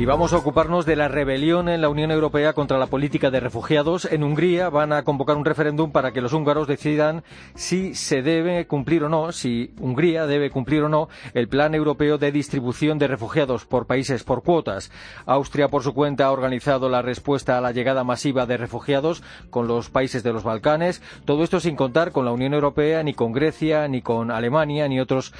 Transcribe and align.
Y 0.00 0.06
vamos 0.06 0.32
a 0.32 0.38
ocuparnos 0.38 0.86
de 0.86 0.96
la 0.96 1.08
rebelión 1.08 1.68
en 1.68 1.82
la 1.82 1.90
Unión 1.90 2.10
Europea 2.10 2.54
contra 2.54 2.78
la 2.78 2.86
política 2.86 3.30
de 3.30 3.38
refugiados. 3.38 4.06
En 4.10 4.24
Hungría 4.24 4.70
van 4.70 4.94
a 4.94 5.02
convocar 5.02 5.36
un 5.36 5.44
referéndum 5.44 5.92
para 5.92 6.12
que 6.12 6.22
los 6.22 6.32
húngaros 6.32 6.66
decidan 6.66 7.22
si 7.54 7.94
se 7.94 8.22
debe 8.22 8.66
cumplir 8.66 9.04
o 9.04 9.10
no, 9.10 9.30
si 9.30 9.74
Hungría 9.78 10.24
debe 10.26 10.48
cumplir 10.48 10.84
o 10.84 10.88
no 10.88 11.10
el 11.34 11.48
plan 11.48 11.74
europeo 11.74 12.16
de 12.16 12.32
distribución 12.32 12.98
de 12.98 13.08
refugiados 13.08 13.66
por 13.66 13.86
países 13.86 14.24
por 14.24 14.42
cuotas. 14.42 14.90
Austria, 15.26 15.68
por 15.68 15.82
su 15.82 15.92
cuenta, 15.92 16.24
ha 16.24 16.32
organizado 16.32 16.88
la 16.88 17.02
respuesta 17.02 17.58
a 17.58 17.60
la 17.60 17.72
llegada 17.72 18.02
masiva 18.02 18.46
de 18.46 18.56
refugiados 18.56 19.22
con 19.50 19.68
los 19.68 19.90
países 19.90 20.22
de 20.22 20.32
los 20.32 20.44
Balcanes. 20.44 21.02
Todo 21.26 21.44
esto 21.44 21.60
sin 21.60 21.76
contar 21.76 22.10
con 22.10 22.24
la 22.24 22.32
Unión 22.32 22.54
Europea, 22.54 23.02
ni 23.02 23.12
con 23.12 23.32
Grecia, 23.32 23.86
ni 23.86 24.00
con 24.00 24.30
Alemania, 24.30 24.88
ni 24.88 24.98
otros 24.98 25.34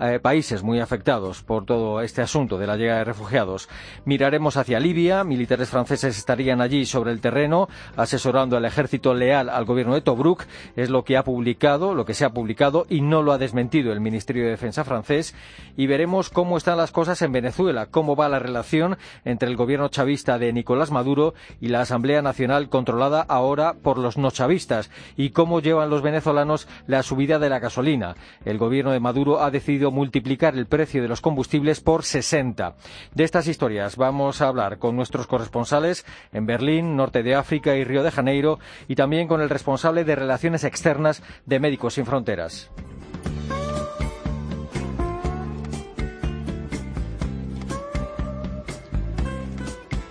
eh, 0.00 0.20
países 0.20 0.62
muy 0.62 0.80
afectados 0.80 1.42
por 1.42 1.66
todo 1.66 2.00
este 2.00 2.22
asunto 2.22 2.56
de 2.56 2.66
la 2.66 2.76
llegada 2.78 3.00
de 3.00 3.04
refugiados. 3.04 3.68
Miraremos 4.06 4.56
hacia 4.56 4.78
Libia. 4.78 5.24
Militares 5.24 5.68
franceses 5.68 6.16
estarían 6.16 6.60
allí 6.60 6.86
sobre 6.86 7.10
el 7.10 7.20
terreno 7.20 7.68
asesorando 7.96 8.56
al 8.56 8.64
ejército 8.64 9.14
leal 9.14 9.48
al 9.48 9.64
gobierno 9.64 9.94
de 9.94 10.00
Tobruk. 10.00 10.44
Es 10.76 10.90
lo 10.90 11.02
que 11.02 11.16
ha 11.16 11.24
publicado, 11.24 11.92
lo 11.92 12.04
que 12.04 12.14
se 12.14 12.24
ha 12.24 12.30
publicado 12.30 12.86
y 12.88 13.00
no 13.00 13.22
lo 13.22 13.32
ha 13.32 13.38
desmentido 13.38 13.92
el 13.92 14.00
Ministerio 14.00 14.44
de 14.44 14.50
Defensa 14.50 14.84
francés. 14.84 15.34
Y 15.76 15.88
veremos 15.88 16.30
cómo 16.30 16.56
están 16.56 16.76
las 16.76 16.92
cosas 16.92 17.20
en 17.20 17.32
Venezuela, 17.32 17.86
cómo 17.86 18.14
va 18.14 18.28
la 18.28 18.38
relación 18.38 18.96
entre 19.24 19.48
el 19.48 19.56
gobierno 19.56 19.88
chavista 19.88 20.38
de 20.38 20.52
Nicolás 20.52 20.92
Maduro 20.92 21.34
y 21.60 21.66
la 21.66 21.80
Asamblea 21.80 22.22
Nacional 22.22 22.68
controlada 22.68 23.22
ahora 23.22 23.74
por 23.74 23.98
los 23.98 24.16
no 24.18 24.30
chavistas 24.30 24.88
y 25.16 25.30
cómo 25.30 25.58
llevan 25.58 25.90
los 25.90 26.02
venezolanos 26.02 26.68
la 26.86 27.02
subida 27.02 27.40
de 27.40 27.48
la 27.48 27.58
gasolina. 27.58 28.14
El 28.44 28.58
gobierno 28.58 28.92
de 28.92 29.00
Maduro 29.00 29.42
ha 29.42 29.50
decidido 29.50 29.90
multiplicar 29.90 30.54
el 30.54 30.66
precio 30.66 31.02
de 31.02 31.08
los 31.08 31.20
combustibles 31.20 31.80
por 31.80 32.04
60. 32.04 32.76
De 33.12 33.24
estas 33.24 33.48
historias 33.48 33.95
vamos 33.96 34.40
a 34.40 34.48
hablar 34.48 34.78
con 34.78 34.96
nuestros 34.96 35.26
corresponsales 35.26 36.04
en 36.32 36.46
Berlín, 36.46 36.96
Norte 36.96 37.22
de 37.22 37.34
África 37.34 37.76
y 37.76 37.84
Río 37.84 38.02
de 38.02 38.10
Janeiro 38.10 38.58
y 38.88 38.94
también 38.94 39.28
con 39.28 39.40
el 39.40 39.50
responsable 39.50 40.04
de 40.04 40.16
Relaciones 40.16 40.64
Externas 40.64 41.22
de 41.44 41.60
Médicos 41.60 41.94
Sin 41.94 42.06
Fronteras. 42.06 42.70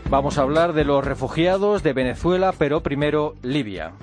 Vamos 0.09 0.37
a 0.37 0.43
hablar 0.43 0.73
de 0.73 0.85
los 0.85 1.03
refugiados 1.03 1.81
de 1.81 1.93
Venezuela, 1.93 2.53
pero 2.57 2.81
primero 2.81 3.35
Libia. 3.41 3.93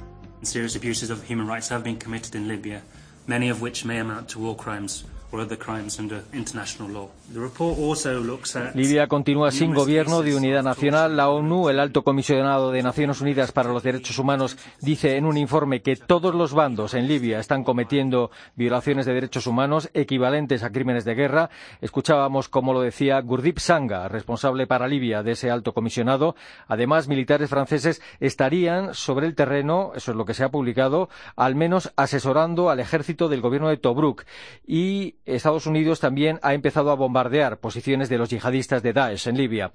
Libia 8.75 9.07
continúa 9.07 9.51
sin 9.51 9.73
gobierno 9.73 10.21
de 10.21 10.37
unidad 10.37 10.63
nacional. 10.63 11.17
La 11.17 11.31
ONU, 11.31 11.71
el 11.71 11.81
alto 11.81 12.05
comisionado 12.05 12.71
de 12.71 12.83
Naciones 12.83 13.23
Unidas 13.23 13.51
para 13.51 13.73
los 13.73 13.83
Derechos 13.83 14.19
Humanos, 14.19 14.59
dice 14.83 15.17
en 15.17 15.25
un 15.25 15.39
informe 15.39 15.81
que 15.81 15.97
todos 15.97 16.35
los 16.35 16.53
bandos 16.53 16.93
en 16.93 17.09
Libia 17.09 17.41
están 17.41 17.65
cometiendo 17.65 18.31
violaciones 18.57 19.07
de 19.07 19.15
derechos 19.15 19.47
humanos 19.47 19.89
equivalentes 19.95 20.65
a 20.65 20.71
crímenes 20.71 21.07
de 21.07 21.15
guerra. 21.15 21.49
Escuchábamos, 21.81 22.51
como 22.51 22.75
lo 22.75 22.83
decía 22.83 23.19
Gurdip 23.23 23.57
Sanga, 23.57 24.09
responsable 24.09 24.67
para 24.67 24.87
Libia 24.87 25.23
de 25.23 25.33
ese 25.33 25.51
alto 25.51 25.73
comisionado. 25.73 26.37
Además, 26.69 27.09
militares 27.09 27.49
franceses 27.49 28.03
estarían 28.21 28.93
sobre 28.93 29.29
el 29.29 29.35
terreno, 29.35 29.93
eso 29.95 30.11
es 30.11 30.17
lo 30.19 30.27
que 30.27 30.35
se 30.35 30.45
ha 30.45 30.51
publicado, 30.51 31.09
al 31.37 31.55
menos 31.55 31.91
asesorando 31.97 32.69
al 32.69 32.81
ejército 32.81 33.31
del 33.31 33.41
gobierno 33.41 33.71
de 33.71 33.79
Tobruk. 33.79 34.25
Y 34.67 35.17
Estados 35.25 35.67
Unidos 35.67 36.01
también 36.01 36.39
ha 36.43 36.55
empezado 36.55 36.91
a 36.91 36.95
bombardear 36.95 37.59
posiciones 37.59 38.09
de 38.09 38.19
los 38.19 38.31
yihadistas 38.31 38.83
de 38.83 38.93
Daesh 38.93 39.29
en 39.29 39.37
Libia. 39.37 39.73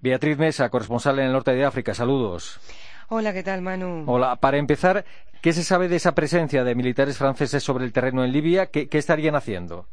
Beatriz 0.00 0.38
Mesa, 0.38 0.70
corresponsal 0.70 1.18
en 1.18 1.26
el 1.26 1.32
norte 1.32 1.52
de 1.52 1.64
África, 1.64 1.94
saludos. 1.94 2.58
Hola, 3.08 3.32
¿qué 3.32 3.42
tal, 3.42 3.62
Manu? 3.62 4.04
Hola, 4.06 4.36
para 4.36 4.56
empezar, 4.56 5.04
¿qué 5.42 5.52
se 5.52 5.62
sabe 5.62 5.88
de 5.88 5.96
esa 5.96 6.14
presencia 6.14 6.64
de 6.64 6.74
militares 6.74 7.18
franceses 7.18 7.62
sobre 7.62 7.84
el 7.84 7.92
terreno 7.92 8.24
en 8.24 8.32
Libia? 8.32 8.66
qué 8.66 8.88
estarían 8.92 9.36
haciendo? 9.36 9.86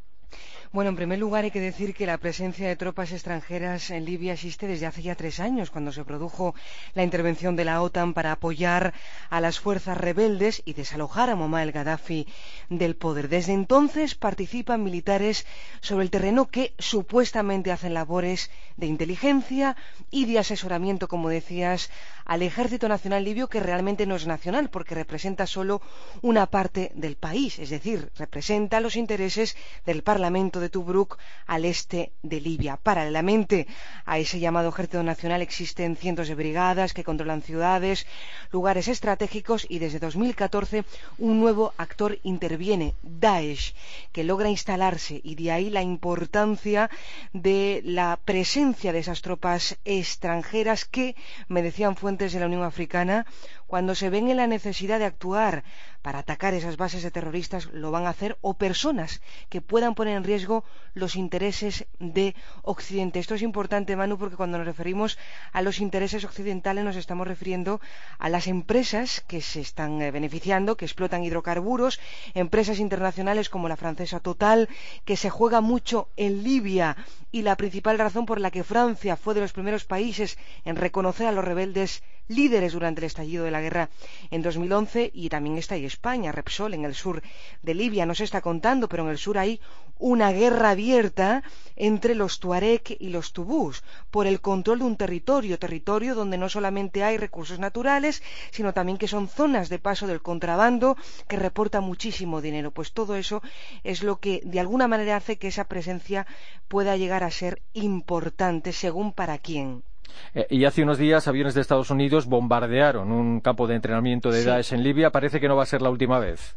Bueno, 0.74 0.90
en 0.90 0.96
primer 0.96 1.20
lugar 1.20 1.44
hay 1.44 1.52
que 1.52 1.60
decir 1.60 1.94
que 1.94 2.08
la 2.08 2.18
presencia 2.18 2.68
de 2.68 2.76
tropas 2.76 3.12
extranjeras 3.12 3.92
en 3.92 4.06
Libia 4.06 4.34
existe 4.34 4.66
desde 4.66 4.88
hace 4.88 5.04
ya 5.04 5.14
tres 5.14 5.40
años, 5.40 5.70
cuando 5.70 5.92
se 5.92 6.04
produjo 6.04 6.56
la 6.96 7.04
intervención 7.04 7.56
de 7.56 7.64
la 7.64 7.80
OTAN 7.84 8.16
para 8.16 8.32
apoyar 8.32 8.92
a 9.30 9.40
las 9.40 9.60
fuerzas 9.60 10.00
rebeldes 10.00 10.64
y 10.66 10.74
desalojar 10.74 11.30
a 11.30 11.36
Muammar 11.36 11.62
el 11.62 11.74
Gaddafi 11.74 12.26
del 12.72 12.96
poder. 12.96 13.30
Desde 13.30 13.54
entonces 13.54 14.16
participan 14.16 14.84
militares 14.84 15.46
sobre 15.80 16.06
el 16.06 16.10
terreno 16.10 16.48
que 16.48 16.74
supuestamente 16.80 17.72
hacen 17.72 17.94
labores 17.94 18.50
de 18.76 18.88
inteligencia 18.88 19.78
y 20.10 20.26
de 20.26 20.40
asesoramiento, 20.40 21.08
como 21.08 21.30
decías, 21.30 21.92
al 22.26 22.42
Ejército 22.42 22.88
Nacional 22.88 23.24
Libio, 23.24 23.50
que 23.50 23.60
realmente 23.60 24.06
no 24.06 24.16
es 24.16 24.28
nacional, 24.28 24.70
porque 24.70 24.96
representa 24.96 25.48
solo 25.48 25.82
una 26.22 26.46
parte 26.48 26.92
del 26.96 27.16
país, 27.16 27.60
es 27.60 27.70
decir, 27.70 28.12
representa 28.18 28.80
los 28.80 28.96
intereses 28.96 29.56
del 29.86 30.04
Parlamento 30.04 30.60
de 30.60 30.70
Tobruk 30.70 31.18
al 31.48 31.66
este 31.66 32.12
de 32.22 32.42
Libia. 32.42 32.78
Paralelamente 32.78 33.68
a 34.06 34.20
ese 34.20 34.40
llamado 34.40 34.70
Ejército 34.70 35.04
Nacional 35.04 35.42
existen 35.42 35.96
cientos 35.96 36.28
de 36.28 36.36
brigadas 36.36 36.94
que 36.94 37.04
controlan 37.04 37.42
ciudades, 37.42 38.06
lugares 38.52 38.88
estratégicos 38.88 39.66
y 39.70 39.80
desde 39.80 40.00
2014 40.00 40.86
un 41.18 41.40
nuevo 41.40 41.74
actor 41.78 42.20
interviene, 42.24 42.94
Daesh, 43.04 43.74
que 44.12 44.24
logra 44.24 44.50
instalarse 44.50 45.20
y 45.24 45.36
de 45.36 45.52
ahí 45.52 45.70
la 45.70 45.82
importancia 45.82 46.90
de 47.34 47.82
la 47.84 48.20
presencia 48.24 48.94
de 48.94 49.00
esas 49.00 49.22
tropas 49.22 49.78
extranjeras 49.86 50.86
que, 50.86 51.16
me 51.48 51.62
decían 51.62 51.96
de 52.18 52.40
la 52.40 52.46
Unión 52.46 52.64
Africana, 52.64 53.26
cuando 53.68 53.96
se 53.96 54.10
ven 54.10 54.30
en 54.30 54.38
la 54.38 54.48
necesidad 54.48 55.00
de 55.00 55.06
actuar 55.06 55.64
para 56.04 56.20
atacar 56.20 56.54
esas 56.54 56.78
bases 56.78 57.02
de 57.02 57.10
terroristas, 57.10 57.66
lo 57.74 57.90
van 57.90 58.06
a 58.06 58.10
hacer, 58.10 58.38
o 58.42 58.54
personas 58.54 59.22
que 59.50 59.62
puedan 59.62 59.96
poner 59.96 60.16
en 60.18 60.24
riesgo 60.24 60.64
los 60.94 61.16
intereses 61.16 61.88
de 62.00 62.36
Occidente. 62.62 63.20
Esto 63.20 63.36
es 63.36 63.42
importante, 63.42 63.96
Manu, 63.96 64.18
porque 64.20 64.36
cuando 64.36 64.58
nos 64.58 64.68
referimos 64.68 65.18
a 65.54 65.62
los 65.62 65.80
intereses 65.80 66.26
occidentales 66.26 66.84
nos 66.84 66.98
estamos 66.98 67.28
refiriendo 67.28 67.82
a 68.20 68.30
las 68.30 68.48
empresas 68.48 69.22
que 69.22 69.42
se 69.42 69.62
están 69.62 70.02
eh, 70.02 70.12
beneficiando, 70.12 70.76
que 70.78 70.86
explotan 70.86 71.24
hidrocarburos, 71.24 72.00
empresas 72.34 72.80
internacionales 72.80 73.50
como 73.50 73.70
la 73.70 73.78
francesa 73.78 74.20
Total, 74.20 74.70
que 75.06 75.18
se 75.18 75.30
juega 75.30 75.62
mucho 75.62 76.10
en 76.18 76.44
Libia 76.44 76.98
y 77.32 77.42
la 77.42 77.56
principal 77.56 77.98
razón 77.98 78.26
por 78.26 78.40
la 78.40 78.52
que 78.52 78.64
Francia 78.64 79.16
fue 79.16 79.34
de 79.34 79.42
los 79.42 79.54
primeros 79.54 79.86
países 79.86 80.38
en 80.66 80.76
reconocer 80.76 81.28
a 81.28 81.32
los 81.32 81.46
rebeldes 81.46 82.04
líderes 82.28 82.74
durante 82.74 83.02
el 83.02 83.06
estallido 83.06 83.44
de 83.46 83.52
la 83.52 83.62
guerra 83.62 83.90
en 84.32 84.42
2011 84.42 85.12
y 85.14 85.30
también 85.30 85.58
está 85.58 85.76
ahí 85.76 85.86
España, 85.86 86.32
Repsol 86.32 86.74
en 86.74 86.86
el 86.86 86.96
sur 86.96 87.22
de 87.62 87.74
Libia, 87.74 88.06
no 88.06 88.16
se 88.16 88.24
está 88.24 88.42
contando, 88.42 88.88
pero 88.90 89.04
en 89.04 89.10
el 89.10 89.18
sur 89.18 89.38
hay 89.38 89.60
una 90.00 90.32
guerra 90.32 90.72
abierta 90.72 91.44
entre 91.76 92.16
los 92.16 92.40
Tuareg 92.40 92.98
y 93.00 93.10
los 93.10 93.32
Tubús 93.32 93.84
por 94.12 94.28
el 94.28 94.42
control 94.42 94.80
de 94.80 94.86
un 94.86 94.98
territorio, 94.98 95.60
territorio 95.60 96.16
donde 96.16 96.38
no 96.38 96.50
solamente 96.50 97.04
hay 97.04 97.18
recursos 97.18 97.60
naturales, 97.60 98.24
sino 98.52 98.74
también 98.74 98.98
que 98.98 99.08
son 99.08 99.28
zonas 99.28 99.70
de 99.70 99.80
paso 99.80 100.08
del 100.08 100.22
contrabando 100.22 100.98
que 101.28 101.38
reporta 101.38 101.82
muchísimo 101.82 102.42
dinero. 102.42 102.72
Pues 102.72 102.92
todo 102.94 103.16
eso 103.16 103.42
es 103.84 104.04
lo 104.04 104.20
que 104.20 104.42
de 104.44 104.60
alguna 104.60 104.88
manera 104.88 105.16
hace 105.16 105.38
que 105.38 105.48
esa 105.48 105.66
presencia 105.66 106.26
pueda 106.68 106.98
llegar 106.98 107.24
a 107.24 107.32
ser 107.32 107.62
importante 107.74 108.74
según 108.74 109.14
para 109.14 109.38
quién. 109.38 109.84
Eh, 110.34 110.48
y 110.50 110.66
hace 110.66 110.84
unos 110.84 110.98
días 110.98 111.28
aviones 111.28 111.54
de 111.54 111.62
Estados 111.62 111.90
Unidos 111.90 112.26
bombardearon 112.26 113.12
un 113.12 113.40
campo 113.40 113.68
de 113.68 113.76
entrenamiento 113.76 114.32
de 114.32 114.44
Daesh 114.44 114.74
en 114.74 114.84
Libia. 114.84 115.12
Parece 115.12 115.40
que 115.40 115.48
no 115.48 115.56
va 115.56 115.64
a 115.64 115.68
ser 115.68 115.82
la 115.82 115.90
última 115.90 116.20
vez. 116.20 116.56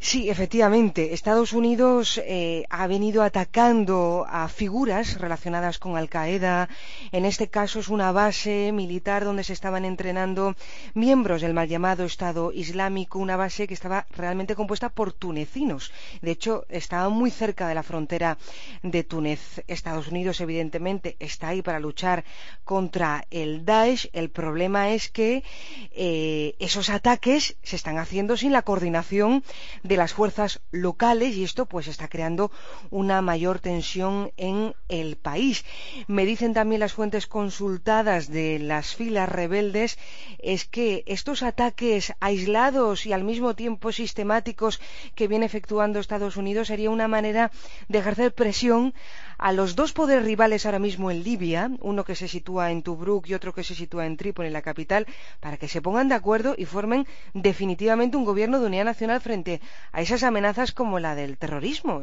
Sí, 0.00 0.28
efectivamente. 0.28 1.14
Estados 1.14 1.52
Unidos 1.52 2.20
eh, 2.24 2.64
ha 2.68 2.86
venido 2.86 3.22
atacando 3.22 4.26
a 4.28 4.48
figuras 4.48 5.18
relacionadas 5.20 5.78
con 5.78 5.96
Al 5.96 6.08
Qaeda. 6.08 6.68
En 7.12 7.24
este 7.24 7.48
caso 7.48 7.80
es 7.80 7.88
una 7.88 8.12
base 8.12 8.70
militar 8.72 9.24
donde 9.24 9.44
se 9.44 9.52
estaban 9.52 9.84
entrenando 9.84 10.56
miembros 10.94 11.40
del 11.42 11.54
mal 11.54 11.68
llamado 11.68 12.04
Estado 12.04 12.52
Islámico, 12.52 13.18
una 13.18 13.36
base 13.36 13.66
que 13.66 13.74
estaba 13.74 14.06
realmente 14.10 14.54
compuesta 14.54 14.88
por 14.88 15.12
tunecinos. 15.12 15.92
De 16.20 16.32
hecho, 16.32 16.66
estaba 16.68 17.08
muy 17.08 17.30
cerca 17.30 17.66
de 17.68 17.74
la 17.74 17.82
frontera 17.82 18.36
de 18.82 19.04
Túnez. 19.04 19.62
Estados 19.68 20.08
Unidos, 20.08 20.40
evidentemente, 20.40 21.16
está 21.18 21.48
ahí 21.48 21.62
para 21.62 21.80
luchar 21.80 22.24
contra 22.64 23.26
el 23.30 23.64
Daesh. 23.64 24.10
El 24.12 24.30
problema 24.30 24.90
es 24.90 25.08
que 25.08 25.42
eh, 25.92 26.54
esos 26.58 26.90
ataques 26.90 27.56
se 27.62 27.76
están 27.76 27.98
haciendo 27.98 28.36
sin 28.36 28.52
la 28.52 28.62
coordinación 28.62 29.42
de 29.84 29.96
las 29.98 30.14
fuerzas 30.14 30.60
locales 30.72 31.36
y 31.36 31.44
esto 31.44 31.66
pues 31.66 31.88
está 31.88 32.08
creando 32.08 32.50
una 32.90 33.20
mayor 33.20 33.60
tensión 33.60 34.32
en 34.36 34.74
el 34.88 35.16
país. 35.16 35.64
Me 36.08 36.24
dicen 36.24 36.54
también 36.54 36.80
las 36.80 36.94
fuentes 36.94 37.26
consultadas 37.26 38.28
de 38.28 38.58
las 38.58 38.96
filas 38.96 39.28
rebeldes 39.28 39.98
es 40.38 40.64
que 40.64 41.04
estos 41.06 41.42
ataques 41.42 42.14
aislados 42.18 43.04
y 43.04 43.12
al 43.12 43.24
mismo 43.24 43.54
tiempo 43.54 43.92
sistemáticos 43.92 44.80
que 45.14 45.28
viene 45.28 45.46
efectuando 45.46 46.00
Estados 46.00 46.38
Unidos 46.38 46.68
sería 46.68 46.90
una 46.90 47.06
manera 47.06 47.52
de 47.88 47.98
ejercer 47.98 48.32
presión 48.34 48.94
a 49.38 49.52
los 49.52 49.76
dos 49.76 49.92
poderes 49.92 50.24
rivales 50.24 50.66
ahora 50.66 50.78
mismo 50.78 51.10
en 51.10 51.22
Libia, 51.22 51.70
uno 51.80 52.04
que 52.04 52.14
se 52.14 52.28
sitúa 52.28 52.70
en 52.70 52.82
Tobruk 52.82 53.28
y 53.28 53.34
otro 53.34 53.52
que 53.52 53.64
se 53.64 53.74
sitúa 53.74 54.06
en 54.06 54.16
Trípoli, 54.16 54.50
la 54.50 54.62
capital, 54.62 55.06
para 55.40 55.56
que 55.56 55.68
se 55.68 55.82
pongan 55.82 56.08
de 56.08 56.14
acuerdo 56.14 56.54
y 56.56 56.64
formen 56.64 57.06
definitivamente 57.32 58.16
un 58.16 58.24
gobierno 58.24 58.60
de 58.60 58.66
unidad 58.66 58.84
nacional 58.84 59.20
frente 59.20 59.60
a 59.92 60.00
esas 60.00 60.22
amenazas 60.22 60.72
como 60.72 60.98
la 60.98 61.14
del 61.14 61.36
terrorismo. 61.38 62.02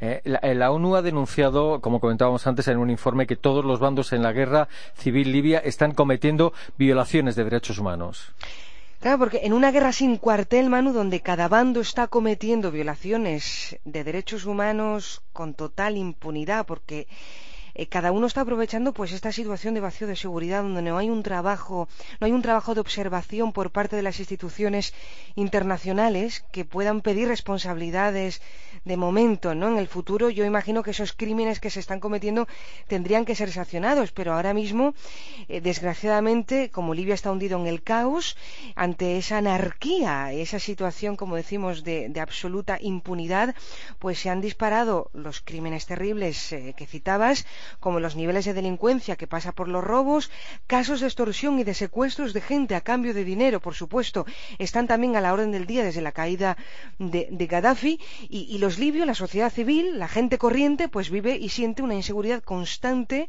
Eh, 0.00 0.22
la, 0.24 0.70
ONU 0.70 0.96
ha 0.96 1.02
denunciado, 1.02 1.80
como 1.80 2.00
comentábamos 2.00 2.46
antes 2.46 2.68
en 2.68 2.78
un 2.78 2.90
informe, 2.90 3.26
que 3.26 3.36
todos 3.36 3.64
los 3.64 3.78
bandos 3.78 4.12
en 4.12 4.22
la 4.22 4.32
guerra 4.32 4.68
civil 4.94 5.32
libia 5.32 5.58
están 5.58 5.92
cometiendo 5.92 6.52
violaciones 6.76 7.36
de 7.36 7.44
derechos 7.44 7.78
humanos. 7.78 8.32
Claro, 9.00 9.18
porque 9.18 9.40
en 9.44 9.52
una 9.52 9.70
guerra 9.70 9.92
sin 9.92 10.16
cuartel, 10.16 10.68
Manu, 10.68 10.92
donde 10.92 11.20
cada 11.20 11.46
bando 11.46 11.80
está 11.80 12.08
cometiendo 12.08 12.72
violaciones 12.72 13.78
de 13.84 14.02
derechos 14.02 14.44
humanos 14.44 15.22
con 15.32 15.54
total 15.54 15.96
impunidad, 15.96 16.66
porque 16.66 17.06
eh, 17.78 17.86
cada 17.86 18.10
uno 18.10 18.26
está 18.26 18.40
aprovechando 18.42 18.92
pues 18.92 19.12
esta 19.12 19.30
situación 19.30 19.72
de 19.74 19.80
vacío 19.80 20.08
de 20.08 20.16
seguridad 20.16 20.62
donde 20.62 20.82
no 20.82 20.98
hay 20.98 21.08
un 21.08 21.22
trabajo, 21.22 21.88
no 22.18 22.26
hay 22.26 22.32
un 22.32 22.42
trabajo 22.42 22.74
de 22.74 22.80
observación 22.80 23.52
por 23.52 23.70
parte 23.70 23.94
de 23.94 24.02
las 24.02 24.18
instituciones 24.18 24.92
internacionales 25.36 26.44
que 26.50 26.64
puedan 26.64 27.00
pedir 27.00 27.28
responsabilidades 27.28 28.42
de 28.84 28.96
momento, 28.96 29.54
¿no? 29.54 29.68
En 29.68 29.78
el 29.78 29.86
futuro 29.86 30.28
yo 30.28 30.44
imagino 30.44 30.82
que 30.82 30.90
esos 30.90 31.12
crímenes 31.12 31.60
que 31.60 31.70
se 31.70 31.78
están 31.78 32.00
cometiendo 32.00 32.48
tendrían 32.88 33.24
que 33.24 33.36
ser 33.36 33.52
sancionados, 33.52 34.10
pero 34.10 34.34
ahora 34.34 34.54
mismo, 34.54 34.94
eh, 35.48 35.60
desgraciadamente, 35.60 36.70
como 36.70 36.94
Libia 36.94 37.14
está 37.14 37.30
hundido 37.30 37.60
en 37.60 37.66
el 37.68 37.82
caos, 37.82 38.36
ante 38.74 39.18
esa 39.18 39.38
anarquía, 39.38 40.32
esa 40.32 40.58
situación, 40.58 41.16
como 41.16 41.36
decimos, 41.36 41.84
de, 41.84 42.12
absoluta 42.18 42.78
impunidad, 42.80 43.54
pues 44.00 44.18
se 44.18 44.30
han 44.30 44.40
disparado 44.40 45.10
los 45.12 45.40
crímenes 45.40 45.86
terribles 45.86 46.52
eh, 46.52 46.74
que 46.76 46.86
citabas, 46.86 47.46
como 47.80 48.00
los 48.00 48.16
niveles 48.16 48.44
de 48.44 48.54
delincuencia 48.54 49.16
que 49.16 49.26
pasa 49.26 49.52
por 49.52 49.68
los 49.68 49.84
robos, 49.84 50.30
casos 50.66 51.00
de 51.00 51.06
extorsión 51.06 51.58
y 51.58 51.64
de 51.64 51.74
secuestros 51.74 52.32
de 52.32 52.40
gente 52.40 52.74
a 52.74 52.80
cambio 52.80 53.14
de 53.14 53.24
dinero, 53.24 53.60
por 53.60 53.74
supuesto, 53.74 54.26
están 54.58 54.86
también 54.86 55.16
a 55.16 55.20
la 55.20 55.32
orden 55.32 55.52
del 55.52 55.66
día 55.66 55.84
desde 55.84 56.00
la 56.00 56.12
caída 56.12 56.56
de, 56.98 57.46
Gaddafi 57.46 58.00
y, 58.28 58.58
los 58.58 58.78
libios, 58.78 59.06
la 59.06 59.14
sociedad 59.14 59.50
civil, 59.50 59.98
la 59.98 60.08
gente 60.08 60.38
corriente, 60.38 60.88
pues 60.88 61.10
vive 61.10 61.36
y 61.36 61.48
siente 61.48 61.82
una 61.82 61.94
inseguridad 61.94 62.42
constante 62.42 63.28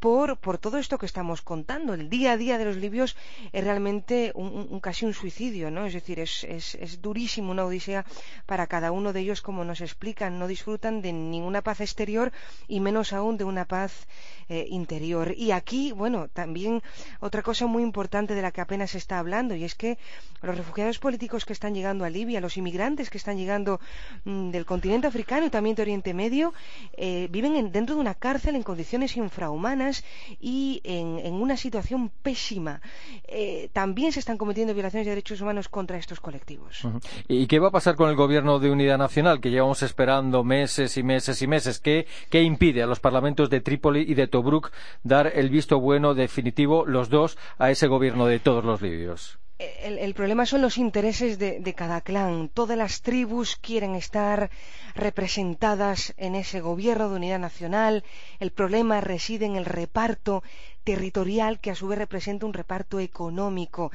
por, 0.00 0.38
todo 0.58 0.78
esto 0.78 0.98
que 0.98 1.06
estamos 1.06 1.42
contando. 1.42 1.94
El 1.94 2.08
día 2.08 2.32
a 2.32 2.36
día 2.36 2.58
de 2.58 2.64
los 2.64 2.76
libios 2.76 3.16
es 3.52 3.64
realmente 3.64 4.32
un, 4.34 4.80
casi 4.80 5.04
un 5.04 5.14
suicidio, 5.14 5.70
¿no? 5.70 5.86
Es 5.86 5.92
decir, 5.92 6.20
es, 6.20 6.44
es 6.44 7.02
durísimo 7.02 7.50
una 7.50 7.64
odisea 7.64 8.04
para 8.46 8.66
cada 8.66 8.92
uno 8.92 9.12
de 9.12 9.20
ellos, 9.20 9.42
como 9.42 9.64
nos 9.64 9.80
explican, 9.80 10.38
no 10.38 10.46
disfrutan 10.46 11.02
de 11.02 11.12
ninguna 11.12 11.62
paz 11.62 11.80
exterior 11.80 12.32
y 12.66 12.80
menos 12.80 13.12
aún 13.12 13.36
de 13.36 13.44
una 13.44 13.64
paz 13.68 14.08
eh, 14.48 14.66
interior. 14.70 15.34
Y 15.36 15.52
aquí, 15.52 15.92
bueno, 15.92 16.28
también 16.28 16.82
otra 17.20 17.42
cosa 17.42 17.66
muy 17.66 17.82
importante 17.82 18.34
de 18.34 18.40
la 18.40 18.50
que 18.50 18.62
apenas 18.62 18.92
se 18.92 18.98
está 18.98 19.18
hablando, 19.18 19.54
y 19.54 19.62
es 19.62 19.74
que 19.74 19.98
los 20.40 20.56
refugiados 20.56 20.98
políticos 20.98 21.44
que 21.44 21.52
están 21.52 21.74
llegando 21.74 22.04
a 22.06 22.10
Libia, 22.10 22.40
los 22.40 22.56
inmigrantes 22.56 23.10
que 23.10 23.18
están 23.18 23.36
llegando 23.36 23.78
mm, 24.24 24.50
del 24.50 24.64
continente 24.64 25.06
africano 25.06 25.44
y 25.46 25.50
también 25.50 25.76
de 25.76 25.82
Oriente 25.82 26.14
Medio, 26.14 26.54
eh, 26.96 27.28
viven 27.30 27.70
dentro 27.72 27.94
de 27.96 28.00
una 28.00 28.14
cárcel 28.14 28.56
en 28.56 28.62
condiciones 28.62 29.16
infrahumanas 29.18 30.02
y 30.40 30.80
en, 30.84 31.34
una 31.34 31.56
situación 31.56 32.10
pésima. 32.22 32.80
Eh, 33.26 33.68
también 33.74 34.12
se 34.12 34.20
están 34.20 34.38
cometiendo 34.38 34.72
violaciones 34.72 35.04
de 35.04 35.10
derechos 35.10 35.40
humanos 35.40 35.68
contra 35.68 35.98
estos 35.98 36.20
colectivos. 36.20 36.86
¿Y 37.28 37.46
qué 37.46 37.58
va 37.58 37.68
a 37.68 37.72
pasar 37.72 37.96
con 37.96 38.08
el 38.08 38.16
gobierno 38.16 38.58
de 38.58 38.70
unidad 38.70 38.96
nacional, 38.96 39.40
que 39.40 39.50
llevamos 39.50 39.82
esperando 39.82 40.42
meses 40.42 40.96
y 40.96 41.02
meses 41.02 41.42
y 41.42 41.46
meses? 41.46 41.80
¿Qué, 41.80 42.06
qué 42.30 42.42
impide 42.42 42.82
a 42.82 42.86
los 42.86 43.00
parlamentos 43.00 43.50
Trípoli 43.60 44.04
y 44.06 44.14
de 44.14 44.26
Tobruk 44.26 44.72
dar 45.02 45.32
el 45.34 45.50
visto 45.50 45.80
bueno 45.80 46.14
definitivo, 46.14 46.86
los 46.86 47.08
dos, 47.08 47.38
a 47.58 47.70
ese 47.70 47.86
gobierno 47.86 48.26
de 48.26 48.38
todos 48.38 48.64
los 48.64 48.82
libios? 48.82 49.38
El, 49.58 50.14
problema 50.14 50.46
son 50.46 50.62
los 50.62 50.78
intereses 50.78 51.36
de, 51.36 51.74
cada 51.74 52.00
clan. 52.00 52.48
Todas 52.48 52.78
las 52.78 53.02
tribus 53.02 53.56
quieren 53.56 53.96
estar 53.96 54.50
representadas 54.94 56.14
en 56.16 56.36
ese 56.36 56.60
gobierno 56.60 57.08
de 57.08 57.16
unidad 57.16 57.40
nacional. 57.40 58.04
El 58.38 58.52
problema 58.52 59.00
reside 59.00 59.46
en 59.46 59.56
el 59.56 59.64
reparto 59.64 60.44
territorial 60.84 61.60
que 61.60 61.70
a 61.70 61.74
su 61.74 61.88
vez 61.88 61.98
representa 61.98 62.46
un 62.46 62.54
reparto 62.54 62.98
económico. 62.98 63.90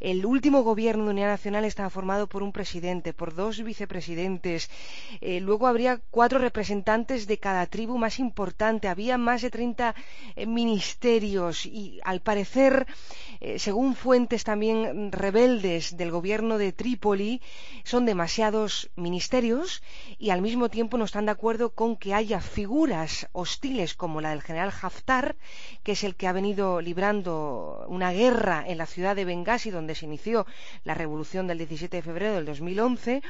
El 0.00 0.26
último 0.26 0.62
gobierno 0.62 1.04
de 1.04 1.10
unidad 1.10 1.28
nacional 1.28 1.64
estaba 1.64 1.88
formado 1.90 2.26
por 2.26 2.42
un 2.42 2.52
presidente, 2.52 3.14
por 3.14 3.34
dos 3.34 3.62
vicepresidentes. 3.62 4.68
Eh, 5.20 5.40
luego 5.40 5.68
habría 5.68 6.00
cuatro 6.10 6.38
representantes 6.38 7.26
de 7.26 7.38
cada 7.38 7.64
tribu 7.66 7.96
más 7.98 8.18
importante. 8.18 8.88
Había 8.88 9.16
más 9.16 9.40
de 9.42 9.50
30 9.50 9.94
eh, 10.36 10.46
ministerios 10.46 11.64
y 11.64 12.00
al 12.04 12.20
parecer, 12.20 12.86
eh, 13.46 13.58
según 13.58 13.94
fuentes 13.94 14.42
también 14.42 15.12
rebeldes 15.12 15.98
del 15.98 16.10
gobierno 16.10 16.56
de 16.56 16.72
Trípoli, 16.72 17.42
son 17.82 18.06
demasiados 18.06 18.88
ministerios 18.96 19.82
y 20.18 20.30
al 20.30 20.40
mismo 20.40 20.70
tiempo 20.70 20.96
no 20.96 21.04
están 21.04 21.26
de 21.26 21.32
acuerdo 21.32 21.74
con 21.74 21.98
que 21.98 22.14
haya 22.14 22.40
figuras 22.40 23.28
hostiles 23.32 23.92
como 23.92 24.22
la 24.22 24.30
del 24.30 24.40
general 24.40 24.72
Haftar, 24.80 25.36
que 25.82 25.92
es 25.92 26.04
el 26.04 26.16
que 26.16 26.26
ha 26.26 26.32
venido 26.32 26.80
librando 26.80 27.84
una 27.88 28.12
guerra 28.12 28.64
en 28.66 28.78
la 28.78 28.86
ciudad 28.86 29.14
de 29.14 29.26
Benghazi, 29.26 29.68
donde 29.68 29.94
se 29.94 30.06
inició 30.06 30.46
la 30.82 30.94
revolución 30.94 31.46
del 31.46 31.58
17 31.58 31.98
de 31.98 32.02
febrero 32.02 32.36
del 32.36 32.46
2011. 32.46 33.22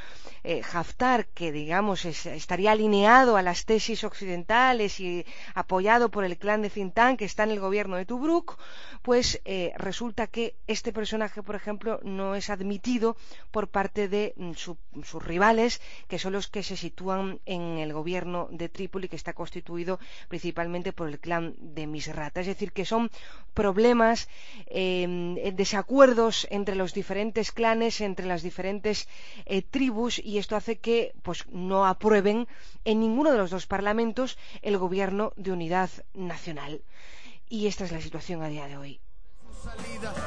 Eh, 0.44 0.62
Haftar, 0.72 1.26
que 1.26 1.50
digamos 1.50 2.04
estaría 2.04 2.70
alineado 2.70 3.36
a 3.36 3.42
las 3.42 3.64
tesis 3.64 4.04
occidentales 4.04 5.00
y 5.00 5.26
apoyado 5.56 6.08
por 6.10 6.24
el 6.24 6.38
clan 6.38 6.62
de 6.62 6.70
Zintan, 6.70 7.16
que 7.16 7.24
está 7.24 7.42
en 7.42 7.50
el 7.50 7.58
gobierno 7.58 7.96
de 7.96 8.06
Tobruk, 8.06 8.58
pues 9.02 9.40
eh, 9.44 9.72
resulta 9.76 10.03
que 10.12 10.56
este 10.66 10.92
personaje, 10.92 11.42
por 11.42 11.54
ejemplo, 11.54 12.00
no 12.02 12.34
es 12.34 12.50
admitido 12.50 13.16
por 13.50 13.68
parte 13.68 14.08
de 14.08 14.34
mm, 14.36 14.52
sus 14.52 15.24
rivales, 15.24 15.80
que 16.08 16.18
son 16.18 16.32
los 16.32 16.48
que 16.48 16.62
se 16.62 16.76
sitúan 16.76 17.40
en 17.46 17.78
el 17.78 17.92
gobierno 17.92 18.48
de 18.50 18.68
Trípoli, 18.68 19.08
que 19.08 19.16
está 19.16 19.32
constituido 19.32 19.98
principalmente 20.28 20.92
por 20.92 21.08
el 21.08 21.18
clan 21.18 21.54
de 21.58 21.86
Misrata. 21.86 22.40
Es 22.40 22.46
decir, 22.46 22.72
que 22.72 22.84
son 22.84 23.10
problemas, 23.54 24.28
eh, 24.66 25.52
desacuerdos 25.54 26.46
entre 26.50 26.74
los 26.74 26.92
diferentes 26.92 27.52
clanes, 27.52 28.00
entre 28.00 28.26
las 28.26 28.42
diferentes 28.42 29.08
eh, 29.46 29.62
tribus, 29.62 30.18
y 30.18 30.38
esto 30.38 30.56
hace 30.56 30.76
que 30.76 31.14
pues, 31.22 31.46
no 31.48 31.86
aprueben 31.86 32.46
en 32.84 33.00
ninguno 33.00 33.32
de 33.32 33.38
los 33.38 33.50
dos 33.50 33.66
parlamentos 33.66 34.38
el 34.62 34.76
gobierno 34.78 35.32
de 35.36 35.52
unidad 35.52 35.90
nacional. 36.14 36.82
Y 37.48 37.66
esta 37.66 37.84
es 37.84 37.92
la 37.92 38.00
situación 38.00 38.42
a 38.42 38.48
día 38.48 38.66
de 38.66 38.76
hoy. 38.76 39.00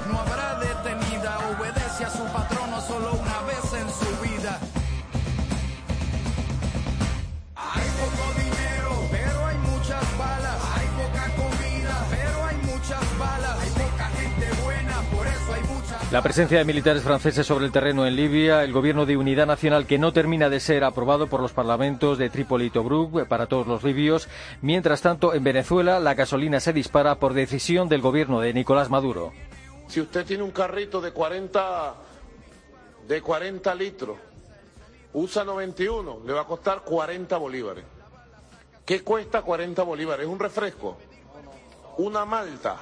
No 0.10 0.20
habrá 0.20 0.60
detenida, 0.60 1.38
obedece 1.52 2.06
a 2.06 2.10
su 2.10 2.24
patrono 2.34 2.82
solo 2.82 3.14
una 3.14 3.42
vez 3.42 3.74
en 3.74 3.88
su 3.90 4.17
La 16.10 16.22
presencia 16.22 16.58
de 16.58 16.64
militares 16.64 17.04
franceses 17.04 17.46
sobre 17.46 17.66
el 17.66 17.74
terreno 17.74 18.08
en 18.08 18.16
Libia, 18.16 18.64
el 18.64 18.72
gobierno 18.72 19.06
de 19.06 19.18
unidad 19.18 19.46
nacional 19.46 19.86
que 19.86 19.98
no 19.98 20.14
termina 20.14 20.48
de 20.48 20.62
ser 20.62 20.86
aprobado 20.86 21.28
por 21.28 21.42
los 21.42 21.52
parlamentos 21.52 22.18
de 22.18 22.30
Trípoli 22.30 22.68
y 22.68 22.70
Tobruk 22.70 23.20
eh, 23.20 23.26
para 23.26 23.48
todos 23.48 23.68
los 23.68 23.84
libios. 23.84 24.30
Mientras 24.62 25.02
tanto, 25.02 25.34
en 25.34 25.44
Venezuela 25.44 26.00
la 26.00 26.14
gasolina 26.14 26.62
se 26.62 26.72
dispara 26.72 27.16
por 27.16 27.34
decisión 27.34 27.90
del 27.90 28.00
gobierno 28.00 28.40
de 28.40 28.54
Nicolás 28.54 28.90
Maduro. 28.90 29.34
Si 29.90 30.00
usted 30.00 30.26
tiene 30.26 30.44
un 30.44 30.52
carrito 30.52 31.02
de 31.02 31.12
40, 31.12 31.96
de 33.06 33.22
40 33.22 33.76
litros, 33.76 34.18
usa 35.12 35.44
91, 35.44 36.22
le 36.26 36.32
va 36.32 36.42
a 36.44 36.46
costar 36.46 36.84
40 36.86 37.36
bolívares. 37.36 37.84
¿Qué 38.86 39.04
cuesta 39.04 39.42
40 39.42 39.84
bolívares? 39.84 40.26
¿Un 40.26 40.40
refresco? 40.40 40.98
¿Una 41.98 42.24
malta? 42.24 42.78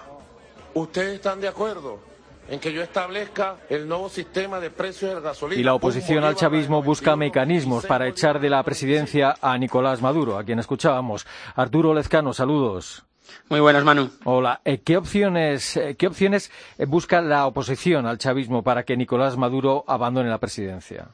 ¿Ustedes 0.75 1.15
están 1.15 1.41
de 1.41 1.47
acuerdo? 1.47 2.14
En 2.49 2.59
que 2.59 2.73
yo 2.73 2.81
establezca 2.81 3.57
el 3.69 3.87
nuevo 3.87 4.09
sistema 4.09 4.59
de 4.59 4.69
precios 4.69 5.13
del 5.13 5.21
gasolina. 5.21 5.59
Y 5.59 5.63
la 5.63 5.73
oposición 5.73 6.23
al 6.23 6.35
chavismo 6.35 6.81
busca 6.81 7.15
mecanismos 7.15 7.85
para 7.85 8.07
echar 8.07 8.39
de 8.39 8.49
la 8.49 8.63
presidencia 8.63 9.35
a 9.41 9.57
Nicolás 9.57 10.01
Maduro, 10.01 10.37
a 10.37 10.43
quien 10.43 10.59
escuchábamos. 10.59 11.25
Arturo 11.55 11.93
Lezcano, 11.93 12.33
saludos. 12.33 13.03
Muy 13.49 13.59
buenas, 13.59 13.83
Manu. 13.83 14.11
Hola. 14.23 14.61
Eh, 14.63 14.81
¿Qué 14.81 14.97
opciones, 14.97 15.77
eh, 15.77 15.95
qué 15.97 16.07
opciones 16.07 16.51
eh, 16.77 16.85
busca 16.85 17.21
la 17.21 17.47
oposición 17.47 18.05
al 18.05 18.19
chavismo 18.19 18.63
para 18.63 18.83
que 18.83 18.95
Nicolás 18.95 19.37
Maduro 19.37 19.83
abandone 19.87 20.29
la 20.29 20.37
presidencia? 20.37 21.09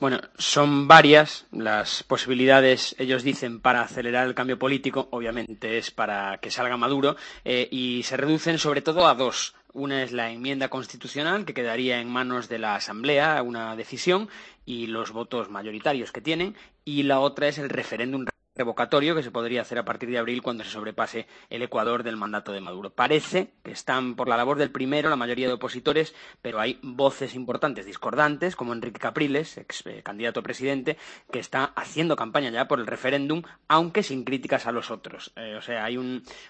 Bueno, 0.00 0.20
son 0.38 0.88
varias 0.88 1.46
las 1.52 2.02
posibilidades, 2.02 2.94
ellos 2.98 3.22
dicen, 3.22 3.60
para 3.60 3.82
acelerar 3.82 4.26
el 4.26 4.34
cambio 4.34 4.58
político. 4.58 5.08
Obviamente 5.10 5.78
es 5.78 5.90
para 5.90 6.38
que 6.38 6.50
salga 6.50 6.76
Maduro 6.76 7.16
eh, 7.44 7.68
y 7.70 8.02
se 8.02 8.16
reducen 8.16 8.58
sobre 8.58 8.82
todo 8.82 9.06
a 9.06 9.14
dos. 9.14 9.54
Una 9.72 10.02
es 10.02 10.12
la 10.12 10.30
enmienda 10.30 10.68
constitucional, 10.68 11.44
que 11.44 11.54
quedaría 11.54 12.00
en 12.00 12.08
manos 12.08 12.48
de 12.48 12.58
la 12.58 12.74
Asamblea, 12.74 13.42
una 13.42 13.76
decisión, 13.76 14.28
y 14.64 14.86
los 14.86 15.12
votos 15.12 15.50
mayoritarios 15.50 16.10
que 16.10 16.20
tienen, 16.20 16.56
y 16.84 17.02
la 17.02 17.20
otra 17.20 17.48
es 17.48 17.58
el 17.58 17.68
referéndum 17.68 18.24
revocatorio 18.58 19.14
que 19.14 19.22
se 19.22 19.30
podría 19.30 19.62
hacer 19.62 19.78
a 19.78 19.84
partir 19.84 20.10
de 20.10 20.18
abril 20.18 20.42
cuando 20.42 20.64
se 20.64 20.70
sobrepase 20.70 21.26
el 21.48 21.62
Ecuador 21.62 22.02
del 22.02 22.16
mandato 22.16 22.52
de 22.52 22.60
Maduro. 22.60 22.90
Parece 22.90 23.52
que 23.62 23.70
están 23.70 24.16
por 24.16 24.28
la 24.28 24.36
labor 24.36 24.58
del 24.58 24.70
primero 24.70 25.08
la 25.08 25.16
mayoría 25.16 25.46
de 25.46 25.54
opositores, 25.54 26.14
pero 26.42 26.58
hay 26.58 26.78
voces 26.82 27.34
importantes 27.34 27.86
discordantes, 27.86 28.56
como 28.56 28.72
Enrique 28.72 28.98
Capriles, 28.98 29.56
ex 29.58 29.86
eh, 29.86 30.02
candidato 30.02 30.40
a 30.40 30.42
presidente, 30.42 30.96
que 31.30 31.38
está 31.38 31.72
haciendo 31.76 32.16
campaña 32.16 32.50
ya 32.50 32.66
por 32.66 32.80
el 32.80 32.86
referéndum, 32.86 33.42
aunque 33.68 34.02
sin 34.02 34.24
críticas 34.24 34.66
a 34.66 34.72
los 34.72 34.90
otros. 34.90 35.32
Eh, 35.36 35.54
o 35.56 35.62
sea, 35.62 35.84
hay 35.84 35.96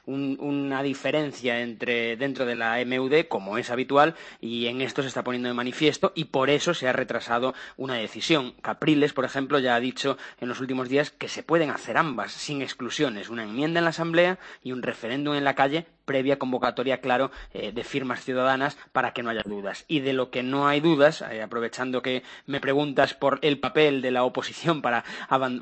una 0.07 0.83
diferencia 0.83 1.61
entre 1.61 2.17
dentro 2.17 2.47
de 2.47 2.57
la 2.57 2.83
MUD, 2.87 3.27
como 3.29 3.59
es 3.59 3.71
habitual, 3.71 4.15
y 4.41 4.67
en 4.67 4.81
esto 4.81 5.03
se 5.03 5.09
está 5.09 5.23
poniendo 5.23 5.49
de 5.49 5.55
manifiesto, 5.55 6.13
y 6.15 6.25
por 6.25 6.49
eso 6.49 6.73
se 6.73 6.89
ha 6.89 6.93
retrasado 6.95 7.55
una 7.77 7.95
decisión. 7.95 8.55
Capriles, 8.63 9.13
por 9.13 9.27
ejemplo, 9.27 9.59
ya 9.59 9.75
ha 9.75 9.81
dicho 9.81 10.17
en 10.41 10.49
los 10.49 10.61
últimos 10.61 10.89
días 10.89 11.11
que 11.11 11.29
se 11.29 11.43
pueden 11.43 11.71
hacer 11.71 11.98
ambas, 11.99 12.33
sin 12.33 12.63
exclusiones, 12.63 13.29
una 13.29 13.43
enmienda 13.43 13.79
en 13.81 13.85
la 13.85 13.91
Asamblea 13.91 14.39
y 14.63 14.73
un 14.73 14.83
referéndum 14.83 15.35
en 15.35 15.45
la 15.45 15.55
calle 15.55 15.87
previa 16.09 16.39
convocatoria, 16.39 17.03
claro, 17.03 17.31
eh, 17.53 17.71
de 17.71 17.85
firmas 17.85 18.25
ciudadanas 18.25 18.79
para 18.93 19.13
que 19.13 19.23
no 19.23 19.29
haya 19.29 19.43
dudas. 19.45 19.85
Y 19.89 20.01
de 20.01 20.15
lo 20.15 20.31
que 20.31 20.43
no 20.43 20.67
hay 20.67 20.81
dudas, 20.81 21.23
eh, 21.31 21.43
aprovechando 21.43 22.01
que 22.01 22.23
me 22.47 22.61
preguntas 22.61 23.13
por 23.13 23.39
el 23.43 23.61
papel 23.61 24.01
de 24.01 24.11
la 24.11 24.25
oposición 24.25 24.81
para 24.81 25.05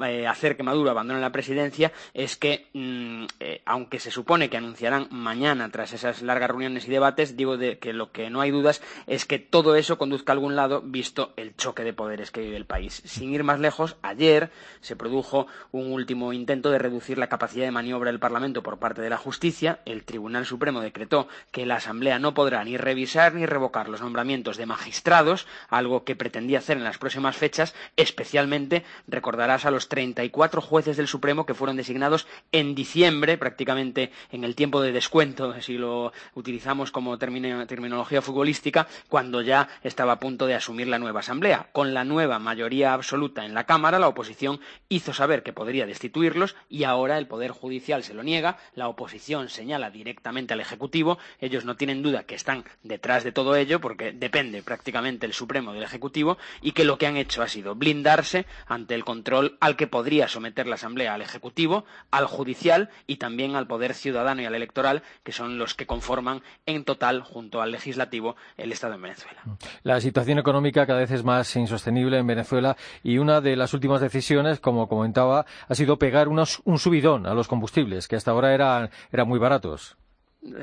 eh, 0.06 0.26
hacer 0.28 0.56
que 0.56 0.62
Maduro 0.62 0.92
abandone 0.92 1.20
la 1.20 1.32
presidencia, 1.32 1.90
es 2.14 2.36
que, 2.36 2.68
mm, 2.74 3.24
aunque 3.64 3.98
se 3.98 4.12
supone 4.12 4.48
que 4.48 4.56
anunciarán 4.56 5.08
mañana, 5.10 5.68
tras 5.70 5.92
esas 5.92 6.22
largas 6.22 6.50
reuniones 6.50 6.86
y 6.86 6.90
debates, 6.92 7.36
digo 7.36 7.56
de 7.56 7.78
que 7.78 7.92
lo 7.92 8.12
que 8.12 8.30
no 8.30 8.40
hay 8.40 8.52
dudas 8.52 8.82
es 9.08 9.24
que 9.24 9.40
todo 9.40 9.74
eso 9.74 9.98
conduzca 9.98 10.32
a 10.32 10.34
algún 10.34 10.54
lado, 10.54 10.80
visto 10.80 11.32
el 11.36 11.56
choque 11.56 11.82
de 11.82 11.92
poderes 11.92 12.30
que 12.30 12.42
vive 12.42 12.56
el 12.56 12.66
país. 12.66 13.02
Sin 13.04 13.34
ir 13.34 13.42
más 13.42 13.58
lejos, 13.58 13.96
ayer 14.02 14.50
se 14.80 14.94
produjo 14.94 15.48
un 15.72 15.92
último 15.92 16.32
intento 16.32 16.70
de 16.70 16.78
reducir 16.78 17.18
la 17.18 17.28
capacidad 17.28 17.64
de 17.64 17.72
maniobra 17.72 18.12
del 18.12 18.20
Parlamento 18.20 18.62
por 18.62 18.78
parte 18.78 19.02
de 19.02 19.10
la 19.10 19.16
justicia. 19.16 19.80
El 19.84 20.04
Tribunal 20.04 20.35
Tribunal 20.36 20.46
Supremo 20.46 20.80
decretó 20.82 21.28
que 21.50 21.64
la 21.64 21.76
Asamblea 21.76 22.18
no 22.18 22.34
podrá 22.34 22.62
ni 22.62 22.76
revisar 22.76 23.32
ni 23.32 23.46
revocar 23.46 23.88
los 23.88 24.02
nombramientos 24.02 24.58
de 24.58 24.66
magistrados, 24.66 25.46
algo 25.70 26.04
que 26.04 26.14
pretendía 26.14 26.58
hacer 26.58 26.76
en 26.76 26.84
las 26.84 26.98
próximas 26.98 27.36
fechas, 27.36 27.74
especialmente 27.96 28.84
recordarás 29.06 29.64
a 29.64 29.70
los 29.70 29.88
34 29.88 30.60
jueces 30.60 30.98
del 30.98 31.08
Supremo 31.08 31.46
que 31.46 31.54
fueron 31.54 31.76
designados 31.76 32.26
en 32.52 32.74
diciembre, 32.74 33.38
prácticamente 33.38 34.12
en 34.30 34.44
el 34.44 34.54
tiempo 34.54 34.82
de 34.82 34.92
descuento, 34.92 35.58
si 35.62 35.78
lo 35.78 36.12
utilizamos 36.34 36.90
como 36.90 37.16
terminología 37.16 38.20
futbolística, 38.20 38.86
cuando 39.08 39.40
ya 39.40 39.68
estaba 39.82 40.12
a 40.12 40.20
punto 40.20 40.46
de 40.46 40.54
asumir 40.54 40.88
la 40.88 40.98
nueva 40.98 41.20
Asamblea. 41.20 41.68
Con 41.72 41.94
la 41.94 42.04
nueva 42.04 42.38
mayoría 42.38 42.92
absoluta 42.92 43.46
en 43.46 43.54
la 43.54 43.64
Cámara, 43.64 43.98
la 43.98 44.08
oposición 44.08 44.60
hizo 44.90 45.14
saber 45.14 45.42
que 45.42 45.54
podría 45.54 45.86
destituirlos 45.86 46.56
y 46.68 46.84
ahora 46.84 47.16
el 47.16 47.26
Poder 47.26 47.52
Judicial 47.52 48.04
se 48.04 48.12
lo 48.12 48.22
niega, 48.22 48.58
la 48.74 48.88
oposición 48.88 49.48
señala 49.48 49.90
directamente 49.90 50.25
al 50.26 50.61
Ejecutivo. 50.61 51.18
Ellos 51.40 51.64
no 51.64 51.76
tienen 51.76 52.02
duda 52.02 52.25
que 52.25 52.35
están 52.35 52.64
detrás 52.83 53.25
de 53.25 53.33
todo 53.33 53.54
ello, 53.56 53.80
porque 53.80 54.12
depende 54.12 54.62
prácticamente 54.62 55.25
el 55.25 55.33
Supremo 55.33 55.73
del 55.73 55.83
Ejecutivo, 55.83 56.37
y 56.61 56.73
que 56.73 56.85
lo 56.85 56.99
que 56.99 57.06
han 57.06 57.16
hecho 57.16 57.42
ha 57.42 57.49
sido 57.49 57.75
blindarse 57.75 58.47
ante 58.66 58.95
el 58.95 59.04
control 59.04 59.56
al 59.61 59.76
que 59.76 59.87
podría 59.87 60.28
someter 60.28 60.66
la 60.66 60.75
Asamblea 60.75 61.14
al 61.14 61.23
Ejecutivo, 61.23 61.85
al 62.11 62.26
Judicial 62.26 62.90
y 63.06 63.16
también 63.16 63.54
al 63.54 63.66
Poder 63.66 63.95
Ciudadano 63.95 64.42
y 64.42 64.47
al 64.47 64.54
Electoral, 64.54 65.02
que 65.23 65.33
son 65.33 65.59
los 65.59 65.75
que 65.75 65.87
conforman 65.87 66.42
en 66.66 66.85
total, 66.85 67.23
junto 67.23 67.62
al 67.62 67.71
Legislativo, 67.71 68.37
el 68.56 68.73
Estado 68.73 68.95
en 68.95 69.02
Venezuela. 69.02 69.42
La 69.83 70.00
situación 70.00 70.38
económica 70.38 70.87
cada 70.87 71.00
vez 71.00 71.11
es 71.12 71.23
más 71.23 71.54
insostenible 71.56 72.18
en 72.18 72.26
Venezuela 72.26 72.76
y 73.02 73.18
una 73.18 73.40
de 73.40 73.56
las 73.56 73.75
últimas 73.75 74.00
decisiones, 74.00 74.61
como 74.61 74.88
comentaba, 74.88 75.47
ha 75.68 75.75
sido 75.75 75.99
pegar 75.99 76.28
un 76.28 76.78
subidón 76.78 77.26
a 77.26 77.35
los 77.35 77.49
combustibles, 77.49 78.09
que 78.09 78.16
hasta 78.16 78.33
ahora 78.33 78.54
eran 78.54 79.28
muy 79.28 79.38
baratos. 79.38 79.97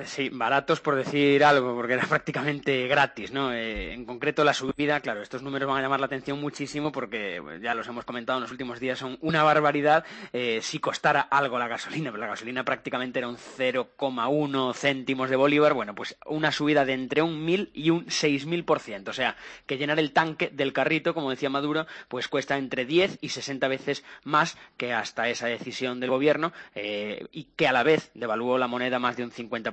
Sí, 0.05 0.29
baratos 0.29 0.79
por 0.79 0.95
decir 0.95 1.43
algo, 1.43 1.75
porque 1.75 1.93
era 1.93 2.03
prácticamente 2.07 2.87
gratis, 2.87 3.31
¿no? 3.31 3.51
Eh, 3.51 3.93
en 3.93 4.05
concreto 4.05 4.43
la 4.43 4.53
subida, 4.53 4.99
claro, 5.01 5.21
estos 5.21 5.41
números 5.41 5.67
van 5.67 5.79
a 5.79 5.81
llamar 5.81 5.99
la 5.99 6.05
atención 6.05 6.39
muchísimo 6.39 6.91
porque 6.91 7.39
pues, 7.41 7.61
ya 7.61 7.73
los 7.73 7.87
hemos 7.87 8.05
comentado 8.05 8.37
en 8.37 8.43
los 8.43 8.51
últimos 8.51 8.79
días, 8.79 8.99
son 8.99 9.17
una 9.21 9.43
barbaridad. 9.43 10.05
Eh, 10.31 10.59
si 10.61 10.79
costara 10.79 11.21
algo 11.21 11.59
la 11.59 11.67
gasolina, 11.67 12.11
pero 12.11 12.21
la 12.21 12.29
gasolina 12.29 12.63
prácticamente 12.63 13.19
era 13.19 13.27
un 13.27 13.37
0,1 13.37 14.73
céntimos 14.73 15.29
de 15.29 15.35
bolívar, 15.35 15.73
bueno, 15.73 15.95
pues 15.95 16.15
una 16.25 16.51
subida 16.51 16.85
de 16.85 16.93
entre 16.93 17.21
un 17.21 17.43
mil 17.43 17.71
y 17.73 17.89
un 17.89 18.09
seis 18.09 18.45
mil 18.45 18.63
por 18.63 18.79
ciento, 18.79 19.11
o 19.11 19.13
sea, 19.13 19.35
que 19.65 19.77
llenar 19.77 19.99
el 19.99 20.11
tanque 20.11 20.49
del 20.49 20.73
carrito, 20.73 21.13
como 21.13 21.29
decía 21.29 21.49
Maduro, 21.49 21.87
pues 22.07 22.27
cuesta 22.27 22.57
entre 22.57 22.85
10 22.85 23.17
y 23.21 23.29
60 23.29 23.67
veces 23.67 24.03
más 24.23 24.57
que 24.77 24.93
hasta 24.93 25.29
esa 25.29 25.47
decisión 25.47 25.99
del 25.99 26.09
gobierno 26.09 26.53
eh, 26.75 27.25
y 27.31 27.45
que 27.55 27.67
a 27.67 27.71
la 27.71 27.83
vez 27.83 28.11
devaluó 28.13 28.57
la 28.57 28.67
moneda 28.67 28.99
más 28.99 29.17
de 29.17 29.23
un 29.23 29.31
50 29.31 29.72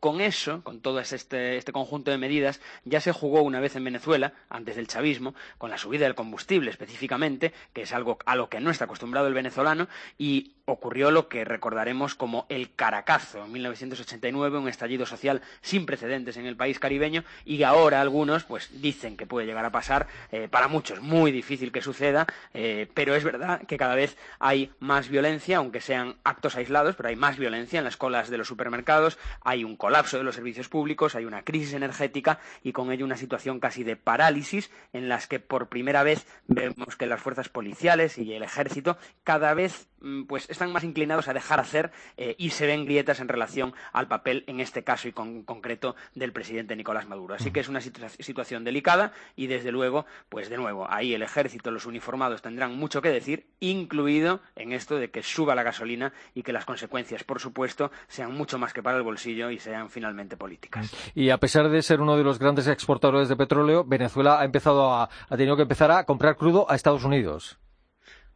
con 0.00 0.20
eso, 0.20 0.62
con 0.62 0.80
todo 0.80 1.00
este, 1.00 1.56
este, 1.56 1.72
conjunto 1.72 2.10
de 2.10 2.18
medidas, 2.18 2.60
ya 2.84 3.00
se 3.00 3.12
jugó 3.12 3.42
una 3.42 3.60
vez 3.60 3.76
en 3.76 3.84
Venezuela, 3.84 4.32
antes 4.48 4.76
del 4.76 4.88
chavismo, 4.88 5.34
con 5.58 5.70
la 5.70 5.78
subida 5.78 6.04
del 6.04 6.14
combustible 6.14 6.70
específicamente, 6.70 7.52
que 7.72 7.82
es 7.82 7.92
algo 7.92 8.18
a 8.26 8.36
lo 8.36 8.48
que 8.48 8.60
no 8.60 8.70
está 8.70 8.84
acostumbrado 8.84 9.26
el 9.26 9.34
venezolano, 9.34 9.88
y 10.18 10.52
ocurrió 10.66 11.10
lo 11.10 11.28
que 11.28 11.44
recordaremos 11.44 12.14
como 12.14 12.46
el 12.48 12.74
Caracazo 12.74 13.44
en 13.44 13.52
1989, 13.52 14.58
un 14.58 14.68
estallido 14.68 15.06
social 15.06 15.42
sin 15.60 15.86
precedentes 15.86 16.36
en 16.36 16.46
el 16.46 16.56
país 16.56 16.78
caribeño, 16.78 17.24
y 17.44 17.62
ahora 17.62 18.00
algunos 18.00 18.44
pues 18.44 18.70
dicen 18.80 19.16
que 19.16 19.26
puede 19.26 19.46
llegar 19.46 19.64
a 19.64 19.72
pasar, 19.72 20.06
eh, 20.32 20.48
para 20.50 20.68
muchos 20.68 21.00
muy 21.00 21.32
difícil 21.32 21.72
que 21.72 21.82
suceda, 21.82 22.26
eh, 22.54 22.88
pero 22.94 23.14
es 23.14 23.24
verdad 23.24 23.62
que 23.66 23.76
cada 23.76 23.94
vez 23.94 24.16
hay 24.38 24.70
más 24.80 25.08
violencia, 25.08 25.58
aunque 25.58 25.80
sean 25.80 26.16
actos 26.24 26.56
aislados, 26.56 26.96
pero 26.96 27.08
hay 27.08 27.16
más 27.16 27.38
violencia 27.38 27.78
en 27.78 27.84
las 27.84 27.96
colas 27.96 28.30
de 28.30 28.38
los 28.38 28.48
supermercados, 28.48 29.18
hay 29.42 29.64
un 29.64 29.76
colapso 29.76 30.16
de 30.16 30.24
los 30.24 30.34
servicios 30.34 30.68
públicos, 30.68 31.14
hay 31.14 31.24
una 31.24 31.42
crisis 31.42 31.74
energética 31.74 32.38
y 32.62 32.72
con 32.72 32.90
ello 32.90 33.04
una 33.04 33.16
situación 33.16 33.60
casi 33.60 33.84
de 33.84 33.96
parálisis 33.96 34.70
en 34.92 35.08
las 35.08 35.26
que 35.26 35.40
por 35.40 35.68
primera 35.68 36.02
vez 36.02 36.26
vemos 36.46 36.96
que 36.96 37.06
las 37.06 37.20
fuerzas 37.20 37.48
policiales 37.48 38.18
y 38.18 38.32
el 38.32 38.42
ejército 38.42 38.96
cada 39.24 39.54
vez 39.54 39.88
pues 40.26 40.48
están 40.50 40.72
más 40.72 40.84
inclinados 40.84 41.28
a 41.28 41.34
dejar 41.34 41.60
hacer 41.60 41.90
eh, 42.16 42.34
y 42.38 42.50
se 42.50 42.66
ven 42.66 42.84
grietas 42.84 43.20
en 43.20 43.28
relación 43.28 43.74
al 43.92 44.08
papel 44.08 44.44
en 44.46 44.60
este 44.60 44.84
caso 44.84 45.08
y 45.08 45.12
con 45.12 45.42
concreto 45.42 45.96
del 46.14 46.32
presidente 46.32 46.76
Nicolás 46.76 47.08
Maduro. 47.08 47.34
Así 47.34 47.50
que 47.50 47.60
es 47.60 47.68
una 47.68 47.80
situación 47.80 48.64
delicada 48.64 49.12
y 49.36 49.46
desde 49.46 49.72
luego, 49.72 50.06
pues 50.28 50.48
de 50.48 50.56
nuevo, 50.56 50.86
ahí 50.90 51.14
el 51.14 51.22
ejército, 51.22 51.70
los 51.70 51.86
uniformados 51.86 52.42
tendrán 52.42 52.76
mucho 52.76 53.02
que 53.02 53.10
decir, 53.10 53.46
incluido 53.60 54.40
en 54.56 54.72
esto 54.72 54.96
de 54.96 55.10
que 55.10 55.22
suba 55.22 55.54
la 55.54 55.62
gasolina 55.62 56.12
y 56.34 56.42
que 56.42 56.52
las 56.52 56.64
consecuencias, 56.64 57.24
por 57.24 57.40
supuesto, 57.40 57.90
sean 58.08 58.34
mucho 58.34 58.58
más 58.58 58.72
que 58.72 58.82
para 58.82 58.96
el 58.96 59.02
bolsillo 59.02 59.50
y 59.50 59.58
sean 59.58 59.90
finalmente 59.90 60.36
políticas. 60.36 60.94
Y 61.14 61.30
a 61.30 61.38
pesar 61.38 61.68
de 61.68 61.82
ser 61.82 62.00
uno 62.00 62.16
de 62.16 62.24
los 62.24 62.38
grandes 62.38 62.66
exportadores 62.68 63.28
de 63.28 63.36
petróleo, 63.36 63.84
Venezuela 63.84 64.40
ha 64.40 64.44
empezado 64.44 64.92
a, 64.92 65.04
ha 65.28 65.36
tenido 65.36 65.56
que 65.56 65.62
empezar 65.62 65.90
a 65.90 66.04
comprar 66.04 66.36
crudo 66.36 66.70
a 66.70 66.74
Estados 66.74 67.04
Unidos. 67.04 67.58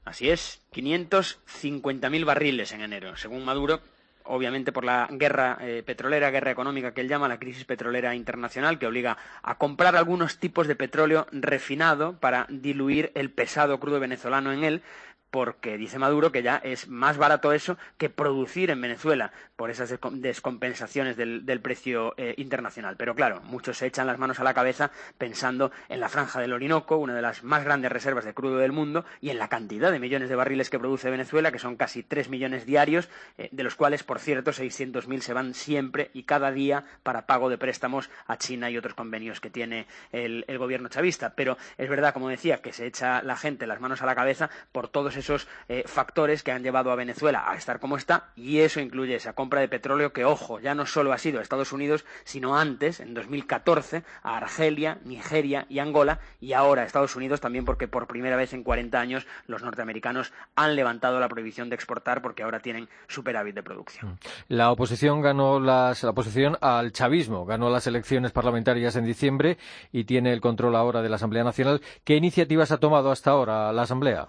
Así 0.08 0.30
es, 0.30 0.62
550.000 0.72 2.24
barriles 2.24 2.72
en 2.72 2.80
enero, 2.80 3.14
según 3.18 3.44
Maduro, 3.44 3.82
obviamente 4.24 4.72
por 4.72 4.86
la 4.86 5.06
guerra 5.10 5.58
eh, 5.60 5.82
petrolera, 5.84 6.30
guerra 6.30 6.50
económica 6.50 6.94
que 6.94 7.02
él 7.02 7.08
llama, 7.08 7.28
la 7.28 7.38
crisis 7.38 7.66
petrolera 7.66 8.14
internacional, 8.14 8.78
que 8.78 8.86
obliga 8.86 9.18
a 9.42 9.58
comprar 9.58 9.96
algunos 9.96 10.38
tipos 10.38 10.66
de 10.66 10.76
petróleo 10.76 11.26
refinado 11.30 12.14
para 12.14 12.46
diluir 12.48 13.12
el 13.16 13.30
pesado 13.30 13.78
crudo 13.78 14.00
venezolano 14.00 14.50
en 14.50 14.64
él, 14.64 14.82
porque 15.30 15.76
dice 15.76 15.98
Maduro 15.98 16.32
que 16.32 16.42
ya 16.42 16.56
es 16.56 16.88
más 16.88 17.18
barato 17.18 17.52
eso 17.52 17.76
que 17.96 18.08
producir 18.08 18.70
en 18.70 18.80
Venezuela 18.80 19.32
por 19.56 19.70
esas 19.70 19.92
descompensaciones 20.12 21.16
del, 21.16 21.60
precio 21.60 22.14
eh, 22.16 22.34
internacional. 22.36 22.96
Pero 22.96 23.14
claro, 23.14 23.40
muchos 23.42 23.78
se 23.78 23.86
echan 23.86 24.06
las 24.06 24.18
manos 24.18 24.38
a 24.38 24.44
la 24.44 24.54
cabeza 24.54 24.92
pensando 25.18 25.72
en 25.88 26.00
la 26.00 26.08
franja 26.08 26.40
del 26.40 26.52
Orinoco, 26.52 26.96
una 26.96 27.14
de 27.14 27.22
las 27.22 27.42
más 27.42 27.64
grandes 27.64 27.90
reservas 27.90 28.24
de 28.24 28.34
crudo 28.34 28.58
del 28.58 28.72
mundo, 28.72 29.04
y 29.20 29.30
en 29.30 29.38
la 29.38 29.48
cantidad 29.48 29.90
de 29.90 29.98
millones 29.98 30.28
de 30.28 30.36
barriles 30.36 30.70
que 30.70 30.78
produce 30.78 31.10
Venezuela, 31.10 31.50
que 31.50 31.58
son 31.58 31.76
casi 31.76 32.04
tres 32.04 32.28
millones 32.28 32.66
diarios, 32.66 33.08
eh, 33.36 33.48
de 33.50 33.62
los 33.64 33.74
cuales, 33.74 34.04
por 34.04 34.20
cierto, 34.20 34.52
600.000 34.52 35.20
se 35.20 35.32
van 35.32 35.54
siempre 35.54 36.10
y 36.14 36.22
cada 36.22 36.52
día 36.52 36.84
para 37.02 37.26
pago 37.26 37.50
de 37.50 37.58
préstamos 37.58 38.10
a 38.28 38.36
China 38.38 38.70
y 38.70 38.78
otros 38.78 38.94
convenios 38.94 39.40
que 39.40 39.50
tiene 39.50 39.86
el, 40.12 40.44
el 40.46 40.58
gobierno 40.58 40.88
chavista. 40.88 41.34
Pero 41.34 41.58
es 41.76 41.88
verdad, 41.88 42.14
como 42.14 42.28
decía, 42.28 42.62
que 42.62 42.72
se 42.72 42.86
echa 42.86 43.22
la 43.22 43.36
gente 43.36 43.66
las 43.66 43.80
manos 43.80 44.02
a 44.02 44.06
la 44.06 44.14
cabeza 44.14 44.50
por 44.70 44.88
todos 44.88 45.16
esos 45.18 45.48
eh, 45.68 45.84
factores 45.86 46.42
que 46.42 46.52
han 46.52 46.62
llevado 46.62 46.90
a 46.90 46.96
Venezuela 46.96 47.44
a 47.50 47.56
estar 47.56 47.80
como 47.80 47.96
está 47.96 48.30
y 48.36 48.60
eso 48.60 48.80
incluye 48.80 49.14
esa 49.14 49.34
compra 49.34 49.60
de 49.60 49.68
petróleo 49.68 50.12
que, 50.12 50.24
ojo, 50.24 50.60
ya 50.60 50.74
no 50.74 50.86
solo 50.86 51.12
ha 51.12 51.18
sido 51.18 51.38
a 51.38 51.42
Estados 51.42 51.72
Unidos, 51.72 52.04
sino 52.24 52.56
antes, 52.56 53.00
en 53.00 53.14
2014, 53.14 54.04
a 54.22 54.36
Argelia, 54.36 54.98
Nigeria 55.04 55.66
y 55.68 55.78
Angola 55.78 56.20
y 56.40 56.52
ahora 56.52 56.82
a 56.82 56.84
Estados 56.84 57.16
Unidos 57.16 57.40
también 57.40 57.64
porque 57.64 57.88
por 57.88 58.06
primera 58.06 58.36
vez 58.36 58.52
en 58.52 58.62
40 58.62 58.98
años 58.98 59.26
los 59.46 59.62
norteamericanos 59.62 60.32
han 60.54 60.76
levantado 60.76 61.20
la 61.20 61.28
prohibición 61.28 61.68
de 61.68 61.74
exportar 61.74 62.22
porque 62.22 62.42
ahora 62.42 62.60
tienen 62.60 62.88
superávit 63.08 63.54
de 63.54 63.62
producción. 63.62 64.12
Mm. 64.12 64.18
La 64.48 64.70
oposición 64.70 65.20
ganó 65.20 65.60
las, 65.60 66.02
la 66.02 66.10
oposición 66.10 66.56
al 66.60 66.92
chavismo, 66.92 67.44
ganó 67.44 67.70
las 67.70 67.86
elecciones 67.86 68.32
parlamentarias 68.32 68.96
en 68.96 69.04
diciembre 69.04 69.58
y 69.92 70.04
tiene 70.04 70.32
el 70.32 70.40
control 70.40 70.76
ahora 70.76 71.02
de 71.02 71.08
la 71.08 71.16
Asamblea 71.16 71.44
Nacional. 71.44 71.80
¿Qué 72.04 72.16
iniciativas 72.16 72.72
ha 72.72 72.78
tomado 72.78 73.10
hasta 73.10 73.30
ahora 73.30 73.72
la 73.72 73.82
Asamblea? 73.82 74.28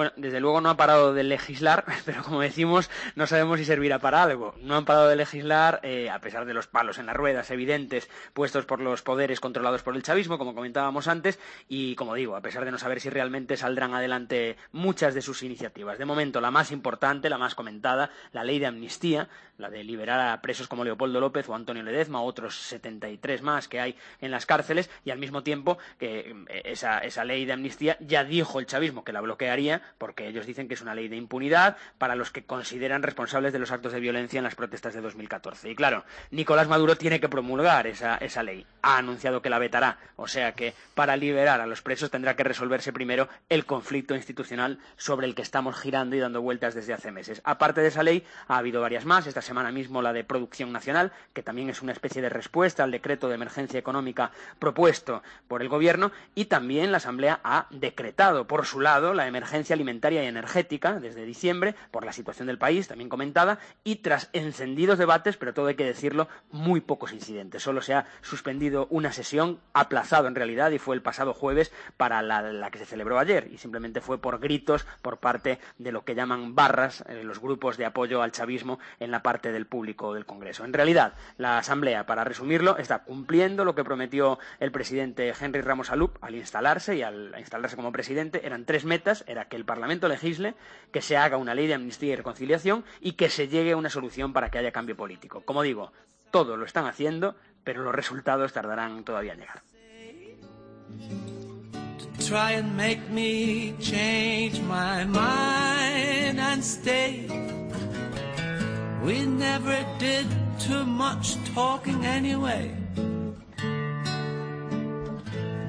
Bueno, 0.00 0.14
desde 0.16 0.40
luego 0.40 0.62
no 0.62 0.70
ha 0.70 0.78
parado 0.78 1.12
de 1.12 1.22
legislar, 1.24 1.84
pero 2.06 2.22
como 2.22 2.40
decimos, 2.40 2.88
no 3.16 3.26
sabemos 3.26 3.58
si 3.58 3.66
servirá 3.66 3.98
para 3.98 4.22
algo. 4.22 4.54
No 4.62 4.76
han 4.76 4.86
parado 4.86 5.08
de 5.08 5.16
legislar, 5.16 5.78
eh, 5.82 6.08
a 6.08 6.18
pesar 6.20 6.46
de 6.46 6.54
los 6.54 6.66
palos 6.66 6.96
en 6.96 7.04
las 7.04 7.14
ruedas 7.14 7.50
evidentes 7.50 8.08
puestos 8.32 8.64
por 8.64 8.80
los 8.80 9.02
poderes 9.02 9.40
controlados 9.40 9.82
por 9.82 9.94
el 9.94 10.02
chavismo, 10.02 10.38
como 10.38 10.54
comentábamos 10.54 11.06
antes, 11.06 11.38
y 11.68 11.96
como 11.96 12.14
digo, 12.14 12.34
a 12.34 12.40
pesar 12.40 12.64
de 12.64 12.70
no 12.70 12.78
saber 12.78 12.98
si 12.98 13.10
realmente 13.10 13.58
saldrán 13.58 13.92
adelante 13.92 14.56
muchas 14.72 15.12
de 15.12 15.20
sus 15.20 15.42
iniciativas. 15.42 15.98
De 15.98 16.06
momento, 16.06 16.40
la 16.40 16.50
más 16.50 16.72
importante, 16.72 17.28
la 17.28 17.36
más 17.36 17.54
comentada, 17.54 18.08
la 18.32 18.42
ley 18.42 18.58
de 18.58 18.68
amnistía, 18.68 19.28
la 19.58 19.68
de 19.68 19.84
liberar 19.84 20.30
a 20.30 20.40
presos 20.40 20.66
como 20.66 20.82
Leopoldo 20.82 21.20
López 21.20 21.46
o 21.50 21.54
Antonio 21.54 21.82
Ledezma, 21.82 22.22
otros 22.22 22.56
73 22.56 23.42
más 23.42 23.68
que 23.68 23.80
hay 23.80 23.96
en 24.22 24.30
las 24.30 24.46
cárceles, 24.46 24.88
y 25.04 25.10
al 25.10 25.18
mismo 25.18 25.42
tiempo 25.42 25.76
que 25.98 26.34
eh, 26.48 26.62
esa, 26.64 27.00
esa 27.00 27.22
ley 27.26 27.44
de 27.44 27.52
amnistía 27.52 27.98
ya 28.00 28.24
dijo 28.24 28.60
el 28.60 28.64
chavismo 28.64 29.04
que 29.04 29.12
la 29.12 29.20
bloquearía 29.20 29.82
porque 29.98 30.28
ellos 30.28 30.46
dicen 30.46 30.68
que 30.68 30.74
es 30.74 30.82
una 30.82 30.94
ley 30.94 31.08
de 31.08 31.16
impunidad 31.16 31.76
para 31.98 32.14
los 32.14 32.30
que 32.30 32.44
consideran 32.44 33.02
responsables 33.02 33.52
de 33.52 33.58
los 33.58 33.70
actos 33.70 33.92
de 33.92 34.00
violencia 34.00 34.38
en 34.38 34.44
las 34.44 34.54
protestas 34.54 34.94
de 34.94 35.00
2014. 35.00 35.70
Y 35.70 35.74
claro, 35.74 36.04
Nicolás 36.30 36.68
Maduro 36.68 36.96
tiene 36.96 37.20
que 37.20 37.28
promulgar 37.28 37.86
esa, 37.86 38.16
esa 38.16 38.42
ley. 38.42 38.66
Ha 38.82 38.98
anunciado 38.98 39.42
que 39.42 39.50
la 39.50 39.58
vetará. 39.58 39.98
O 40.16 40.28
sea 40.28 40.52
que 40.52 40.74
para 40.94 41.16
liberar 41.16 41.60
a 41.60 41.66
los 41.66 41.82
presos 41.82 42.10
tendrá 42.10 42.36
que 42.36 42.44
resolverse 42.44 42.92
primero 42.92 43.28
el 43.48 43.66
conflicto 43.66 44.14
institucional 44.14 44.78
sobre 44.96 45.26
el 45.26 45.34
que 45.34 45.42
estamos 45.42 45.78
girando 45.78 46.16
y 46.16 46.20
dando 46.20 46.42
vueltas 46.42 46.74
desde 46.74 46.92
hace 46.92 47.10
meses. 47.10 47.40
Aparte 47.44 47.80
de 47.80 47.88
esa 47.88 48.02
ley, 48.02 48.24
ha 48.48 48.58
habido 48.58 48.80
varias 48.80 49.04
más. 49.04 49.26
Esta 49.26 49.42
semana 49.42 49.72
mismo 49.72 50.02
la 50.02 50.12
de 50.12 50.24
producción 50.24 50.72
nacional, 50.72 51.12
que 51.32 51.42
también 51.42 51.70
es 51.70 51.82
una 51.82 51.92
especie 51.92 52.22
de 52.22 52.28
respuesta 52.28 52.84
al 52.84 52.90
decreto 52.90 53.28
de 53.28 53.34
emergencia 53.34 53.78
económica 53.78 54.30
propuesto 54.58 55.22
por 55.48 55.62
el 55.62 55.68
Gobierno. 55.68 56.12
Y 56.34 56.46
también 56.46 56.90
la 56.90 56.98
Asamblea 56.98 57.40
ha 57.44 57.66
decretado, 57.70 58.46
por 58.46 58.66
su 58.66 58.80
lado, 58.80 59.14
la 59.14 59.26
emergencia 59.26 59.69
alimentaria 59.72 60.22
y 60.22 60.26
energética 60.26 60.98
desde 61.00 61.24
diciembre 61.24 61.74
por 61.90 62.04
la 62.04 62.12
situación 62.12 62.46
del 62.46 62.58
país, 62.58 62.88
también 62.88 63.08
comentada, 63.08 63.58
y 63.84 63.96
tras 63.96 64.28
encendidos 64.32 64.98
debates, 64.98 65.36
pero 65.36 65.54
todo 65.54 65.66
hay 65.66 65.74
que 65.74 65.84
decirlo, 65.84 66.28
muy 66.50 66.80
pocos 66.80 67.12
incidentes. 67.12 67.62
Solo 67.62 67.82
se 67.82 67.94
ha 67.94 68.06
suspendido 68.22 68.86
una 68.90 69.12
sesión, 69.12 69.58
aplazado 69.72 70.28
en 70.28 70.34
realidad, 70.34 70.70
y 70.70 70.78
fue 70.78 70.94
el 70.94 71.02
pasado 71.02 71.34
jueves 71.34 71.72
para 71.96 72.22
la, 72.22 72.70
que 72.70 72.78
se 72.78 72.86
celebró 72.86 73.18
ayer, 73.18 73.48
y 73.52 73.58
simplemente 73.58 74.00
fue 74.00 74.18
por 74.18 74.38
gritos 74.40 74.86
por 75.02 75.18
parte 75.18 75.58
de 75.78 75.92
lo 75.92 76.04
que 76.04 76.14
llaman 76.14 76.54
barras, 76.54 77.04
eh, 77.08 77.22
los 77.24 77.40
grupos 77.40 77.76
de 77.76 77.86
apoyo 77.86 78.22
al 78.22 78.32
chavismo 78.32 78.78
en 78.98 79.10
la 79.10 79.22
parte 79.22 79.52
del 79.52 79.66
público 79.66 80.14
del 80.14 80.26
Congreso. 80.26 80.64
En 80.64 80.72
realidad, 80.72 81.14
la 81.38 81.58
Asamblea, 81.58 82.06
para 82.06 82.24
resumirlo, 82.24 82.76
está 82.76 83.04
cumpliendo 83.04 83.64
lo 83.64 83.74
que 83.74 83.84
prometió 83.84 84.38
el 84.58 84.72
presidente 84.72 85.32
Henry 85.38 85.60
Ramos 85.60 85.90
Alup 85.90 86.16
al 86.20 86.34
instalarse 86.34 86.96
y 86.96 87.02
al 87.02 87.34
instalarse 87.38 87.76
como 87.76 87.92
presidente. 87.92 88.46
Eran 88.46 88.64
tres 88.64 88.84
metas, 88.84 89.24
era 89.26 89.46
que 89.46 89.56
el 89.60 89.66
Parlamento 89.66 90.08
legisle, 90.08 90.54
que 90.90 91.02
se 91.02 91.16
haga 91.16 91.36
una 91.36 91.54
ley 91.54 91.66
de 91.66 91.74
amnistía 91.74 92.14
y 92.14 92.16
reconciliación 92.16 92.84
y 93.00 93.12
que 93.12 93.30
se 93.30 93.48
llegue 93.48 93.72
a 93.72 93.76
una 93.76 93.90
solución 93.90 94.32
para 94.32 94.50
que 94.50 94.58
haya 94.58 94.72
cambio 94.72 94.96
político. 94.96 95.42
Como 95.42 95.62
digo, 95.62 95.92
todo 96.30 96.56
lo 96.56 96.64
están 96.64 96.86
haciendo, 96.86 97.36
pero 97.62 97.82
los 97.82 97.94
resultados 97.94 98.52
tardarán 98.52 99.04
todavía 99.04 99.34
en 99.34 99.40
llegar. 99.40 99.62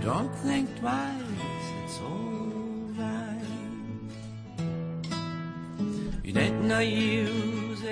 Don't 0.01 0.33
think 0.43 0.67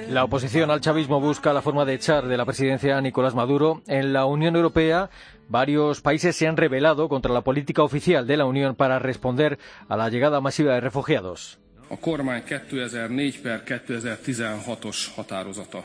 La 0.10 0.23
oposición 0.23 0.71
al 0.71 0.82
chavismo 0.82 1.19
busca 1.19 1.54
la 1.54 1.62
forma 1.62 1.86
de 1.86 1.93
echar 1.93 2.28
de 2.28 2.38
la 2.38 2.45
presidencia 2.45 2.97
a 2.97 3.02
Nicolás 3.02 3.36
Maduro. 3.36 3.82
En 3.88 4.12
la 4.13 4.25
Unión 4.25 4.56
Europea, 4.56 5.10
varios 5.47 6.02
países 6.02 6.36
se 6.36 6.47
han 6.47 6.58
rebelado 6.58 7.10
contra 7.10 7.34
la 7.34 7.41
política 7.41 7.84
oficial 7.84 8.25
de 8.25 8.38
la 8.38 8.45
Unión 8.45 8.75
para 8.75 8.99
responder 8.99 9.60
a 9.88 9.95
la 9.97 10.10
llegada 10.10 10.41
masiva 10.41 10.73
de 10.73 10.82
refugiados. 10.82 11.60
A 11.91 11.97
kormány 11.97 12.43
2004 12.45 13.41
per 13.41 13.63
2016-os 13.65 15.10
határozata 15.15 15.82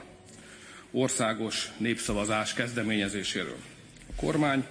országos 0.92 1.72
népszavazás 1.78 2.52
kezdeményezéséről. 2.52 3.56
A 4.10 4.20
kormány 4.20 4.64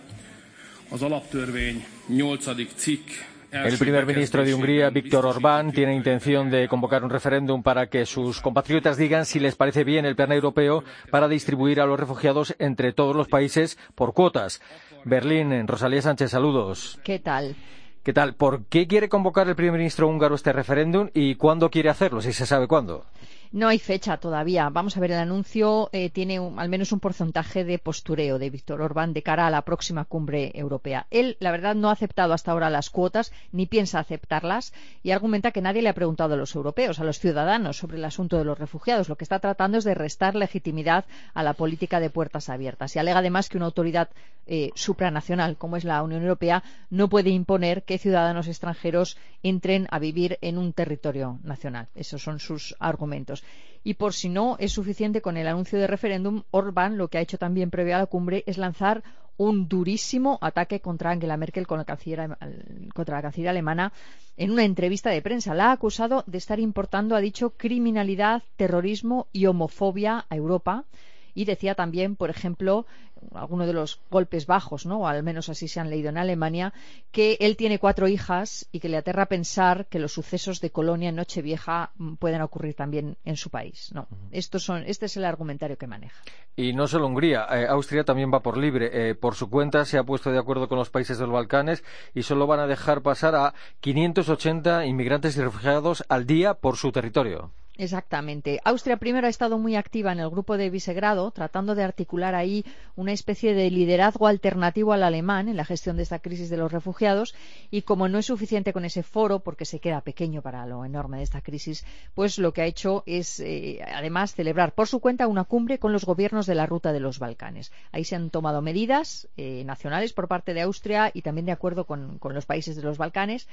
az 0.89 1.01
alaptörvény 1.01 1.85
8. 2.07 2.75
cikk 2.75 3.07
el 3.53 3.77
primer 3.77 4.07
ministro 4.07 4.43
de 4.43 4.53
Hungría, 4.53 4.89
Víctor 4.89 5.27
Orbán, 5.27 5.71
tiene 5.71 5.95
intención 5.95 6.49
de 6.49 6.67
convocar 6.67 7.03
un 7.03 7.11
referéndum 7.11 7.61
para 7.61 7.87
que 7.87 8.05
sus 8.07 8.41
compatriotas 8.41 8.97
digan 8.97 9.27
si 9.27 9.39
les 9.39 9.55
parece 9.55 9.83
bien 9.83 10.05
el 10.05 10.15
plan 10.15 10.31
europeo 10.31 10.83
para 11.11 11.27
distribuir 11.27 11.79
a 11.79 11.85
los 11.85 11.99
refugiados 11.99 12.55
entre 12.57 12.93
todos 12.93 13.15
los 13.15 13.27
países 13.27 13.77
por 13.93 14.13
cuotas. 14.13 14.59
Berlín, 15.05 15.67
Rosalía 15.67 16.01
Sánchez, 16.01 16.31
saludos. 16.31 16.99
¿Qué 17.03 17.19
tal? 17.19 17.55
¿Qué 18.03 18.11
tal? 18.11 18.33
¿Por 18.33 18.65
qué 18.65 18.87
quiere 18.87 19.07
convocar 19.07 19.47
el 19.47 19.55
primer 19.55 19.77
ministro 19.77 20.07
húngaro 20.07 20.35
este 20.35 20.51
referéndum 20.51 21.09
y 21.13 21.35
cuándo 21.35 21.69
quiere 21.69 21.89
hacerlo, 21.89 22.21
si 22.21 22.33
se 22.33 22.47
sabe 22.47 22.67
cuándo? 22.67 23.05
No 23.53 23.67
hay 23.67 23.77
fecha 23.77 24.17
todavía. 24.17 24.67
Vamos 24.69 24.97
a 24.97 24.99
ver, 24.99 25.11
el 25.11 25.19
anuncio 25.19 25.87
eh, 25.91 26.09
tiene 26.09 26.39
al 26.57 26.69
menos 26.69 26.91
un 26.91 26.99
porcentaje 26.99 27.63
de 27.63 27.77
postureo 27.77 28.39
de 28.39 28.49
Víctor 28.49 28.81
Orbán 28.81 29.13
de 29.13 29.21
cara 29.21 29.45
a 29.45 29.51
la 29.51 29.61
próxima 29.61 30.05
cumbre 30.05 30.51
europea. 30.55 31.05
Él, 31.11 31.37
la 31.39 31.51
verdad, 31.51 31.75
no 31.75 31.89
ha 31.89 31.91
aceptado 31.91 32.33
hasta 32.33 32.51
ahora 32.51 32.71
las 32.71 32.89
cuotas 32.89 33.31
ni 33.51 33.67
piensa 33.67 33.99
aceptarlas 33.99 34.73
y 35.03 35.11
argumenta 35.11 35.51
que 35.51 35.61
nadie 35.61 35.83
le 35.83 35.89
ha 35.89 35.93
preguntado 35.93 36.33
a 36.33 36.37
los 36.37 36.55
europeos, 36.55 36.99
a 36.99 37.03
los 37.03 37.19
ciudadanos, 37.19 37.77
sobre 37.77 37.97
el 37.97 38.05
asunto 38.05 38.39
de 38.39 38.43
los 38.43 38.57
refugiados. 38.57 39.07
Lo 39.07 39.17
que 39.17 39.23
está 39.23 39.37
tratando 39.37 39.77
es 39.77 39.83
de 39.83 39.93
restar 39.93 40.33
legitimidad 40.33 41.05
a 41.35 41.43
la 41.43 41.53
política 41.53 41.99
de 41.99 42.09
puertas 42.09 42.49
abiertas. 42.49 42.95
Y 42.95 42.99
alega 42.99 43.19
además 43.19 43.49
que 43.49 43.57
una 43.57 43.67
autoridad 43.67 44.09
eh, 44.47 44.71
supranacional, 44.73 45.57
como 45.57 45.77
es 45.77 45.83
la 45.83 46.01
Unión 46.01 46.23
Europea, 46.23 46.63
no 46.89 47.07
puede 47.07 47.29
imponer 47.29 47.83
que 47.83 47.99
ciudadanos 47.99 48.47
extranjeros 48.47 49.15
entren 49.43 49.87
a 49.91 49.99
vivir 49.99 50.39
en 50.41 50.57
un 50.57 50.73
territorio 50.73 51.37
nacional. 51.43 51.87
Esos 51.93 52.23
son 52.23 52.39
sus 52.39 52.75
argumentos. 52.79 53.42
Y 53.83 53.95
por 53.95 54.13
si 54.13 54.29
no 54.29 54.55
es 54.59 54.71
suficiente 54.71 55.21
con 55.21 55.35
el 55.35 55.47
anuncio 55.47 55.77
de 55.77 55.87
referéndum, 55.87 56.43
Orbán 56.51 56.97
lo 56.97 57.09
que 57.09 57.17
ha 57.17 57.21
hecho 57.21 57.37
también 57.37 57.69
previo 57.69 57.95
a 57.95 57.99
la 57.99 58.05
cumbre 58.05 58.43
es 58.47 58.57
lanzar 58.57 59.03
un 59.35 59.67
durísimo 59.67 60.37
ataque 60.41 60.79
contra 60.79 61.11
Angela 61.11 61.37
Merkel 61.37 61.67
contra 61.67 63.15
la 63.15 63.21
canciller 63.21 63.49
alemana 63.49 63.91
en 64.37 64.51
una 64.51 64.63
entrevista 64.63 65.09
de 65.09 65.21
prensa. 65.21 65.53
La 65.53 65.69
ha 65.69 65.71
acusado 65.73 66.23
de 66.27 66.37
estar 66.37 66.59
importando, 66.59 67.15
ha 67.15 67.19
dicho, 67.19 67.51
criminalidad, 67.51 68.43
terrorismo 68.55 69.27
y 69.33 69.47
homofobia 69.47 70.25
a 70.29 70.35
Europa 70.35 70.85
y 71.33 71.45
decía 71.45 71.75
también, 71.75 72.15
por 72.15 72.29
ejemplo, 72.29 72.85
alguno 73.33 73.65
de 73.65 73.73
los 73.73 74.01
golpes 74.09 74.45
bajos, 74.45 74.85
¿no? 74.85 75.01
o 75.01 75.07
al 75.07 75.23
menos 75.23 75.49
así 75.49 75.67
se 75.67 75.79
han 75.79 75.89
leído 75.89 76.09
en 76.09 76.17
Alemania, 76.17 76.73
que 77.11 77.37
él 77.39 77.55
tiene 77.55 77.79
cuatro 77.79 78.07
hijas 78.07 78.67
y 78.71 78.79
que 78.79 78.89
le 78.89 78.97
aterra 78.97 79.27
pensar 79.27 79.85
que 79.87 79.99
los 79.99 80.13
sucesos 80.13 80.61
de 80.61 80.71
Colonia 80.71 81.09
en 81.09 81.15
Nochevieja 81.15 81.91
mm, 81.97 82.15
pueden 82.15 82.41
ocurrir 82.41 82.75
también 82.75 83.17
en 83.25 83.37
su 83.37 83.49
país. 83.49 83.91
No, 83.93 84.07
Estos 84.31 84.63
son, 84.63 84.83
este 84.85 85.05
es 85.05 85.17
el 85.17 85.25
argumentario 85.25 85.77
que 85.77 85.87
maneja. 85.87 86.21
Y 86.55 86.73
no 86.73 86.87
solo 86.87 87.07
Hungría, 87.07 87.47
eh, 87.49 87.67
Austria 87.67 88.03
también 88.03 88.31
va 88.31 88.41
por 88.41 88.57
libre. 88.57 89.09
Eh, 89.09 89.15
por 89.15 89.35
su 89.35 89.49
cuenta 89.49 89.85
se 89.85 89.97
ha 89.97 90.03
puesto 90.03 90.31
de 90.31 90.39
acuerdo 90.39 90.67
con 90.67 90.77
los 90.77 90.89
países 90.89 91.17
de 91.17 91.25
los 91.25 91.33
Balcanes 91.33 91.83
y 92.13 92.23
solo 92.23 92.47
van 92.47 92.59
a 92.59 92.67
dejar 92.67 93.01
pasar 93.01 93.35
a 93.35 93.53
580 93.79 94.85
inmigrantes 94.85 95.35
y 95.37 95.41
refugiados 95.41 96.03
al 96.09 96.25
día 96.25 96.53
por 96.53 96.77
su 96.77 96.91
territorio. 96.91 97.51
Exactamente. 97.75 98.61
Austria 98.65 98.97
primero 98.97 99.25
ha 99.25 99.31
estado 99.31 99.57
muy 99.57 99.75
activa 99.75 100.11
en 100.11 100.19
el 100.19 100.29
grupo 100.29 100.57
de 100.57 100.69
Visegrado, 100.69 101.31
tratando 101.31 101.73
de 101.73 101.83
articular 101.83 102.35
ahí 102.35 102.63
una 102.95 103.13
especie 103.13 103.55
de 103.55 103.71
liderazgo 103.71 104.27
alternativo 104.27 104.93
al 104.93 105.01
alemán 105.01 105.49
en 105.49 105.57
la 105.57 105.65
gestión 105.65 105.97
de 105.97 106.03
esta 106.03 106.19
crisis 106.19 106.51
de 106.51 106.57
los 106.57 106.71
refugiados 106.71 107.33
y 107.71 107.81
como 107.81 108.07
no 108.09 108.19
es 108.19 108.27
suficiente 108.27 108.73
con 108.73 108.85
ese 108.85 109.01
foro, 109.01 109.39
porque 109.39 109.65
se 109.65 109.79
queda 109.79 110.01
pequeño 110.01 110.43
para 110.43 110.67
lo 110.67 110.85
enorme 110.85 111.17
de 111.17 111.23
esta 111.23 111.41
crisis, 111.41 111.83
pues 112.13 112.37
lo 112.37 112.53
que 112.53 112.61
ha 112.61 112.67
hecho 112.67 113.01
es 113.07 113.39
eh, 113.39 113.79
además 113.91 114.35
celebrar 114.35 114.73
por 114.73 114.87
su 114.87 114.99
cuenta 114.99 115.25
una 115.25 115.43
cumbre 115.43 115.79
con 115.79 115.93
los 115.93 116.05
gobiernos 116.05 116.45
de 116.45 116.55
la 116.55 116.67
ruta 116.67 116.93
de 116.93 116.99
los 116.99 117.17
Balcanes. 117.17 117.71
Ahí 117.91 118.03
se 118.03 118.15
han 118.15 118.29
tomado 118.29 118.61
medidas 118.61 119.27
eh, 119.35 119.63
nacionales 119.65 120.13
por 120.13 120.27
parte 120.27 120.53
de 120.53 120.61
Austria 120.61 121.09
y 121.11 121.23
también 121.23 121.47
de 121.47 121.51
acuerdo 121.51 121.85
con 121.85 122.19
los 122.21 122.45
países 122.45 122.75
de 122.75 122.83
los 122.83 122.99
Balcanes 122.99 123.47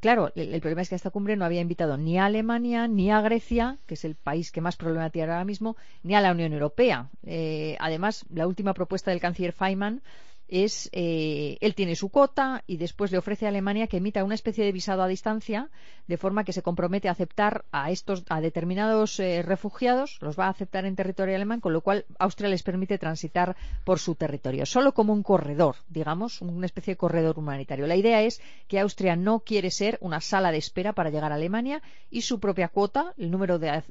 Claro, 0.00 0.30
el, 0.36 0.60
problema 0.60 0.82
es 0.82 0.88
que 0.88 0.94
a 0.94 0.96
esta 0.96 1.10
cumbre 1.10 1.36
no 1.36 1.44
había 1.44 1.60
invitado 1.60 1.96
ni 1.96 2.18
a 2.18 2.26
Alemania, 2.26 2.86
ni 2.86 3.10
a 3.10 3.20
Grecia, 3.20 3.78
que 3.86 3.94
es 3.94 4.04
el 4.04 4.14
país 4.14 4.52
que 4.52 4.60
más 4.60 4.76
problema 4.76 5.10
tiene 5.10 5.32
ahora 5.32 5.44
mismo, 5.44 5.76
ni 6.02 6.14
a 6.14 6.20
la 6.20 6.32
Unión 6.32 6.52
Europea. 6.52 7.10
Eh, 7.24 7.76
además, 7.80 8.24
la 8.30 8.46
última 8.46 8.74
propuesta 8.74 9.10
del 9.10 9.20
canciller 9.20 9.52
Feynman 9.52 10.02
es 10.48 10.88
eh, 10.92 11.58
él 11.60 11.74
tiene 11.74 11.96
su 11.96 12.08
cuota 12.08 12.62
y 12.66 12.76
después 12.76 13.10
le 13.10 13.18
ofrece 13.18 13.46
a 13.46 13.48
Alemania 13.48 13.86
que 13.86 13.96
emita 13.96 14.24
una 14.24 14.34
especie 14.34 14.64
de 14.64 14.72
visado 14.72 15.02
a 15.02 15.08
distancia 15.08 15.68
de 16.06 16.16
forma 16.16 16.44
que 16.44 16.52
se 16.52 16.62
compromete 16.62 17.08
a 17.08 17.12
aceptar 17.12 17.64
a 17.72 17.90
estos 17.90 18.24
a 18.28 18.40
determinados 18.40 19.18
eh, 19.18 19.42
refugiados 19.42 20.18
los 20.20 20.38
va 20.38 20.46
a 20.46 20.50
aceptar 20.50 20.84
en 20.84 20.94
territorio 20.94 21.34
alemán 21.34 21.60
con 21.60 21.72
lo 21.72 21.80
cual 21.80 22.04
Austria 22.18 22.48
les 22.48 22.62
permite 22.62 22.98
transitar 22.98 23.56
por 23.84 23.98
su 23.98 24.14
territorio 24.14 24.66
solo 24.66 24.92
como 24.92 25.12
un 25.12 25.22
corredor 25.22 25.76
digamos 25.88 26.40
una 26.42 26.66
especie 26.66 26.94
de 26.94 26.98
corredor 26.98 27.38
humanitario 27.38 27.86
la 27.86 27.96
idea 27.96 28.22
es 28.22 28.40
que 28.68 28.78
Austria 28.78 29.16
no 29.16 29.40
quiere 29.40 29.70
ser 29.70 29.98
una 30.00 30.20
sala 30.20 30.52
de 30.52 30.58
espera 30.58 30.92
para 30.92 31.10
llegar 31.10 31.32
a 31.32 31.36
Alemania 31.36 31.82
y 32.10 32.22
su 32.22 32.38
propia 32.38 32.68
cuota 32.68 33.14
el 33.18 33.30
número 33.30 33.58
de, 33.58 33.82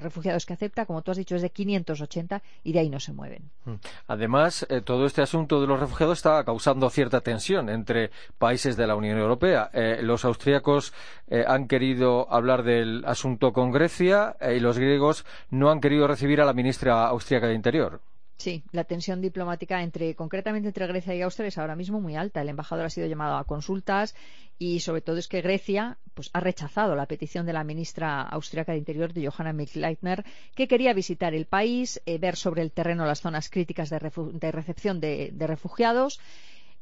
refugiados 0.00 0.44
que 0.46 0.54
acepta 0.54 0.86
como 0.86 1.02
tú 1.02 1.12
has 1.12 1.16
dicho 1.16 1.36
es 1.36 1.42
de 1.42 1.50
580 1.50 2.42
y 2.64 2.72
de 2.72 2.78
ahí 2.80 2.88
no 2.88 2.98
se 2.98 3.12
mueven 3.12 3.50
mm. 3.64 3.74
además 4.08 4.66
eh, 4.68 4.80
todo 4.80 5.06
este 5.06 5.22
asunto 5.22 5.60
de 5.60 5.66
los 5.68 5.83
refugiados 5.84 6.18
está 6.18 6.42
causando 6.44 6.90
cierta 6.90 7.20
tensión 7.20 7.68
entre 7.68 8.10
países 8.38 8.76
de 8.76 8.86
la 8.86 8.96
Unión 8.96 9.18
Europea. 9.18 9.70
Eh, 9.72 10.00
los 10.02 10.24
austríacos 10.24 10.92
eh, 11.28 11.44
han 11.46 11.68
querido 11.68 12.26
hablar 12.32 12.62
del 12.62 13.04
asunto 13.06 13.52
con 13.52 13.70
Grecia 13.70 14.36
eh, 14.40 14.56
y 14.56 14.60
los 14.60 14.78
griegos 14.78 15.24
no 15.50 15.70
han 15.70 15.80
querido 15.80 16.06
recibir 16.06 16.40
a 16.40 16.44
la 16.44 16.52
ministra 16.52 17.06
austríaca 17.06 17.46
de 17.46 17.54
Interior. 17.54 18.00
Sí, 18.36 18.64
la 18.72 18.84
tensión 18.84 19.20
diplomática 19.20 19.82
entre, 19.82 20.14
concretamente 20.16 20.68
entre 20.68 20.86
Grecia 20.88 21.14
y 21.14 21.22
Austria 21.22 21.48
es 21.48 21.56
ahora 21.58 21.76
mismo 21.76 22.00
muy 22.00 22.16
alta. 22.16 22.42
El 22.42 22.48
embajador 22.48 22.84
ha 22.84 22.90
sido 22.90 23.06
llamado 23.06 23.36
a 23.36 23.44
consultas 23.44 24.14
y 24.58 24.80
sobre 24.80 25.02
todo 25.02 25.18
es 25.18 25.28
que 25.28 25.40
Grecia 25.40 25.98
pues, 26.14 26.30
ha 26.32 26.40
rechazado 26.40 26.96
la 26.96 27.06
petición 27.06 27.46
de 27.46 27.52
la 27.52 27.64
ministra 27.64 28.22
austríaca 28.22 28.72
de 28.72 28.78
Interior, 28.78 29.12
de 29.12 29.28
Johanna 29.28 29.52
Mikl-Leitner, 29.52 30.24
que 30.54 30.68
quería 30.68 30.92
visitar 30.92 31.32
el 31.32 31.46
país, 31.46 32.02
eh, 32.06 32.18
ver 32.18 32.36
sobre 32.36 32.62
el 32.62 32.72
terreno 32.72 33.06
las 33.06 33.20
zonas 33.20 33.48
críticas 33.48 33.88
de, 33.90 33.98
recepción 33.98 35.00
de, 35.00 35.32
refugiados. 35.38 36.20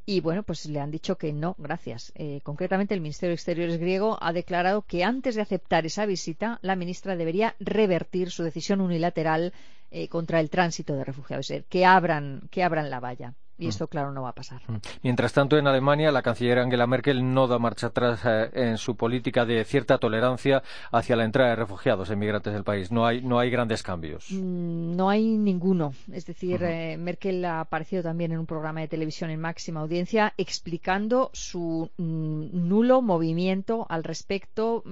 Y 0.04 0.20
bueno, 0.20 0.42
pues 0.42 0.66
le 0.66 0.80
han 0.80 0.90
dicho 0.90 1.16
que 1.16 1.32
no, 1.32 1.54
gracias. 1.58 2.12
Eh, 2.16 2.40
concretamente, 2.42 2.94
el 2.94 3.00
Ministerio 3.00 3.30
de 3.30 3.36
Exteriores 3.36 3.78
griego 3.78 4.18
ha 4.20 4.32
declarado 4.32 4.82
que 4.82 5.04
antes 5.04 5.36
de 5.36 5.42
aceptar 5.42 5.86
esa 5.86 6.06
visita, 6.06 6.58
la 6.62 6.76
ministra 6.76 7.16
debería 7.16 7.54
revertir 7.60 8.30
su 8.30 8.42
decisión 8.42 8.80
unilateral 8.80 9.52
eh, 9.90 10.08
contra 10.08 10.40
el 10.40 10.50
tránsito 10.50 10.94
de 10.94 11.04
refugiados, 11.04 11.46
es 11.46 11.48
decir, 11.50 11.64
que 11.68 11.86
abran, 11.86 12.48
que 12.50 12.64
abran 12.64 12.90
la 12.90 12.98
valla. 12.98 13.34
Y 13.62 13.66
mm. 13.66 13.68
esto, 13.68 13.86
claro, 13.86 14.12
no 14.12 14.22
va 14.22 14.30
a 14.30 14.34
pasar. 14.34 14.60
Mm. 14.66 14.76
Mientras 15.02 15.32
tanto, 15.32 15.56
en 15.56 15.66
Alemania, 15.66 16.10
la 16.10 16.22
canciller 16.22 16.58
Angela 16.58 16.86
Merkel 16.86 17.32
no 17.32 17.46
da 17.46 17.58
marcha 17.58 17.88
atrás 17.88 18.20
eh, 18.24 18.50
en 18.54 18.76
su 18.76 18.96
política 18.96 19.44
de 19.44 19.64
cierta 19.64 19.98
tolerancia 19.98 20.62
hacia 20.90 21.16
la 21.16 21.24
entrada 21.24 21.50
de 21.50 21.56
refugiados 21.56 22.10
emigrantes 22.10 22.52
del 22.52 22.64
país. 22.64 22.90
No 22.90 23.06
hay, 23.06 23.22
no 23.22 23.38
hay 23.38 23.50
grandes 23.50 23.82
cambios. 23.82 24.26
Mm, 24.30 24.96
no 24.96 25.08
hay 25.08 25.24
ninguno. 25.24 25.94
Es 26.12 26.26
decir, 26.26 26.62
eh, 26.64 26.96
Merkel 26.98 27.44
ha 27.44 27.60
aparecido 27.60 28.02
también 28.02 28.32
en 28.32 28.38
un 28.38 28.46
programa 28.46 28.80
de 28.80 28.88
televisión 28.88 29.30
en 29.30 29.40
máxima 29.40 29.80
audiencia 29.80 30.34
explicando 30.36 31.30
su 31.32 31.90
nulo 31.98 33.00
movimiento 33.00 33.86
al 33.88 34.02
respecto. 34.02 34.82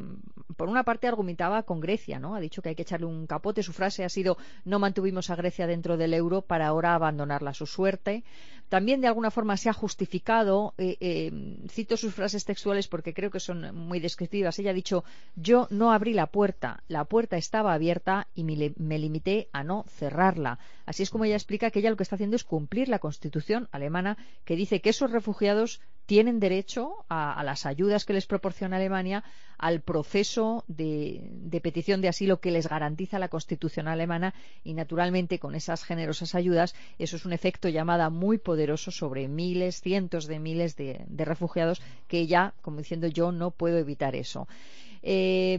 Por 0.56 0.68
una 0.68 0.85
parte, 0.85 1.09
argumentaba 1.09 1.64
con 1.64 1.80
Grecia, 1.80 2.18
¿no? 2.18 2.37
Ha 2.37 2.40
dicho 2.40 2.62
que 2.62 2.68
hay 2.68 2.74
que 2.74 2.83
echarle 2.83 3.06
un 3.06 3.26
capote. 3.26 3.62
Su 3.62 3.72
frase 3.72 4.04
ha 4.04 4.09
sido 4.09 4.37
no 4.64 4.78
mantuvimos 4.78 5.30
a 5.30 5.37
Grecia 5.37 5.66
dentro 5.66 5.96
del 5.96 6.14
euro 6.14 6.42
para 6.42 6.66
ahora 6.66 6.94
abandonarla 6.94 7.50
a 7.50 7.54
su 7.54 7.66
suerte. 7.66 8.22
También 8.70 9.00
de 9.00 9.09
alguna 9.09 9.33
forma 9.33 9.56
se 9.56 9.68
ha 9.68 9.72
justificado, 9.72 10.74
eh, 10.78 10.96
eh, 11.00 11.33
cito 11.68 11.96
sus 11.96 12.14
frases 12.14 12.44
textuales 12.44 12.87
porque 12.87 13.12
creo 13.12 13.28
que 13.28 13.40
son 13.40 13.74
muy 13.74 13.98
descriptivas. 13.98 14.59
Ella 14.59 14.70
ha 14.70 14.74
dicho, 14.74 15.02
yo 15.35 15.66
no 15.70 15.92
abrí 15.92 16.14
la 16.14 16.28
puerta, 16.28 16.85
la 16.87 17.04
puerta 17.04 17.37
estaba 17.37 17.74
abierta 17.74 18.28
y 18.33 18.44
me, 18.44 18.72
me 18.76 19.00
limité 19.00 19.48
a 19.52 19.64
no 19.64 19.85
cerrarla. 19.88 20.61
Así 20.87 21.02
es 21.02 21.11
como 21.11 21.24
ella 21.24 21.35
explica 21.35 21.72
que 21.72 21.80
ella 21.80 21.90
lo 21.90 21.96
que 21.96 22.04
está 22.04 22.14
haciendo 22.14 22.37
es 22.37 22.44
cumplir 22.44 22.88
la 22.88 23.00
constitución 23.00 23.68
alemana 23.72 24.16
que 24.44 24.54
dice 24.54 24.80
que 24.80 24.90
esos 24.90 25.11
refugiados 25.11 25.80
tienen 26.11 26.40
derecho 26.40 27.05
a, 27.09 27.40
las 27.44 27.66
ayudas 27.66 28.05
que 28.05 28.12
les 28.12 28.27
proporciona 28.27 28.79
Alemania, 28.79 29.23
al 29.59 29.81
proceso 29.81 30.64
de, 30.66 31.61
petición 31.62 32.01
de 32.01 32.09
asilo 32.09 32.40
que 32.40 32.51
les 32.51 32.68
garantiza 32.68 33.20
la 33.20 33.29
Constitución 33.29 33.87
alemana 33.87 34.35
y, 34.64 34.75
naturalmente, 34.75 35.38
con 35.38 35.55
esas 35.55 35.85
generosas 35.85 36.35
ayudas, 36.35 36.75
eso 36.99 37.14
es 37.14 37.25
un 37.27 37.33
efecto 37.33 37.68
llamada 37.68 38.11
muy 38.11 38.38
poderoso 38.38 38.90
sobre 38.90 39.29
miles, 39.29 39.83
cientos 39.83 40.27
de 40.27 40.40
miles 40.40 40.75
de, 40.75 41.07
refugiados 41.16 41.81
que 42.09 42.27
ya, 42.27 42.55
como 42.61 42.79
diciendo 42.79 43.07
yo, 43.07 43.31
no 43.31 43.53
puedo 43.53 43.79
evitar 43.79 44.16
eso. 44.16 44.49
Eh, 45.03 45.59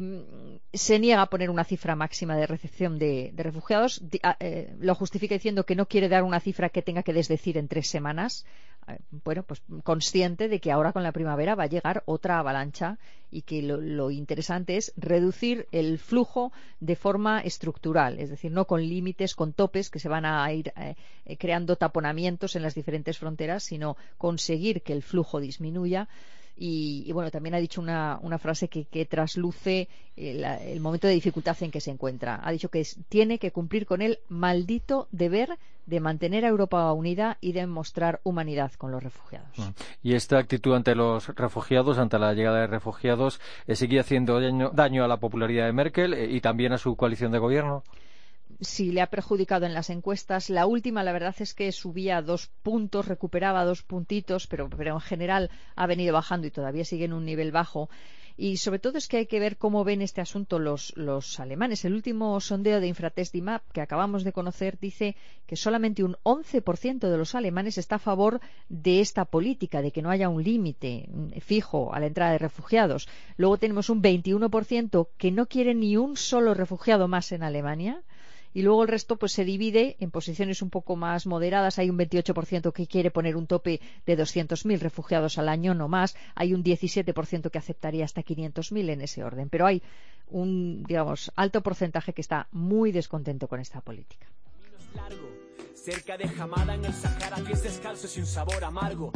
se 0.73 0.99
niega 0.99 1.21
a 1.21 1.29
poner 1.29 1.49
una 1.49 1.63
cifra 1.63 1.95
máxima 1.95 2.35
de 2.35 2.45
recepción 2.45 2.99
de, 2.99 3.31
refugiados. 3.37 4.03
Ah, 4.21 4.35
eh, 4.41 4.75
lo 4.81 4.95
justifica 4.95 5.33
diciendo 5.33 5.65
que 5.65 5.75
no 5.75 5.87
quiere 5.87 6.09
dar 6.09 6.23
una 6.23 6.41
cifra 6.41 6.67
que 6.67 6.81
tenga 6.81 7.03
que 7.03 7.13
desdecir 7.13 7.57
en 7.57 7.69
tres 7.69 7.87
semanas. 7.87 8.45
Eh, 8.87 8.97
bueno, 9.23 9.43
pues 9.43 9.61
consciente 9.83 10.47
de 10.47 10.59
que 10.59 10.71
ahora 10.71 10.93
con 10.93 11.03
la 11.03 11.11
primavera 11.11 11.55
va 11.55 11.63
a 11.63 11.67
llegar 11.67 12.03
otra 12.05 12.39
avalancha 12.39 12.97
y 13.29 13.43
que 13.43 13.61
lo, 13.61 14.11
interesante 14.11 14.77
es 14.77 14.93
reducir 14.97 15.67
el 15.71 15.99
flujo 15.99 16.51
de 16.79 16.95
forma 16.95 17.39
estructural, 17.39 18.19
es 18.19 18.29
decir, 18.29 18.51
no 18.51 18.65
con 18.65 18.81
límites, 18.81 19.35
con 19.35 19.53
topes 19.53 19.89
que 19.89 19.99
se 19.99 20.09
van 20.09 20.25
a 20.25 20.51
ir 20.51 20.73
creando 21.39 21.77
taponamientos 21.77 22.57
en 22.57 22.61
las 22.61 22.75
diferentes 22.75 23.17
fronteras, 23.17 23.63
sino 23.63 23.95
conseguir 24.17 24.81
que 24.81 24.91
el 24.91 25.01
flujo 25.01 25.39
disminuya 25.39 26.09
y, 26.55 27.11
bueno, 27.11 27.31
también 27.31 27.55
ha 27.55 27.59
dicho 27.59 27.81
una, 27.81 28.37
frase 28.39 28.67
que, 28.67 29.05
trasluce 29.05 29.87
el, 30.15 30.79
momento 30.79 31.07
de 31.07 31.13
dificultad 31.13 31.57
en 31.61 31.71
que 31.71 31.81
se 31.81 31.91
encuentra. 31.91 32.39
Ha 32.43 32.51
dicho 32.51 32.69
que 32.69 32.85
tiene 33.09 33.39
que 33.39 33.51
cumplir 33.51 33.85
con 33.85 34.01
el 34.01 34.19
maldito 34.29 35.07
deber 35.11 35.57
de 35.85 35.99
mantener 35.99 36.45
a 36.45 36.49
Europa 36.49 36.91
unida 36.93 37.37
y 37.41 37.53
de 37.53 37.65
mostrar 37.65 38.21
humanidad 38.23 38.71
con 38.73 38.91
los 38.91 39.01
refugiados. 39.01 39.49
Y 40.03 40.13
esta 40.13 40.37
actitud 40.37 40.75
ante 40.75 40.95
los 40.95 41.27
refugiados, 41.29 41.97
ante 41.97 42.19
la 42.19 42.33
llegada 42.33 42.61
de 42.61 42.67
refugiados, 42.67 43.41
eh, 43.67 43.75
sigue 43.75 43.99
haciendo 43.99 44.39
daño, 44.71 45.03
a 45.03 45.07
la 45.07 45.17
popularidad 45.17 45.65
de 45.65 45.73
Merkel 45.73 46.13
eh, 46.13 46.27
y 46.29 46.41
también 46.41 46.73
a 46.73 46.77
su 46.77 46.95
coalición 46.95 47.31
de 47.31 47.39
gobierno 47.39 47.83
sí 48.61 48.91
le 48.91 49.01
ha 49.01 49.09
perjudicado 49.09 49.65
en 49.65 49.73
las 49.73 49.89
encuestas. 49.89 50.49
La 50.49 50.65
última, 50.65 51.03
la 51.03 51.11
verdad 51.11 51.35
es 51.39 51.53
que 51.53 51.71
subía 51.71 52.21
dos 52.21 52.47
puntos, 52.61 53.07
recuperaba 53.07 53.65
dos 53.65 53.81
puntitos, 53.81 54.47
pero, 54.47 54.69
pero 54.69 54.93
en 54.93 55.01
general 55.01 55.49
ha 55.75 55.87
venido 55.87 56.13
bajando 56.13 56.47
y 56.47 56.51
todavía 56.51 56.85
sigue 56.85 57.05
en 57.05 57.13
un 57.13 57.25
nivel 57.25 57.51
bajo. 57.51 57.89
Y 58.37 58.57
sobre 58.57 58.79
todo 58.79 58.97
es 58.97 59.07
que 59.07 59.17
hay 59.17 59.25
que 59.25 59.39
ver 59.39 59.57
cómo 59.57 59.83
ven 59.83 60.01
este 60.01 60.21
asunto 60.21 60.57
los, 60.57 60.93
los 60.95 61.39
alemanes. 61.39 61.85
El 61.85 61.93
último 61.93 62.39
sondeo 62.39 62.79
de 62.79 62.87
Infratestimap 62.87 63.61
que 63.71 63.81
acabamos 63.81 64.23
de 64.23 64.31
conocer 64.31 64.79
dice 64.79 65.15
que 65.45 65.55
solamente 65.55 66.03
un 66.03 66.15
11% 66.23 66.99
de 66.99 67.17
los 67.17 67.35
alemanes 67.35 67.77
está 67.77 67.95
a 67.95 67.99
favor 67.99 68.39
de 68.69 69.01
esta 69.01 69.25
política, 69.25 69.81
de 69.81 69.91
que 69.91 70.01
no 70.01 70.09
haya 70.09 70.29
un 70.29 70.43
límite 70.43 71.09
fijo 71.41 71.93
a 71.93 71.99
la 71.99 72.07
entrada 72.07 72.31
de 72.31 72.37
refugiados. 72.37 73.07
Luego 73.37 73.57
tenemos 73.57 73.89
un 73.89 74.01
21% 74.01 75.09
que 75.17 75.31
no 75.31 75.47
quiere 75.47 75.75
ni 75.75 75.97
un 75.97 76.15
solo 76.15 76.53
refugiado 76.53 77.07
más 77.07 77.31
en 77.31 77.43
Alemania 77.43 78.01
y 78.53 78.61
luego 78.61 78.83
el 78.83 78.89
resto 78.89 79.17
pues 79.17 79.31
se 79.31 79.45
divide 79.45 79.95
en 79.99 80.11
posiciones 80.11 80.61
un 80.61 80.69
poco 80.69 80.95
más 80.95 81.25
moderadas. 81.25 81.79
Hay 81.79 81.89
un 81.89 81.97
28% 81.97 82.73
que 82.73 82.87
quiere 82.87 83.11
poner 83.11 83.35
un 83.35 83.47
tope 83.47 83.81
de 84.05 84.17
200.000 84.17 84.79
refugiados 84.79 85.37
al 85.37 85.49
año, 85.49 85.73
no 85.73 85.87
más. 85.87 86.15
Hay 86.35 86.53
un 86.53 86.63
17% 86.63 87.49
que 87.49 87.57
aceptaría 87.57 88.05
hasta 88.05 88.23
500.000 88.23 88.89
en 88.89 89.01
ese 89.01 89.23
orden. 89.23 89.49
Pero 89.49 89.65
hay 89.65 89.81
un, 90.27 90.83
digamos, 90.83 91.31
alto 91.35 91.61
porcentaje 91.61 92.13
que 92.13 92.21
está 92.21 92.47
muy 92.51 92.91
descontento 92.91 93.47
con 93.47 93.59
esta 93.59 93.81
política. 93.81 94.27
Cerca 95.73 96.15
de 96.15 96.27
Jamada 96.27 96.75
en 96.75 96.85
el 96.85 96.93
Sahara, 96.93 97.37
pies 97.37 97.63
descalzos 97.63 98.15
y 98.15 98.19
un 98.19 98.27
sabor 98.27 98.63
amargo. 98.63 99.11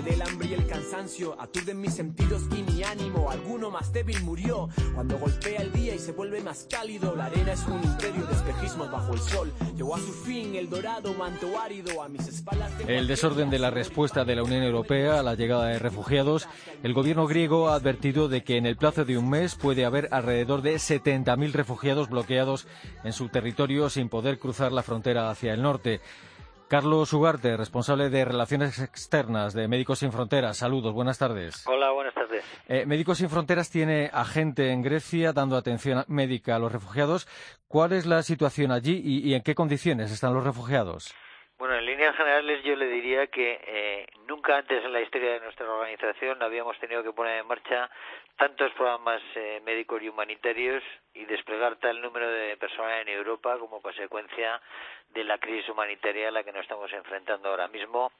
Del 0.00 0.22
hambre 0.22 0.48
y 0.48 0.54
el 0.54 0.66
cansancio 0.66 1.36
aturden 1.38 1.78
mis 1.78 1.92
sentidos 1.92 2.44
y 2.56 2.62
mi 2.62 2.82
ánimo. 2.82 3.30
Alguno 3.30 3.70
más 3.70 3.92
débil 3.92 4.22
murió 4.22 4.70
cuando 4.94 5.18
golpea 5.18 5.60
el 5.60 5.70
día 5.70 5.94
y 5.94 5.98
se 5.98 6.12
vuelve 6.12 6.40
más 6.40 6.66
cálido. 6.70 7.14
La 7.14 7.26
arena 7.26 7.52
es 7.52 7.62
un 7.66 7.82
imperio 7.84 8.24
de 8.24 8.32
espejismos 8.32 8.90
bajo 8.90 9.12
el 9.12 9.20
sol. 9.20 9.52
Llegó 9.76 9.94
a 9.94 9.98
su 9.98 10.12
fin 10.12 10.54
el 10.54 10.70
dorado 10.70 11.12
manto 11.12 11.60
árido 11.60 12.02
a 12.02 12.08
mis 12.08 12.26
espaldas. 12.26 12.72
El 12.86 13.06
desorden 13.06 13.50
de 13.50 13.58
la 13.58 13.70
respuesta 13.70 14.24
de 14.24 14.34
la 14.34 14.44
Unión 14.44 14.62
Europea 14.62 15.20
a 15.20 15.22
la 15.22 15.34
llegada 15.34 15.66
de 15.66 15.78
refugiados. 15.78 16.48
El 16.82 16.94
gobierno 16.94 17.26
griego 17.26 17.68
ha 17.68 17.74
advertido 17.74 18.28
de 18.28 18.42
que 18.44 18.56
en 18.56 18.64
el 18.64 18.76
plazo 18.76 19.04
de 19.04 19.18
un 19.18 19.28
mes 19.28 19.56
puede 19.56 19.84
haber 19.84 20.08
alrededor 20.10 20.62
de 20.62 20.76
70.000 20.76 21.52
refugiados 21.52 22.08
bloqueados 22.08 22.66
en 23.04 23.12
su 23.12 23.28
territorio 23.28 23.90
sin 23.90 24.08
poder 24.08 24.38
cruzar 24.38 24.72
la 24.72 24.82
frontera 24.82 25.28
hacia 25.28 25.52
el 25.52 25.60
norte. 25.60 26.00
Carlos 26.72 27.12
Ugarte, 27.12 27.54
responsable 27.58 28.08
de 28.08 28.24
Relaciones 28.24 28.78
Externas 28.78 29.52
de 29.52 29.68
Médicos 29.68 29.98
Sin 29.98 30.10
Fronteras. 30.10 30.56
Saludos, 30.56 30.94
buenas 30.94 31.18
tardes. 31.18 31.66
Hola, 31.66 31.92
buenas 31.92 32.14
tardes. 32.14 32.42
Eh, 32.66 32.86
Médicos 32.86 33.18
Sin 33.18 33.28
Fronteras 33.28 33.68
tiene 33.68 34.08
agente 34.10 34.70
en 34.70 34.80
Grecia 34.80 35.34
dando 35.34 35.58
atención 35.58 36.02
médica 36.08 36.56
a 36.56 36.58
los 36.58 36.72
refugiados. 36.72 37.28
¿Cuál 37.68 37.92
es 37.92 38.06
la 38.06 38.22
situación 38.22 38.72
allí 38.72 39.02
y, 39.04 39.34
en 39.34 39.42
qué 39.42 39.54
condiciones 39.54 40.10
están 40.12 40.32
los 40.32 40.44
refugiados? 40.44 41.14
Bueno, 41.62 41.76
en 41.76 41.86
líneas 41.86 42.16
generales 42.16 42.60
yo 42.64 42.74
le 42.74 42.88
diría 42.88 43.28
que 43.28 43.60
eh, 43.64 44.06
nunca 44.26 44.56
antes 44.56 44.84
en 44.84 44.92
la 44.92 45.00
historia 45.00 45.34
de 45.34 45.40
nuestra 45.42 45.72
organización 45.72 46.42
habíamos 46.42 46.76
tenido 46.80 47.04
que 47.04 47.12
poner 47.12 47.38
en 47.38 47.46
marcha 47.46 47.88
tantos 48.36 48.72
programas 48.72 49.22
eh, 49.36 49.62
médicos 49.64 50.02
y 50.02 50.08
humanitarios 50.08 50.82
y 51.14 51.24
desplegar 51.24 51.76
tal 51.76 52.02
número 52.02 52.28
de 52.28 52.56
personas 52.56 53.02
en 53.02 53.10
Europa 53.10 53.56
como 53.60 53.80
consecuencia 53.80 54.60
de 55.10 55.22
la 55.22 55.38
crisis 55.38 55.68
humanitaria 55.68 56.26
a 56.26 56.30
la 56.32 56.42
que 56.42 56.50
nos 56.50 56.62
estamos 56.62 56.92
enfrentando 56.92 57.50
ahora 57.50 57.68
mismo 57.68 58.10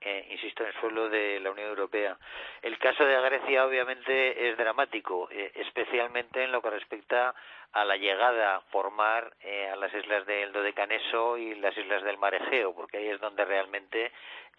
eh, 0.00 0.28
insisto, 0.30 0.62
en 0.62 0.68
el 0.68 0.80
suelo 0.80 1.08
de 1.08 1.40
la 1.40 1.50
Unión 1.50 1.68
Europea. 1.68 2.16
El 2.62 2.78
caso 2.78 3.04
de 3.04 3.20
Grecia 3.20 3.66
obviamente 3.66 4.48
es 4.48 4.56
dramático, 4.56 5.28
eh, 5.30 5.50
especialmente 5.56 6.44
en 6.44 6.52
lo 6.52 6.62
que 6.62 6.70
respecta 6.70 7.34
a 7.72 7.84
la 7.84 7.96
llegada 7.96 8.62
por 8.72 8.90
mar 8.90 9.32
eh, 9.42 9.68
a 9.72 9.76
las 9.76 9.92
islas 9.94 10.26
del 10.26 10.52
Dodecaneso 10.52 11.36
y 11.36 11.54
las 11.56 11.76
islas 11.76 12.02
del 12.02 12.18
Mar 12.18 12.34
Egeo, 12.34 12.74
porque 12.74 12.98
ahí 12.98 13.08
es 13.08 13.20
donde 13.20 13.44
realmente 13.44 14.10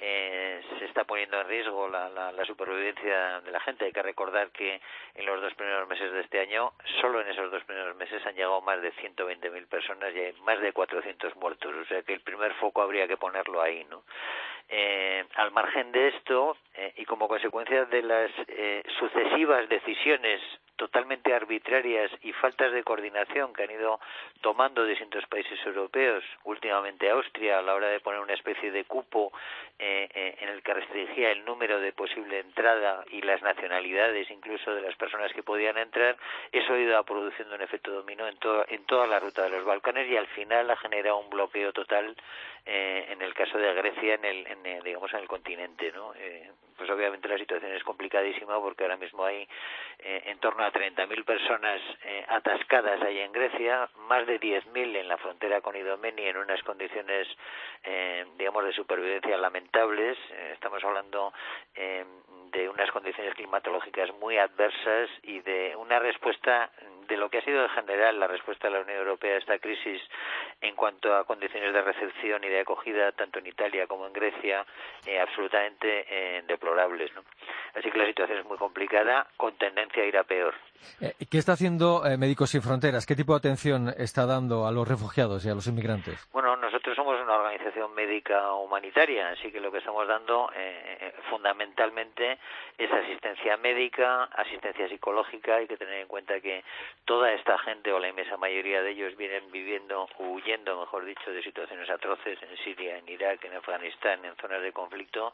eh, 0.02 0.62
se 0.78 0.86
está 0.86 1.04
poniendo 1.04 1.42
en 1.42 1.48
riesgo 1.48 1.90
la, 1.90 2.08
la, 2.10 2.32
la, 2.32 2.46
supervivencia 2.46 3.42
de 3.42 3.52
la 3.52 3.60
gente. 3.60 3.86
Hay 3.86 3.92
que 3.92 4.02
recordar 4.02 4.50
que 4.52 4.80
en 5.16 5.26
los 5.26 5.42
dos 5.42 5.54
primeros 5.56 5.90
meses 5.90 6.12
de 6.14 6.22
este 6.22 6.40
año, 6.40 6.72
solo 7.02 7.20
en 7.20 7.28
esos 7.28 7.52
dos 7.52 7.64
primeros 7.66 7.98
meses 7.98 8.26
han 8.26 8.36
llegado 8.36 8.62
más 8.62 8.82
de 8.82 8.94
120.000 8.94 9.68
personas 9.68 10.16
y 10.16 10.20
hay 10.20 10.34
más 10.44 10.62
de 10.62 10.72
400 10.72 11.36
muertos. 11.36 11.76
O 11.76 11.86
sea 11.86 12.02
que 12.04 12.14
el 12.14 12.22
primer 12.22 12.54
foco 12.56 12.82
habría 12.82 13.08
que 13.08 13.18
ponerlo 13.18 13.62
ahí, 13.62 13.84
¿no? 13.90 14.04
Eh, 14.70 15.26
al 15.36 15.52
margen 15.52 15.92
de 15.92 16.10
esto, 16.10 16.56
eh, 16.76 16.94
y 16.98 17.06
como 17.06 17.28
consecuencia 17.28 17.86
de 17.86 18.04
las 18.04 18.32
eh, 18.48 18.84
sucesivas 19.00 19.68
decisiones 19.68 20.42
totalmente 20.80 21.34
arbitrarias 21.34 22.10
y 22.24 22.32
faltas 22.32 22.72
de 22.72 22.84
coordinación 22.84 23.54
que 23.54 23.64
han 23.64 23.72
ido 23.72 24.00
tomando 24.40 24.86
distintos 24.86 25.26
países 25.28 25.60
europeos, 25.66 26.24
últimamente 26.46 27.10
Austria, 27.10 27.60
a 27.60 27.62
la 27.62 27.76
hora 27.76 27.90
de 27.90 28.00
poner 28.00 28.22
una 28.22 28.34
especie 28.34 28.72
de 28.72 28.86
cupo 28.86 29.34
eh, 29.78 30.08
eh, 30.14 30.38
en 30.40 30.48
el 30.48 30.64
que 30.64 30.74
restringía 30.74 31.32
el 31.32 31.44
número 31.44 31.82
de 31.82 31.92
posible 31.92 32.40
entrada 32.40 33.04
y 33.12 33.22
las 33.22 33.42
nacionalidades 33.42 34.32
incluso 34.32 34.74
de 34.74 34.82
las 34.82 34.96
personas 34.96 35.34
que 35.34 35.44
podían 35.44 35.78
entrar, 35.78 36.16
eso 36.54 36.74
ha 36.74 36.80
ido 36.80 37.04
produciendo 37.04 37.56
un 37.56 37.62
efecto 37.62 37.92
dominó 37.92 38.26
en, 38.28 38.38
to 38.38 38.66
en 38.70 38.86
toda 38.86 39.06
la 39.06 39.20
ruta 39.20 39.44
de 39.44 39.50
los 39.50 39.66
Balcanes 39.66 40.10
y 40.10 40.16
al 40.16 40.28
final 40.28 40.72
ha 40.72 40.78
generado 40.78 41.18
un 41.18 41.30
bloqueo 41.30 41.74
total 41.74 42.16
eh, 42.66 43.06
en 43.10 43.22
el 43.22 43.34
caso 43.34 43.58
de 43.58 43.74
Grecia 43.74 44.14
en 44.14 44.24
el, 44.24 44.48
en, 44.48 44.84
digamos 44.84 45.12
en 45.14 45.20
el 45.20 45.28
continente, 45.28 45.92
¿no? 45.92 46.14
Eh, 46.16 46.52
pues 46.80 46.90
obviamente 46.90 47.28
la 47.28 47.38
situación 47.38 47.74
es 47.74 47.84
complicadísima 47.84 48.58
porque 48.62 48.84
ahora 48.84 48.96
mismo 48.96 49.26
hay 49.26 49.46
eh, 50.00 50.24
en 50.28 50.40
torno 50.40 50.64
a 50.64 50.69
30.000 50.72 51.26
personas 51.26 51.82
eh, 52.04 52.26
atascadas 52.28 53.02
ahí 53.02 53.20
en 53.20 53.32
Grecia, 53.32 53.90
más 54.08 54.26
de 54.28 54.40
10.000 54.40 54.98
en 54.98 55.08
la 55.08 55.18
frontera 55.18 55.62
con 55.62 55.76
Idomeni 55.76 56.26
en 56.26 56.38
unas 56.38 56.62
condiciones, 56.64 57.28
eh, 57.84 58.26
digamos, 58.38 58.66
de 58.66 58.74
supervivencia 58.74 59.38
lamentables. 59.38 60.18
Eh, 60.32 60.52
estamos 60.54 60.84
hablando 60.84 61.34
eh, 61.76 62.06
de 62.52 62.70
unas 62.70 62.92
condiciones 62.92 63.34
climatológicas 63.36 64.12
muy 64.20 64.38
adversas 64.38 65.10
y 65.24 65.40
de 65.42 65.76
una 65.76 66.00
respuesta 66.00 66.72
de 67.10 67.18
lo 67.18 67.30
que 67.30 67.40
ha 67.40 67.44
sido 67.44 67.64
en 67.64 67.70
general 67.70 68.20
la 68.20 68.28
respuesta 68.28 68.68
de 68.68 68.76
la 68.76 68.82
Unión 68.82 69.00
Europea 69.00 69.36
a 69.36 69.40
esta 69.40 69.60
crisis 69.60 70.02
en 70.62 70.76
cuanto 70.76 71.16
a 71.16 71.26
condiciones 71.26 71.74
de 71.74 71.82
recepción 71.82 72.44
y 72.44 72.48
de 72.48 72.62
acogida 72.62 73.12
tanto 73.12 73.40
en 73.40 73.48
Italia 73.48 73.88
como 73.88 74.06
en 74.08 74.14
Grecia 74.14 74.66
eh, 75.06 75.20
absolutamente 75.20 76.06
eh, 76.10 76.44
deplorables. 76.48 77.14
¿no? 77.16 77.24
Así 77.74 77.92
que 77.92 77.98
la 77.98 78.06
situación 78.06 78.40
es 78.40 78.46
muy 78.46 78.58
complicada 78.58 79.28
con 79.38 79.56
tendencia 79.56 80.04
a 80.04 80.06
ir 80.06 80.18
a 80.18 80.24
peor. 80.24 80.54
Eh, 81.02 81.14
¿Qué 81.30 81.38
está 81.38 81.54
haciendo 81.54 82.06
eh, 82.06 82.18
Médicos 82.18 82.50
Sin 82.50 82.62
Fronteras? 82.62 83.06
¿Qué 83.06 83.16
tipo 83.16 83.34
de 83.34 83.40
atención 83.40 83.90
está 83.98 84.26
dando 84.26 84.66
a 84.66 84.72
los 84.72 84.88
refugiados 84.88 85.46
y 85.46 85.50
a 85.50 85.56
los 85.56 85.68
inmigrantes? 85.68 86.28
Bueno, 86.32 86.56
nosotros 86.56 86.96
somos 86.96 87.20
una 87.22 87.36
organización 87.36 87.94
médica 87.94 88.54
humanitaria, 88.54 89.30
así 89.30 89.52
que 89.52 89.60
lo 89.60 89.72
que 89.72 89.80
estamos 89.80 90.08
dando 90.08 90.50
eh, 90.56 91.14
fundamentalmente 91.30 92.38
es 92.78 92.92
asistencia 92.92 93.58
médica, 93.58 94.26
asistencia 94.26 94.88
psicológica. 94.88 95.56
Hay 95.56 95.68
que 95.68 95.78
tener 95.78 96.02
en 96.02 96.08
cuenta 96.08 96.40
que 96.40 96.64
toda 97.10 97.34
esta 97.34 97.58
gente 97.58 97.92
o 97.92 97.98
la 97.98 98.10
inmensa 98.10 98.38
mayoría 98.38 98.84
de 98.84 98.92
ellos 98.92 99.18
vienen 99.18 99.52
viviendo, 99.52 100.08
huyendo, 100.20 100.80
mejor 100.80 101.06
dicho, 101.06 101.32
de 101.32 101.42
situaciones 101.42 101.90
atroces 101.90 102.38
en 102.44 102.56
Siria, 102.58 103.00
en 103.00 103.10
Irak, 103.10 103.44
en 103.46 103.56
Afganistán, 103.56 104.24
en 104.26 104.36
zonas 104.36 104.62
de 104.62 104.72
conflicto, 104.72 105.34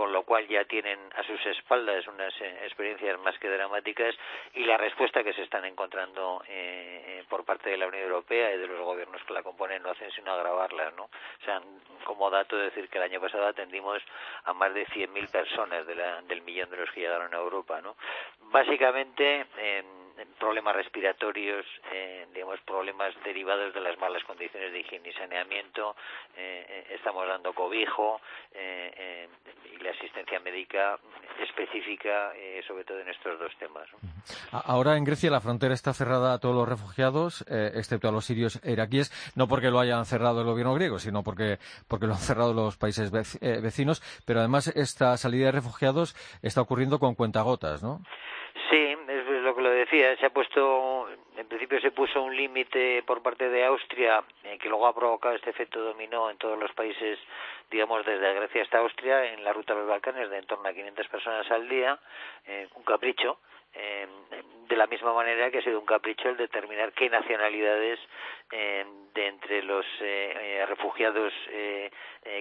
con 0.00 0.14
lo 0.14 0.22
cual 0.22 0.48
ya 0.48 0.64
tienen 0.64 0.98
a 1.14 1.22
sus 1.24 1.44
espaldas 1.44 2.06
unas 2.06 2.32
eh, 2.40 2.60
experiencias 2.62 3.20
más 3.20 3.38
que 3.38 3.50
dramáticas 3.50 4.14
y 4.54 4.64
la 4.64 4.78
respuesta 4.78 5.22
que 5.22 5.34
se 5.34 5.42
están 5.42 5.66
encontrando 5.66 6.42
eh, 6.48 7.22
por 7.28 7.44
parte 7.44 7.68
de 7.68 7.76
la 7.76 7.86
Unión 7.86 8.04
Europea 8.04 8.54
y 8.54 8.56
de 8.56 8.66
los 8.66 8.80
gobiernos 8.80 9.22
que 9.24 9.34
la 9.34 9.42
componen 9.42 9.82
no 9.82 9.90
hacen 9.90 10.10
sino 10.12 10.32
agravarlas, 10.32 10.94
¿no? 10.94 11.02
O 11.02 11.44
sea, 11.44 11.60
como 12.04 12.30
dato 12.30 12.56
decir 12.56 12.88
que 12.88 12.96
el 12.96 13.04
año 13.04 13.20
pasado 13.20 13.46
atendimos 13.46 14.02
a 14.44 14.54
más 14.54 14.72
de 14.72 14.86
100.000 14.86 15.30
personas 15.30 15.86
del 15.86 16.40
millón 16.40 16.70
de 16.70 16.78
los 16.78 16.90
que 16.92 17.00
llegaron 17.00 17.34
a 17.34 17.36
Europa, 17.36 17.82
¿no? 17.82 17.94
Básicamente, 18.40 19.44
eh, 19.58 19.84
problemas 20.38 20.74
respiratorios, 20.76 21.66
eh, 21.92 22.26
digamos, 22.32 22.60
problemas 22.60 23.14
derivados 23.24 23.72
de 23.74 23.80
las 23.80 23.98
malas 23.98 24.22
condiciones 24.24 24.72
de 24.72 24.80
higiene 24.80 25.10
y 25.10 25.12
saneamiento, 25.12 25.96
eh, 26.36 26.86
estamos 26.90 27.26
dando 27.26 27.52
cobijo 27.52 28.20
eh, 28.52 29.28
y 29.72 29.76
la 29.82 29.89
asistencia 29.90 30.40
médica 30.40 30.98
específica, 31.42 32.32
sobre 32.66 32.84
todo 32.84 33.00
en 33.00 33.08
estos 33.08 33.38
dos 33.38 33.52
temas. 33.58 33.88
¿no? 33.92 33.98
Ahora 34.52 34.96
en 34.96 35.04
Grecia 35.04 35.30
la 35.30 35.40
frontera 35.40 35.74
está 35.74 35.92
cerrada 35.92 36.34
a 36.34 36.38
todos 36.38 36.54
los 36.54 36.68
refugiados, 36.68 37.44
excepto 37.48 38.08
a 38.08 38.12
los 38.12 38.24
sirios 38.24 38.60
e 38.64 38.72
iraquíes, 38.72 39.10
no 39.36 39.48
porque 39.48 39.70
lo 39.70 39.80
hayan 39.80 40.04
cerrado 40.04 40.40
el 40.40 40.46
gobierno 40.46 40.74
griego, 40.74 40.98
sino 40.98 41.22
porque, 41.22 41.58
porque 41.88 42.06
lo 42.06 42.12
han 42.12 42.18
cerrado 42.18 42.52
los 42.52 42.76
países 42.76 43.10
vecinos, 43.10 44.02
pero 44.26 44.40
además 44.40 44.68
esta 44.68 45.16
salida 45.16 45.46
de 45.46 45.52
refugiados 45.52 46.14
está 46.42 46.60
ocurriendo 46.60 46.98
con 46.98 47.14
cuentagotas, 47.14 47.82
¿no? 47.82 48.00
Sí, 48.70 48.76
es 48.76 49.42
lo 49.42 49.54
que 49.54 49.62
lo 49.62 49.70
decía, 49.70 50.16
se 50.18 50.26
ha 50.26 50.30
puesto, 50.30 51.08
en 51.40 51.48
principio 51.48 51.80
se 51.80 51.90
puso 51.90 52.22
un 52.22 52.36
límite 52.36 53.02
por 53.04 53.22
parte 53.22 53.48
de 53.48 53.64
Austria, 53.64 54.22
eh, 54.44 54.58
que 54.58 54.68
luego 54.68 54.86
ha 54.86 54.94
provocado 54.94 55.34
este 55.34 55.48
efecto 55.48 55.80
dominó 55.80 56.28
en 56.28 56.36
todos 56.36 56.58
los 56.58 56.70
países, 56.72 57.18
digamos, 57.70 58.04
desde 58.04 58.34
Grecia 58.34 58.62
hasta 58.62 58.78
Austria, 58.78 59.32
en 59.32 59.42
la 59.42 59.54
ruta 59.54 59.72
de 59.72 59.80
los 59.80 59.88
Balcanes, 59.88 60.28
de 60.28 60.36
en 60.36 60.46
torno 60.46 60.68
a 60.68 60.72
500 60.72 61.08
personas 61.08 61.50
al 61.50 61.66
día, 61.66 61.98
eh, 62.46 62.68
un 62.74 62.82
capricho, 62.82 63.38
eh, 63.72 64.06
de 64.68 64.76
la 64.76 64.86
misma 64.86 65.14
manera 65.14 65.50
que 65.50 65.58
ha 65.58 65.62
sido 65.62 65.80
un 65.80 65.86
capricho 65.86 66.28
el 66.28 66.36
determinar 66.36 66.92
qué 66.92 67.08
nacionalidades 67.08 67.98
eh, 68.52 68.84
de 69.14 69.26
entre 69.26 69.62
los 69.62 69.86
eh, 70.00 70.64
refugiados 70.68 71.32
eh, 71.50 71.90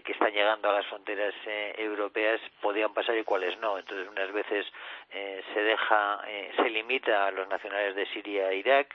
que 0.04 0.12
están 0.12 0.32
llegando 0.32 0.70
a 0.70 0.74
las 0.74 0.86
fronteras 0.88 1.34
europeas 1.78 2.40
podían 2.62 2.94
pasar 2.94 3.18
y 3.18 3.24
cuáles 3.24 3.58
no. 3.60 3.78
Entonces, 3.78 4.08
unas 4.10 4.32
veces 4.34 4.66
se 5.10 5.64
deja, 5.64 6.22
se 6.58 6.70
limita 6.70 7.26
a 7.26 7.32
los 7.32 7.48
nacionales 7.48 7.96
de 7.96 8.06
Siria 8.08 8.52
e 8.52 8.58
Irak, 8.58 8.94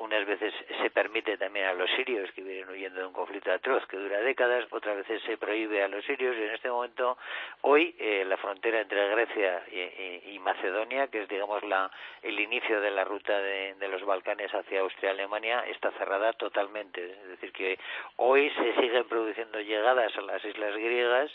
unas 0.00 0.26
veces 0.26 0.52
se 0.82 0.90
permite 0.90 1.38
también 1.38 1.66
a 1.66 1.72
los 1.72 1.88
sirios 1.92 2.30
que 2.32 2.42
vienen 2.42 2.68
huyendo 2.68 3.00
de 3.00 3.06
un 3.06 3.12
conflicto 3.12 3.52
atroz 3.52 3.86
que 3.86 3.96
dura 3.96 4.20
décadas, 4.20 4.66
otras 4.70 4.96
veces 4.96 5.22
se 5.22 5.38
prohíbe 5.38 5.84
a 5.84 5.88
los 5.88 6.04
sirios 6.04 6.36
y 6.36 6.42
en 6.42 6.54
este 6.54 6.68
momento, 6.68 7.16
hoy, 7.62 7.94
la 8.26 8.36
frontera 8.38 8.80
entre 8.80 9.08
Grecia 9.08 9.62
y, 9.70 10.34
y 10.34 10.38
Macedonia, 10.40 11.06
que 11.06 11.22
es, 11.22 11.28
digamos, 11.28 11.62
la, 11.62 11.90
el 12.22 12.38
inicio 12.40 12.80
de 12.80 12.90
la 12.90 13.04
ruta 13.04 13.38
de, 13.38 13.74
de 13.74 13.88
los 13.88 14.04
Balcanes 14.04 14.52
hacia 14.52 14.80
Austria-Alemania, 14.80 15.57
está 15.66 15.90
cerrada 15.92 16.32
totalmente. 16.32 17.10
Es 17.10 17.28
decir, 17.28 17.52
que 17.52 17.78
hoy 18.16 18.50
se 18.50 18.74
siguen 18.80 19.04
produciendo 19.08 19.60
llegadas 19.60 20.16
a 20.16 20.22
las 20.22 20.44
islas 20.44 20.74
griegas 20.74 21.30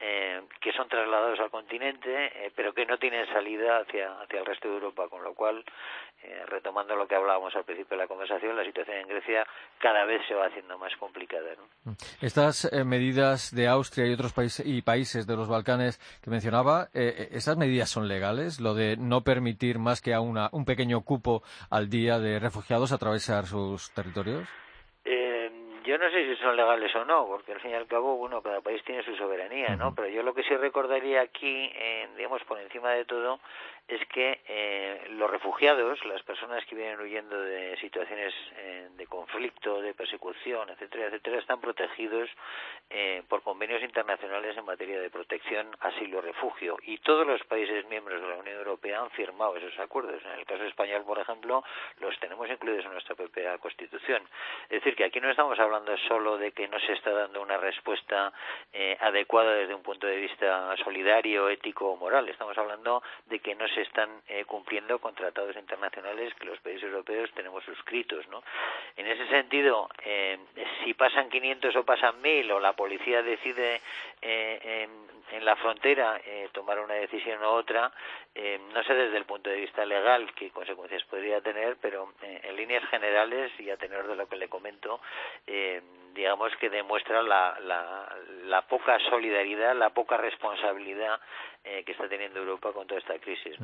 eh, 0.00 0.42
que 0.60 0.72
son 0.72 0.88
trasladados 0.88 1.40
al 1.40 1.50
continente, 1.50 2.26
eh, 2.34 2.52
pero 2.54 2.72
que 2.72 2.86
no 2.86 2.98
tienen 2.98 3.26
salida 3.26 3.78
hacia, 3.78 4.20
hacia 4.20 4.40
el 4.40 4.46
resto 4.46 4.68
de 4.68 4.74
Europa, 4.74 5.08
con 5.08 5.22
lo 5.22 5.34
cual, 5.34 5.64
eh, 6.22 6.44
retomando 6.46 6.96
lo 6.96 7.06
que 7.06 7.14
hablábamos 7.14 7.54
al 7.54 7.64
principio 7.64 7.96
de 7.96 8.02
la 8.02 8.08
conversación, 8.08 8.56
la 8.56 8.64
situación 8.64 8.96
en 8.98 9.08
Grecia 9.08 9.46
cada 9.78 10.04
vez 10.04 10.20
se 10.26 10.34
va 10.34 10.46
haciendo 10.46 10.76
más 10.76 10.94
complicada. 10.96 11.50
¿no? 11.56 11.92
Estas 12.20 12.64
eh, 12.72 12.84
medidas 12.84 13.54
de 13.54 13.68
Austria 13.68 14.06
y 14.06 14.14
otros 14.14 14.32
países 14.32 14.66
y 14.66 14.82
países 14.82 15.26
de 15.26 15.36
los 15.36 15.48
Balcanes 15.48 15.98
que 16.22 16.30
mencionaba, 16.30 16.88
eh, 16.92 17.28
¿esas 17.30 17.56
medidas 17.56 17.88
son 17.90 18.08
legales? 18.08 18.60
Lo 18.60 18.74
de 18.74 18.96
no 18.96 19.22
permitir 19.22 19.78
más 19.78 20.00
que 20.00 20.12
a 20.12 20.20
una, 20.20 20.48
un 20.52 20.64
pequeño 20.64 21.02
cupo 21.02 21.42
al 21.70 21.88
día 21.88 22.18
de 22.18 22.40
refugiados 22.40 22.90
atravesar 22.90 23.46
sus 23.46 23.92
territorios? 23.92 24.48
Yo 25.88 25.96
no 25.96 26.10
sé 26.10 26.22
si 26.26 26.36
son 26.36 26.54
legales 26.54 26.94
o 26.96 27.04
no, 27.06 27.26
porque 27.26 27.52
al 27.52 27.60
fin 27.60 27.70
y 27.70 27.74
al 27.74 27.86
cabo, 27.86 28.18
bueno, 28.18 28.42
cada 28.42 28.60
país 28.60 28.84
tiene 28.84 29.02
su 29.04 29.16
soberanía, 29.16 29.74
¿no? 29.74 29.86
Uh 29.86 29.90
-huh. 29.90 29.94
Pero 29.96 30.08
yo 30.08 30.22
lo 30.22 30.34
que 30.34 30.42
sí 30.42 30.54
recordaría 30.54 31.22
aquí, 31.22 31.72
eh, 31.74 32.08
digamos, 32.14 32.44
por 32.44 32.60
encima 32.60 32.90
de 32.90 33.06
todo, 33.06 33.40
es 33.88 34.06
que 34.08 34.40
eh, 34.46 35.06
los 35.12 35.30
refugiados, 35.30 36.04
las 36.04 36.22
personas 36.22 36.62
que 36.66 36.76
vienen 36.76 37.00
huyendo 37.00 37.40
de 37.40 37.74
situaciones 37.78 38.34
eh, 38.58 38.88
de 38.98 39.06
conflicto, 39.06 39.80
de 39.80 39.94
persecución, 39.94 40.68
etcétera, 40.68 41.06
etcétera, 41.06 41.38
están 41.38 41.58
protegidos 41.58 42.28
eh, 42.90 43.22
por 43.28 43.42
convenios 43.42 43.82
internacionales 43.82 44.58
en 44.58 44.66
materia 44.66 45.00
de 45.00 45.08
protección, 45.08 45.74
asilo, 45.80 46.20
refugio. 46.20 46.76
Y 46.82 46.98
todos 46.98 47.26
los 47.26 47.42
países 47.44 47.88
miembros 47.88 48.20
de 48.20 48.28
la 48.28 48.36
Unión 48.36 48.58
Europea 48.58 49.00
han 49.00 49.10
firmado 49.12 49.56
esos 49.56 49.78
acuerdos. 49.78 50.22
En 50.22 50.38
el 50.38 50.44
caso 50.44 50.64
español, 50.64 51.04
por 51.06 51.18
ejemplo, 51.18 51.64
los 52.00 52.18
tenemos 52.20 52.46
incluidos 52.50 52.84
en 52.84 52.92
nuestra 52.92 53.14
propia 53.14 53.56
Constitución. 53.56 54.22
Es 54.64 54.82
decir, 54.82 54.96
que 54.96 55.04
aquí 55.04 55.18
no 55.18 55.30
estamos 55.30 55.58
hablando 55.58 55.77
hablando 55.78 56.02
solo 56.08 56.38
de 56.38 56.52
que 56.52 56.66
no 56.68 56.78
se 56.80 56.92
está 56.92 57.12
dando 57.12 57.40
una 57.40 57.56
respuesta 57.56 58.32
eh, 58.72 58.96
adecuada 59.00 59.54
desde 59.54 59.74
un 59.74 59.82
punto 59.82 60.06
de 60.06 60.16
vista 60.16 60.74
solidario, 60.82 61.48
ético 61.48 61.90
o 61.90 61.96
moral. 61.96 62.28
Estamos 62.28 62.56
hablando 62.58 63.02
de 63.26 63.38
que 63.38 63.54
no 63.54 63.68
se 63.68 63.82
están 63.82 64.22
eh, 64.26 64.44
cumpliendo 64.44 64.98
con 64.98 65.14
tratados 65.14 65.56
internacionales 65.56 66.34
que 66.34 66.46
los 66.46 66.58
países 66.60 66.84
europeos 66.84 67.30
tenemos 67.32 67.64
suscritos. 67.64 68.26
¿no? 68.28 68.42
En 68.96 69.06
ese 69.06 69.26
sentido, 69.28 69.88
eh, 70.04 70.38
si 70.84 70.94
pasan 70.94 71.30
500 71.30 71.76
o 71.76 71.84
pasan 71.84 72.20
1000 72.20 72.50
o 72.52 72.60
la 72.60 72.72
policía 72.72 73.22
decide 73.22 73.80
en, 74.20 74.90
en, 75.30 75.44
la 75.44 75.54
frontera 75.56 76.20
tomar 76.52 76.80
una 76.80 76.94
decisión 76.94 77.40
u 77.40 77.46
otra, 77.46 77.92
no 78.74 78.82
sé 78.82 78.94
desde 78.94 79.16
el 79.16 79.24
punto 79.24 79.48
de 79.48 79.56
vista 79.56 79.84
legal 79.84 80.32
qué 80.34 80.50
consecuencias 80.50 81.04
podría 81.04 81.40
tener, 81.40 81.76
pero 81.80 82.12
en 82.22 82.56
líneas 82.56 82.84
generales 82.90 83.52
y 83.60 83.70
a 83.70 83.76
tener 83.76 84.06
de 84.06 84.16
lo 84.16 84.28
que 84.28 84.36
le 84.36 84.48
comento, 84.48 85.00
eh, 85.58 85.82
digamos 86.14 86.50
que 86.60 86.68
demuestra 86.68 87.22
la, 87.22 87.56
la, 88.44 88.62
poca 88.62 88.98
solidaridad, 89.08 89.76
la 89.76 89.90
poca 89.90 90.16
responsabilidad 90.16 91.20
eh, 91.64 91.84
que 91.84 91.92
está 91.92 92.08
teniendo 92.08 92.40
Europa 92.40 92.72
con 92.72 92.86
toda 92.86 93.00
esta 93.00 93.18
crisis. 93.18 93.56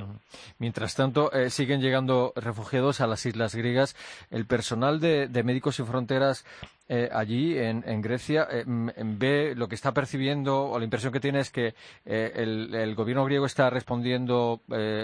Mientras 0.59 0.94
tanto, 0.94 1.33
eh, 1.33 1.50
siguen 1.50 1.80
llegando 1.80 2.33
refugiados 2.37 3.00
a 3.00 3.09
las 3.09 3.26
islas 3.26 3.57
griegas. 3.57 3.96
El 4.30 4.46
personal 4.46 5.00
de, 5.00 5.28
Médicos 5.42 5.76
Sin 5.76 5.87
Fronteras 5.87 6.44
eh, 6.88 7.08
allí, 7.12 7.58
en, 7.58 8.02
Grecia, 8.02 8.46
ve 8.66 9.54
lo 9.56 9.68
que 9.68 9.74
está 9.74 9.92
percibiendo 9.92 10.66
o 10.66 10.78
la 10.78 10.84
impresión 10.84 11.12
que 11.12 11.20
tiene 11.20 11.40
es 11.40 11.50
que 11.50 11.74
el, 12.04 12.74
el, 12.74 12.94
gobierno 12.94 13.24
griego 13.24 13.46
está 13.46 13.70
respondiendo 13.70 14.60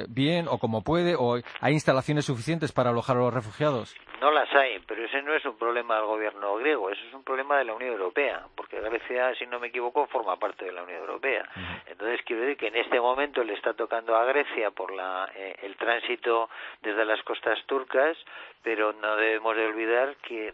bien 0.09 0.47
o 0.49 0.59
como 0.59 0.83
puede 0.83 1.15
o 1.17 1.41
hay 1.61 1.73
instalaciones 1.73 2.27
suficientes 2.27 2.73
para 2.73 2.91
alojar 2.91 3.17
a 3.17 3.21
los 3.21 3.35
refugiados. 3.35 3.97
No 4.21 4.31
las 4.31 4.53
hay, 4.55 4.79
pero 4.87 5.03
ese 5.05 5.23
no 5.23 5.35
es 5.35 5.45
un 5.47 5.57
problema 5.57 5.97
del 5.97 6.05
gobierno 6.05 6.57
griego, 6.57 6.91
eso 6.91 7.01
es 7.07 7.15
un 7.15 7.25
problema 7.25 7.57
de 7.57 7.65
la 7.65 7.75
Unión 7.75 7.93
Europea, 7.93 8.43
porque 8.55 8.79
Grecia, 8.79 9.35
si 9.37 9.47
no 9.47 9.59
me 9.59 9.69
equivoco, 9.69 10.07
forma 10.09 10.37
parte 10.37 10.67
de 10.67 10.73
la 10.73 10.83
Unión 10.83 11.01
Europea. 11.01 11.49
Entonces, 11.87 12.21
quiero 12.27 12.43
decir 12.43 12.59
que 12.59 12.69
en 12.69 12.77
este 12.77 13.01
momento 13.01 13.43
le 13.43 13.55
está 13.55 13.73
tocando 13.73 14.15
a 14.17 14.25
Grecia 14.25 14.71
por 14.73 14.93
la, 14.93 15.31
eh, 15.35 15.57
el 15.63 15.77
tránsito 15.77 16.51
desde 16.83 17.05
las 17.07 17.23
costas 17.23 17.59
turcas, 17.67 18.17
pero 18.63 18.93
no 18.93 19.17
debemos 19.17 19.57
de 19.57 19.67
olvidar 19.67 20.17
que 20.17 20.53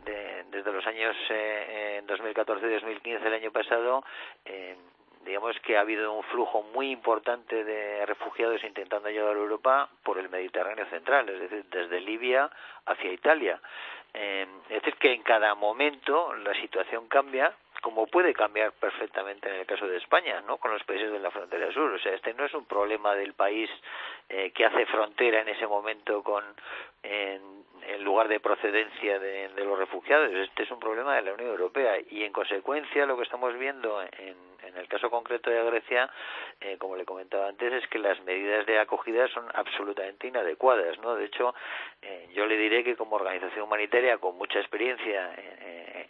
desde 0.50 0.72
los 0.72 0.86
años 0.86 1.16
eh, 1.30 2.02
2014 2.06 2.66
y 2.66 2.74
2015, 2.74 3.26
el 3.26 3.34
año 3.34 3.50
pasado, 3.50 4.04
eh, 4.44 4.76
digamos 5.24 5.58
que 5.60 5.76
ha 5.76 5.80
habido 5.80 6.12
un 6.12 6.22
flujo 6.24 6.62
muy 6.62 6.90
importante 6.90 7.64
de 7.64 8.06
refugiados 8.06 8.62
intentando 8.62 9.10
llegar 9.10 9.36
a 9.36 9.40
Europa 9.40 9.88
por 10.04 10.18
el 10.18 10.28
Mediterráneo 10.28 10.86
central, 10.86 11.28
es 11.28 11.40
decir, 11.40 11.64
desde 11.68 12.00
Libia 12.00 12.48
hacia 12.86 13.12
Italia. 13.12 13.60
Eh, 14.14 14.46
es 14.70 14.82
decir, 14.82 14.94
que 14.94 15.12
en 15.12 15.22
cada 15.22 15.54
momento 15.54 16.32
la 16.34 16.54
situación 16.54 17.08
cambia, 17.08 17.52
como 17.82 18.06
puede 18.06 18.32
cambiar 18.32 18.72
perfectamente 18.72 19.48
en 19.48 19.56
el 19.56 19.66
caso 19.66 19.86
de 19.86 19.98
España, 19.98 20.40
¿no? 20.46 20.56
Con 20.58 20.72
los 20.72 20.82
países 20.84 21.10
de 21.10 21.18
la 21.18 21.30
frontera 21.30 21.70
sur. 21.72 21.92
O 21.92 21.98
sea, 21.98 22.14
este 22.14 22.32
no 22.32 22.44
es 22.44 22.54
un 22.54 22.64
problema 22.64 23.14
del 23.14 23.34
país 23.34 23.68
eh, 24.28 24.50
que 24.52 24.64
hace 24.64 24.86
frontera 24.86 25.40
en 25.40 25.48
ese 25.48 25.66
momento 25.66 26.22
con 26.22 26.44
el 27.02 28.02
lugar 28.02 28.26
de 28.26 28.40
procedencia 28.40 29.20
de, 29.20 29.48
los 29.64 29.78
refugiados. 29.78 30.32
Este 30.32 30.64
es 30.64 30.70
un 30.72 30.80
problema 30.80 31.14
de 31.14 31.22
la 31.22 31.34
Unión 31.34 31.50
Europea 31.50 31.98
y, 32.10 32.24
en 32.24 32.32
consecuencia, 32.32 33.06
lo 33.06 33.16
que 33.16 33.22
estamos 33.22 33.56
viendo 33.56 34.02
en, 34.02 34.46
el 34.76 34.88
caso 34.88 35.08
concreto 35.08 35.48
de 35.48 35.62
Grecia, 35.64 36.10
eh, 36.60 36.76
como 36.78 36.96
le 36.96 37.04
comentaba 37.04 37.48
antes, 37.48 37.72
es 37.72 37.88
que 37.88 37.98
las 37.98 38.20
medidas 38.24 38.66
de 38.66 38.78
acogida 38.78 39.26
son 39.28 39.46
absolutamente 39.54 40.26
inadecuadas. 40.26 40.98
¿no? 40.98 41.14
De 41.14 41.26
hecho, 41.26 41.54
eh, 42.02 42.28
yo 42.34 42.44
le 42.46 42.56
diré 42.56 42.84
que 42.84 42.96
como 42.96 43.16
organización 43.16 43.62
humanitaria 43.62 44.18
con 44.18 44.36
mucha 44.36 44.58
experiencia 44.58 45.32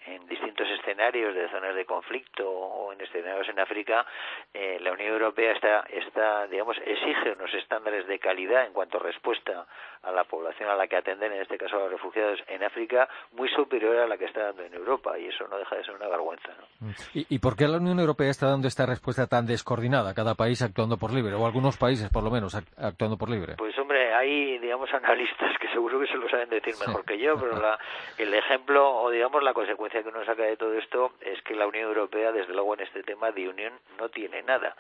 en 0.07 0.27
distintos 0.27 0.69
escenarios 0.69 1.35
de 1.35 1.49
zonas 1.49 1.75
de 1.75 1.85
conflicto 1.85 2.49
o 2.51 2.86
en 2.97 3.05
escenarios 3.05 3.49
en 3.49 3.59
África, 3.61 4.05
eh, 4.53 4.79
la 4.81 4.93
Unión 4.93 5.13
Europea 5.13 5.53
está, 5.53 5.81
está, 5.91 6.47
digamos, 6.47 6.77
exige 6.85 7.33
unos 7.33 7.53
estándares 7.55 8.07
de 8.07 8.19
calidad 8.19 8.67
en 8.67 8.73
cuanto 8.73 8.99
a 8.99 9.01
respuesta 9.01 9.67
a 10.03 10.13
la 10.13 10.25
población 10.25 10.71
a 10.71 10.77
la 10.77 10.87
que 10.87 10.97
atenden, 10.97 11.33
en 11.33 11.43
este 11.43 11.59
caso 11.59 11.77
a 11.77 11.81
los 11.81 11.91
refugiados 11.91 12.41
en 12.49 12.63
África, 12.63 13.09
muy 13.33 13.49
superior 13.51 13.99
a 13.99 14.07
la 14.07 14.17
que 14.17 14.27
está 14.27 14.45
dando 14.45 14.63
en 14.63 14.75
Europa 14.75 15.19
y 15.19 15.27
eso 15.27 15.47
no 15.49 15.59
deja 15.59 15.77
de 15.77 15.85
ser 15.85 15.95
una 15.95 16.09
vergüenza. 16.09 16.49
¿no? 16.81 16.89
¿Y, 17.15 17.27
¿Y 17.29 17.39
por 17.39 17.57
qué 17.57 17.67
la 17.67 17.79
Unión 17.79 17.99
Europea 17.99 18.31
está 18.31 18.49
dando 18.49 18.69
esta 18.69 18.87
respuesta 18.87 19.27
tan 19.27 19.47
descoordinada, 19.47 20.15
cada 20.15 20.35
país 20.35 20.63
actuando 20.63 20.97
por 20.97 21.13
libre, 21.13 21.35
o 21.35 21.47
algunos 21.47 21.77
países 21.77 22.09
por 22.11 22.23
lo 22.23 22.31
menos 22.31 22.55
actuando 22.55 23.17
por 23.17 23.31
libre? 23.31 23.55
Pues 23.59 23.77
hombre, 23.79 24.06
hay, 24.19 24.59
digamos, 24.59 24.93
analistas 24.93 25.59
que 25.59 25.69
seguro 25.69 26.01
que 26.01 26.07
se 26.07 26.17
lo 26.17 26.29
saben 26.29 26.49
decir 26.49 26.75
mejor 26.87 27.05
que 27.05 27.19
yo, 27.19 27.39
pero 27.39 27.61
la, 27.61 27.79
el 28.19 28.33
ejemplo 28.35 28.89
o, 28.89 29.11
digamos, 29.11 29.43
la 29.43 29.53
consecuencia 29.53 30.03
que 30.03 30.09
uno 30.09 30.25
saca 30.25 30.45
de 30.45 30.57
todo 30.57 30.75
esto 30.75 31.13
es 31.21 31.41
que 31.43 31.55
la 31.55 31.67
Unión 31.67 31.89
Europea, 31.89 32.33
desde 32.33 32.53
luego 32.53 32.75
en 32.75 32.81
este 32.81 33.03
tema 33.03 33.31
de 33.33 33.49
unión, 33.49 33.73
no 33.99 34.09
tiene 34.09 34.43
nada, 34.43 34.77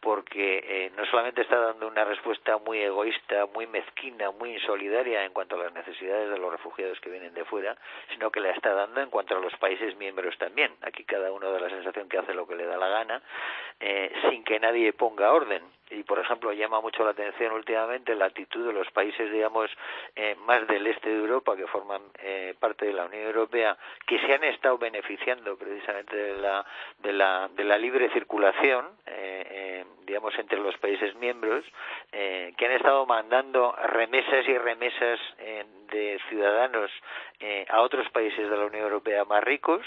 porque 0.00 0.64
eh, 0.66 0.92
no 0.96 1.04
solamente 1.06 1.42
está 1.42 1.58
dando 1.60 1.86
una 1.86 2.04
respuesta 2.04 2.58
muy 2.58 2.78
egoísta, 2.78 3.46
muy 3.46 3.66
mezquina, 3.66 4.30
muy 4.30 4.54
insolidaria 4.54 5.24
en 5.24 5.32
cuanto 5.32 5.56
a 5.56 5.64
las 5.64 5.72
necesidades 5.72 6.30
de 6.30 6.38
los 6.38 6.50
refugiados 6.50 7.00
que 7.00 7.10
vienen 7.10 7.34
de 7.34 7.44
fuera, 7.44 7.76
sino 8.12 8.30
que 8.30 8.40
la 8.40 8.50
está 8.50 8.72
dando 8.72 9.00
en 9.00 9.10
cuanto 9.10 9.36
a 9.36 9.40
los 9.40 9.54
países 9.56 9.96
miembros 9.96 10.36
también. 10.38 10.72
Aquí 10.82 11.04
cada 11.04 11.32
uno 11.32 11.50
da 11.50 11.60
la 11.60 11.70
sensación 11.70 12.08
que 12.08 12.18
hace 12.18 12.34
lo 12.34 12.46
que 12.46 12.56
le 12.56 12.66
da 12.66 12.76
la 12.76 12.88
gana, 12.88 13.22
eh, 13.78 14.12
sin 14.30 14.44
que 14.44 14.58
nadie 14.58 14.92
ponga 14.92 15.32
orden 15.32 15.62
y 15.90 16.02
por 16.04 16.18
ejemplo 16.18 16.52
llama 16.52 16.80
mucho 16.80 17.04
la 17.04 17.10
atención 17.10 17.52
últimamente 17.52 18.14
la 18.14 18.26
actitud 18.26 18.66
de 18.66 18.72
los 18.72 18.90
países 18.90 19.30
digamos 19.30 19.70
eh, 20.14 20.36
más 20.46 20.66
del 20.66 20.86
este 20.86 21.08
de 21.08 21.16
Europa 21.16 21.56
que 21.56 21.66
forman 21.66 22.02
eh, 22.20 22.54
parte 22.58 22.86
de 22.86 22.92
la 22.92 23.06
Unión 23.06 23.24
Europea 23.24 23.76
que 24.06 24.18
se 24.20 24.32
han 24.32 24.44
estado 24.44 24.78
beneficiando 24.78 25.56
precisamente 25.56 26.16
de 26.16 26.36
la 26.36 26.64
de 26.98 27.12
la, 27.12 27.48
de 27.54 27.64
la 27.64 27.78
libre 27.78 28.10
circulación 28.10 28.86
eh, 29.06 29.84
digamos 30.04 30.36
entre 30.38 30.58
los 30.58 30.76
países 30.78 31.14
miembros 31.16 31.64
que 32.10 32.66
han 32.66 32.72
estado 32.72 33.06
mandando 33.06 33.72
remesas 33.84 34.46
y 34.48 34.58
remesas 34.58 35.20
de 35.92 36.20
ciudadanos 36.28 36.90
a 37.68 37.80
otros 37.80 38.08
países 38.10 38.50
de 38.50 38.56
la 38.56 38.66
Unión 38.66 38.82
Europea 38.82 39.24
más 39.24 39.44
ricos 39.44 39.82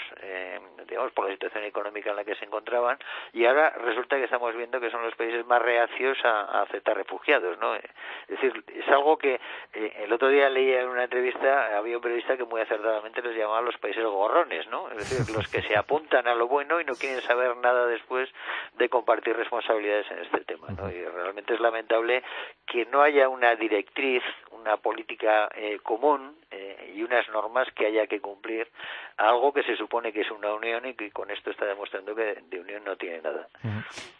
digamos 0.88 1.12
por 1.12 1.26
la 1.26 1.32
situación 1.32 1.64
económica 1.64 2.10
en 2.10 2.16
la 2.16 2.24
que 2.24 2.36
se 2.36 2.46
encontraban 2.46 2.98
y 3.34 3.44
ahora 3.44 3.70
resulta 3.70 4.16
que 4.16 4.24
estamos 4.24 4.56
viendo 4.56 4.80
que 4.80 4.90
son 4.90 5.02
los 5.02 5.14
países 5.14 5.44
más 5.46 5.60
reacios 5.60 5.93
a, 6.24 6.62
aceptar 6.62 6.96
refugiados, 6.96 7.58
¿no? 7.58 7.74
Es 7.74 7.82
decir, 8.28 8.64
es 8.74 8.88
algo 8.88 9.16
que 9.16 9.40
eh, 9.72 9.92
el 10.04 10.12
otro 10.12 10.28
día 10.28 10.48
leía 10.48 10.80
en 10.80 10.88
una 10.88 11.04
entrevista, 11.04 11.76
había 11.76 11.96
un 11.96 12.02
periodista 12.02 12.36
que 12.36 12.44
muy 12.44 12.60
acertadamente 12.60 13.22
les 13.22 13.36
llamaba 13.36 13.60
los 13.60 13.76
países 13.78 14.04
gorrones, 14.04 14.66
¿no? 14.68 14.88
Es 14.90 14.98
decir, 14.98 15.34
los 15.34 15.48
que 15.48 15.62
se 15.62 15.76
apuntan 15.76 16.26
a 16.26 16.34
lo 16.34 16.48
bueno 16.48 16.80
y 16.80 16.84
no 16.84 16.94
quieren 16.94 17.20
saber 17.20 17.56
nada 17.56 17.86
después 17.86 18.28
de 18.76 18.88
compartir 18.88 19.36
responsabilidades 19.36 20.10
en 20.10 20.18
este 20.18 20.40
tema, 20.44 20.68
¿no? 20.76 20.90
Y 20.90 21.04
realmente 21.04 21.54
es 21.54 21.60
lamentable 21.60 22.22
que 22.66 22.86
no 22.86 23.02
haya 23.02 23.28
una 23.28 23.54
directriz, 23.54 24.22
una 24.52 24.76
política 24.76 25.48
eh, 25.54 25.78
común 25.82 26.36
eh, 26.50 26.92
y 26.96 27.02
unas 27.02 27.28
normas 27.28 27.68
que 27.74 27.86
haya 27.86 28.06
que 28.06 28.20
cumplir, 28.20 28.68
algo 29.16 29.52
que 29.52 29.62
se 29.62 29.76
supone 29.76 30.12
que 30.12 30.22
es 30.22 30.30
una 30.30 30.54
unión 30.54 30.86
y 30.86 30.94
que 30.94 31.10
con 31.10 31.30
esto 31.30 31.50
está 31.50 31.66
demostrando 31.66 32.14
que 32.14 32.42
de 32.48 32.60
unión 32.60 32.82
no 32.84 32.96
tiene 32.96 33.20
nada. 33.22 33.48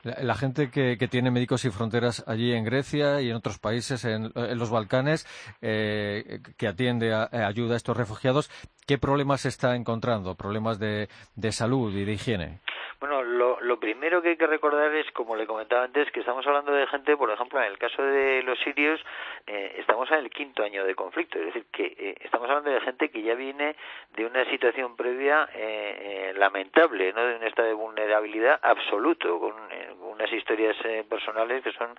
La, 0.03 0.35
gente 0.35 0.71
que, 0.71 0.97
que 0.99 1.09
tiene 1.09 1.31
médicos 1.31 1.64
y 1.65 1.71
Fronteras 1.71 2.25
allí 2.27 2.53
en 2.53 2.65
Grecia 2.65 3.21
y 3.21 3.31
en 3.31 3.37
otros 3.37 3.59
países, 3.59 4.05
en, 4.05 4.33
los 4.35 4.71
Balcanes, 4.71 5.27
eh, 5.63 6.41
que 6.59 6.67
atiende 6.67 7.13
a, 7.13 7.29
ayuda 7.47 7.75
a 7.75 7.77
estos 7.77 7.97
refugiados. 7.97 8.51
¿Qué 8.87 8.99
problemas 8.99 9.47
está 9.47 9.77
encontrando? 9.77 10.35
¿Problemas 10.35 10.79
de, 10.79 11.09
de 11.37 11.53
salud 11.53 11.95
y 11.95 12.05
de 12.05 12.13
higiene? 12.13 12.61
Bueno, 13.05 13.23
lo, 13.23 13.61
lo, 13.61 13.79
primero 13.79 14.23
que 14.23 14.31
hay 14.31 14.37
que 14.39 14.47
recordar 14.47 14.95
es, 14.95 15.11
como 15.13 15.37
le 15.37 15.47
comentaba 15.47 15.85
antes, 15.85 16.11
que 16.11 16.21
estamos 16.21 16.47
hablando 16.47 16.73
de 16.73 16.87
gente, 16.87 17.19
por 17.19 17.31
ejemplo, 17.31 17.61
en 17.61 17.67
el 17.67 17.77
caso 17.77 18.03
de 18.03 18.43
los 18.43 18.59
sirios, 18.61 18.99
eh, 19.47 19.75
estamos 19.77 20.11
en 20.11 20.21
el 20.21 20.31
quinto 20.31 20.63
año 20.63 20.87
de 20.87 20.95
conflicto, 20.95 21.39
es 21.39 21.47
decir, 21.47 21.67
que 21.71 21.95
eh, 21.99 22.15
estamos 22.23 22.49
hablando 22.49 22.71
de 22.71 22.81
gente 22.81 23.11
que 23.11 23.21
ya 23.21 23.35
viene 23.35 23.77
de 24.17 24.25
una 24.25 24.49
situación 24.49 24.97
previa 24.97 25.47
eh, 25.53 26.33
lamentable, 26.35 27.13
¿no? 27.13 27.27
de 27.27 27.37
un 27.37 27.43
estado 27.43 27.69
de 27.69 27.75
vulnerabilidad 27.75 28.59
absoluto, 28.63 29.39
con 29.39 29.53
unas 30.01 30.33
historias 30.33 30.75
personales 31.07 31.54
que 31.63 31.73
son 31.73 31.97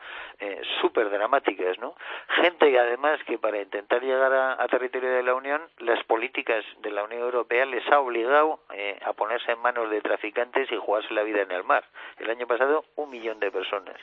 súper 0.82 1.10
dramáticas, 1.10 1.78
¿no? 1.80 1.96
Gente 2.42 2.72
que 2.72 2.80
además 2.80 3.20
que 3.26 3.38
para 3.38 3.62
intentar 3.62 4.02
llegar 4.02 4.34
a, 4.34 4.68
territorio 4.68 5.12
de 5.12 5.24
la 5.24 5.36
Unión, 5.36 5.62
las 5.80 6.04
políticas 6.04 6.66
de 6.80 6.92
la 6.92 7.04
Unión 7.04 7.22
Europea 7.22 7.66
les 7.66 7.88
ha 7.92 8.00
obligado 8.00 8.60
a 9.06 9.14
ponerse 9.14 9.52
en 9.52 9.60
manos 9.60 9.90
de 9.90 10.02
traficantes 10.02 10.72
y 10.72 10.78
jugarse 10.78 11.14
la 11.14 11.24
vida 11.24 11.42
en 11.42 11.52
el 11.52 11.64
mar. 11.64 11.86
El 12.20 12.30
año 12.30 12.48
pasado, 12.48 12.86
un 12.96 13.10
millón 13.10 13.40
de 13.40 13.52
personas. 13.52 13.98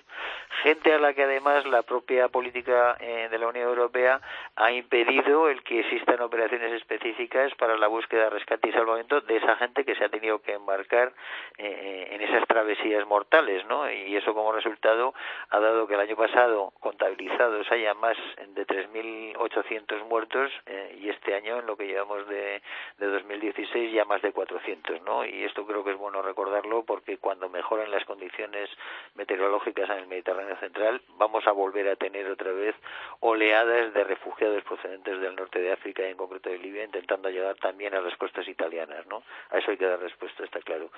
Gente 0.63 0.93
a 0.93 0.99
la 0.99 1.15
que 1.15 1.25
además 1.25 1.67
la 1.67 1.83
propia 1.83 2.29
política 2.29 2.97
eh, 3.01 3.29
de 3.31 3.39
la 3.39 3.49
Unión 3.49 3.69
Europea 3.69 4.21
ha 4.57 4.71
impedido 4.71 5.49
el 5.49 5.63
que 5.63 5.81
existan 5.81 6.21
operaciones 6.21 6.73
específicas 6.75 7.55
para 7.55 7.77
la 7.77 7.89
búsqueda, 7.89 8.31
rescate 8.31 8.69
y 8.69 8.73
salvamento 8.73 9.21
de 9.21 9.37
esa 9.37 9.57
gente 9.57 9.85
que 9.85 9.95
se 9.95 10.05
ha 10.05 10.09
tenido 10.09 10.41
que 10.41 10.53
embarcar 10.53 11.13
eh, 11.59 12.09
en 12.11 12.21
esas 12.21 12.47
travesías 12.47 13.07
mortales, 13.07 13.65
¿no? 13.67 13.91
Y 13.91 14.17
eso 14.17 14.35
como 14.35 14.53
resultado 14.53 15.15
ha 15.51 15.61
dado 15.61 15.87
que 15.87 15.95
el 15.95 16.01
año 16.01 16.17
pasado 16.17 16.73
contabilizados 16.81 17.71
haya 17.71 17.95
más 17.95 18.17
de 18.55 18.67
3.800 18.67 20.05
muertos 20.05 20.51
eh, 20.67 20.99
y 21.01 21.09
este 21.09 21.35
año 21.35 21.59
en 21.59 21.67
lo 21.67 21.77
que 21.77 21.87
llevamos 21.87 22.27
de, 22.29 22.63
de 22.99 23.07
2016 23.07 23.93
ya 23.93 24.05
más 24.05 24.23
de 24.23 24.33
400, 24.33 25.03
¿no? 25.03 25.25
Y 25.25 25.45
esto 25.45 25.67
creo 25.67 25.85
que 25.85 25.93
es 25.93 25.99
bueno 25.99 26.23
recordarlo 26.23 26.85
porque 26.85 27.19
cuando 27.19 27.49
mejoren 27.49 27.91
las 27.91 28.05
condiciones 28.05 28.71
meteorológicas 29.15 29.89
en 29.91 29.99
el 29.99 30.07
Mediterráneo 30.07 30.57
central 30.57 31.01
vamos 31.17 31.47
a 31.47 31.53
volver 31.53 31.89
a 31.89 31.97
tener 31.97 32.31
otra 32.31 32.53
vez 32.53 32.75
oleadas 33.21 33.93
de 33.95 34.05
refugiados 34.05 34.63
procedentes 34.65 35.21
del 35.21 35.37
norte 35.37 35.61
de 35.61 35.73
África 35.73 36.03
y 36.03 36.11
en 36.11 36.17
concreto 36.17 36.51
de 36.51 36.59
Libia 36.59 36.85
intentando 36.85 37.31
llegar 37.31 37.57
también 37.57 37.95
a 37.95 38.01
las 38.01 38.17
costas 38.17 38.47
italianas, 38.49 39.07
¿no? 39.07 39.23
A 39.51 39.59
eso 39.59 39.71
hay 39.71 39.77
que 39.77 39.87
dar 39.87 40.01
respuesta, 40.01 40.45
está 40.45 40.61
claro. 40.61 40.91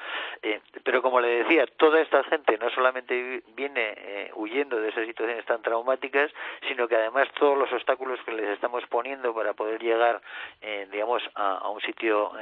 Eh, 0.43 0.61
pero 0.83 1.03
como 1.03 1.21
le 1.21 1.45
decía, 1.45 1.67
toda 1.77 2.01
esta 2.01 2.23
gente 2.25 2.59
no 2.59 2.71
solamente 2.71 3.43
viene 3.55 3.95
eh, 3.97 4.24
huyendo 4.35 4.81
de 4.81 4.89
esas 4.89 5.07
situaciones 5.07 5.45
tan 5.45 5.63
traumáticas, 5.63 6.31
sino 6.69 6.89
que 6.89 6.97
además 6.97 7.29
todos 7.39 7.59
los 7.59 7.73
obstáculos 7.73 8.19
que 8.25 8.33
les 8.33 8.49
estamos 8.51 8.85
poniendo 8.87 9.35
para 9.35 9.53
poder 9.53 9.83
llegar, 9.83 10.21
eh, 10.61 10.89
digamos, 10.91 11.23
a, 11.35 11.69
un 11.69 11.81
sitio 11.81 12.33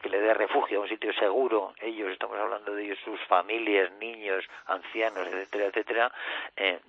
que 0.00 0.08
le 0.08 0.20
dé 0.20 0.34
refugio, 0.34 0.78
a 0.78 0.82
un 0.82 0.88
sitio 0.88 1.12
seguro, 1.14 1.74
ellos, 1.80 2.10
estamos 2.10 2.38
hablando 2.38 2.74
de 2.74 2.84
ellos, 2.84 2.98
sus 3.04 3.20
familias, 3.22 3.90
niños, 3.92 4.44
ancianos, 4.66 5.26
etcétera, 5.26 5.66
etcétera, 5.66 6.12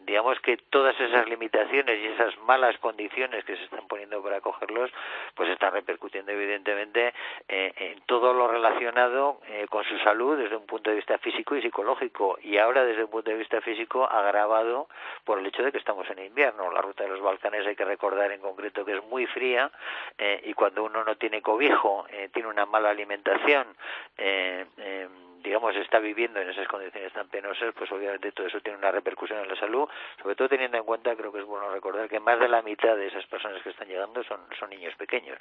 digamos 0.05 0.39
que 0.41 0.57
todas 0.69 0.99
esas 0.99 1.27
limitaciones 1.27 1.99
y 1.99 2.07
esas 2.07 2.37
malas 2.39 2.77
condiciones 2.79 3.43
que 3.45 3.55
se 3.55 3.63
están 3.63 3.87
poniendo 3.87 4.04
para 4.21 4.37
acogerlos, 4.37 4.91
pues 5.33 5.49
están 5.49 5.73
repercutiendo 5.73 6.31
evidentemente 6.31 7.13
en 7.47 8.01
todo 8.01 8.33
lo 8.33 8.47
relacionado 8.47 9.39
con 9.69 9.83
su 9.83 9.97
salud 9.99 10.37
desde 10.37 10.55
un 10.55 10.65
punto 10.65 10.89
de 10.89 10.97
vista 10.97 11.17
físico 11.17 11.55
y 11.55 11.61
psicológico 11.61 12.37
y 12.41 12.57
ahora 12.57 12.83
desde 12.85 13.03
un 13.03 13.09
punto 13.09 13.31
de 13.31 13.37
vista 13.37 13.61
físico 13.61 14.05
agravado 14.05 14.87
por 15.23 15.39
el 15.39 15.45
hecho 15.45 15.63
de 15.63 15.71
que 15.71 15.77
estamos 15.77 16.09
en 16.09 16.25
invierno. 16.25 16.71
La 16.71 16.81
ruta 16.81 17.03
de 17.03 17.09
los 17.09 17.21
Balcanes 17.21 17.65
hay 17.65 17.75
que 17.75 17.85
recordar 17.85 18.31
en 18.31 18.41
concreto 18.41 18.85
que 18.85 18.97
es 18.97 19.03
muy 19.05 19.25
fría 19.27 19.71
eh, 20.17 20.41
y 20.45 20.53
cuando 20.53 20.83
uno 20.83 21.03
no 21.03 21.15
tiene 21.17 21.41
cobijo, 21.41 22.05
eh, 22.09 22.29
tiene 22.33 22.49
una 22.49 22.65
mala 22.65 22.89
alimentación, 22.89 23.67
eh, 24.17 24.65
digamos, 25.45 25.75
está 25.75 25.99
viviendo 25.99 26.39
en 26.39 26.49
esas 26.49 26.67
condiciones 26.67 27.13
tan 27.13 27.29
penosas, 27.29 27.73
pues 27.77 27.91
obviamente 27.91 28.31
todo 28.31 28.47
eso 28.47 28.59
tiene 28.61 28.79
una 28.79 28.91
repercusión 28.91 29.39
en 29.39 29.47
la 29.47 29.55
salud, 29.55 29.87
sobre 30.21 30.35
todo 30.35 30.49
teniendo 30.49 30.77
en 30.77 30.83
cuenta, 30.83 31.15
creo 31.15 31.31
que 31.31 31.39
es 31.39 31.45
bueno 31.45 31.71
recordar 31.71 32.09
que 32.09 32.19
más 32.19 32.39
de 32.39 32.49
la 32.49 32.61
mitad 32.61 32.95
de 32.95 33.07
esas 33.07 33.25
personas 33.27 33.61
que 33.61 33.69
están 33.69 33.87
llegando 33.87 34.23
son, 34.23 34.39
son 34.59 34.69
niños 34.69 34.93
pequeños. 34.95 35.37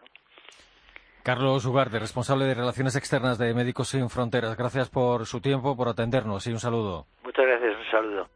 Carlos 1.25 1.65
Ugarte, 1.65 1.99
responsable 1.99 2.45
de 2.45 2.55
Relaciones 2.55 2.97
Externas 2.97 3.39
de 3.39 3.55
Médicos 3.55 3.89
Sin 3.89 4.11
Fronteras. 4.11 4.59
Gracias 4.59 4.91
por 4.91 5.25
su 5.25 5.41
tiempo, 5.41 5.75
por 5.75 5.89
atendernos 5.89 6.47
y 6.47 6.53
un 6.53 6.59
saludo. 6.59 7.07
Muchas 7.25 7.47
gracias, 7.47 7.79
un 7.79 7.91
saludo. 7.91 8.29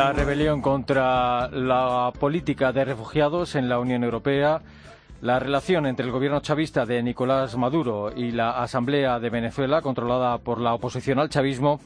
La 0.00 0.14
rebelión 0.14 0.62
contra 0.62 1.50
la 1.50 2.10
política 2.18 2.72
de 2.72 2.86
refugiados 2.86 3.54
en 3.54 3.68
la 3.68 3.78
Unión 3.78 4.02
Europea, 4.02 4.62
la 5.20 5.38
relación 5.38 5.84
entre 5.84 6.06
el 6.06 6.10
gobierno 6.10 6.40
chavista 6.40 6.86
de 6.86 7.02
Nicolás 7.02 7.54
Maduro 7.58 8.10
y 8.16 8.30
la 8.30 8.62
Asamblea 8.62 9.20
de 9.20 9.28
Venezuela, 9.28 9.82
controlada 9.82 10.38
por 10.38 10.58
la 10.58 10.72
oposición 10.72 11.18
al 11.18 11.28
chavismo, 11.28 11.80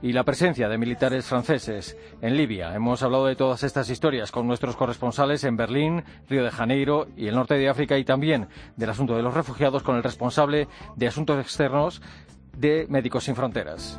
y 0.00 0.14
la 0.14 0.24
presencia 0.24 0.70
de 0.70 0.78
militares 0.78 1.26
franceses 1.26 1.98
en 2.22 2.34
Libia. 2.34 2.74
Hemos 2.74 3.02
hablado 3.02 3.26
de 3.26 3.36
todas 3.36 3.62
estas 3.62 3.90
historias 3.90 4.32
con 4.32 4.46
nuestros 4.46 4.74
corresponsales 4.74 5.44
en 5.44 5.58
Berlín, 5.58 6.02
Río 6.30 6.42
de 6.42 6.50
Janeiro 6.50 7.08
y 7.14 7.26
el 7.26 7.34
norte 7.34 7.56
de 7.56 7.68
África 7.68 7.98
y 7.98 8.04
también 8.04 8.48
del 8.76 8.88
asunto 8.88 9.14
de 9.16 9.22
los 9.22 9.34
refugiados 9.34 9.82
con 9.82 9.96
el 9.96 10.02
responsable 10.02 10.66
de 10.96 11.08
asuntos 11.08 11.38
externos 11.38 12.00
de 12.56 12.86
Médicos 12.88 13.24
Sin 13.24 13.36
Fronteras. 13.36 13.98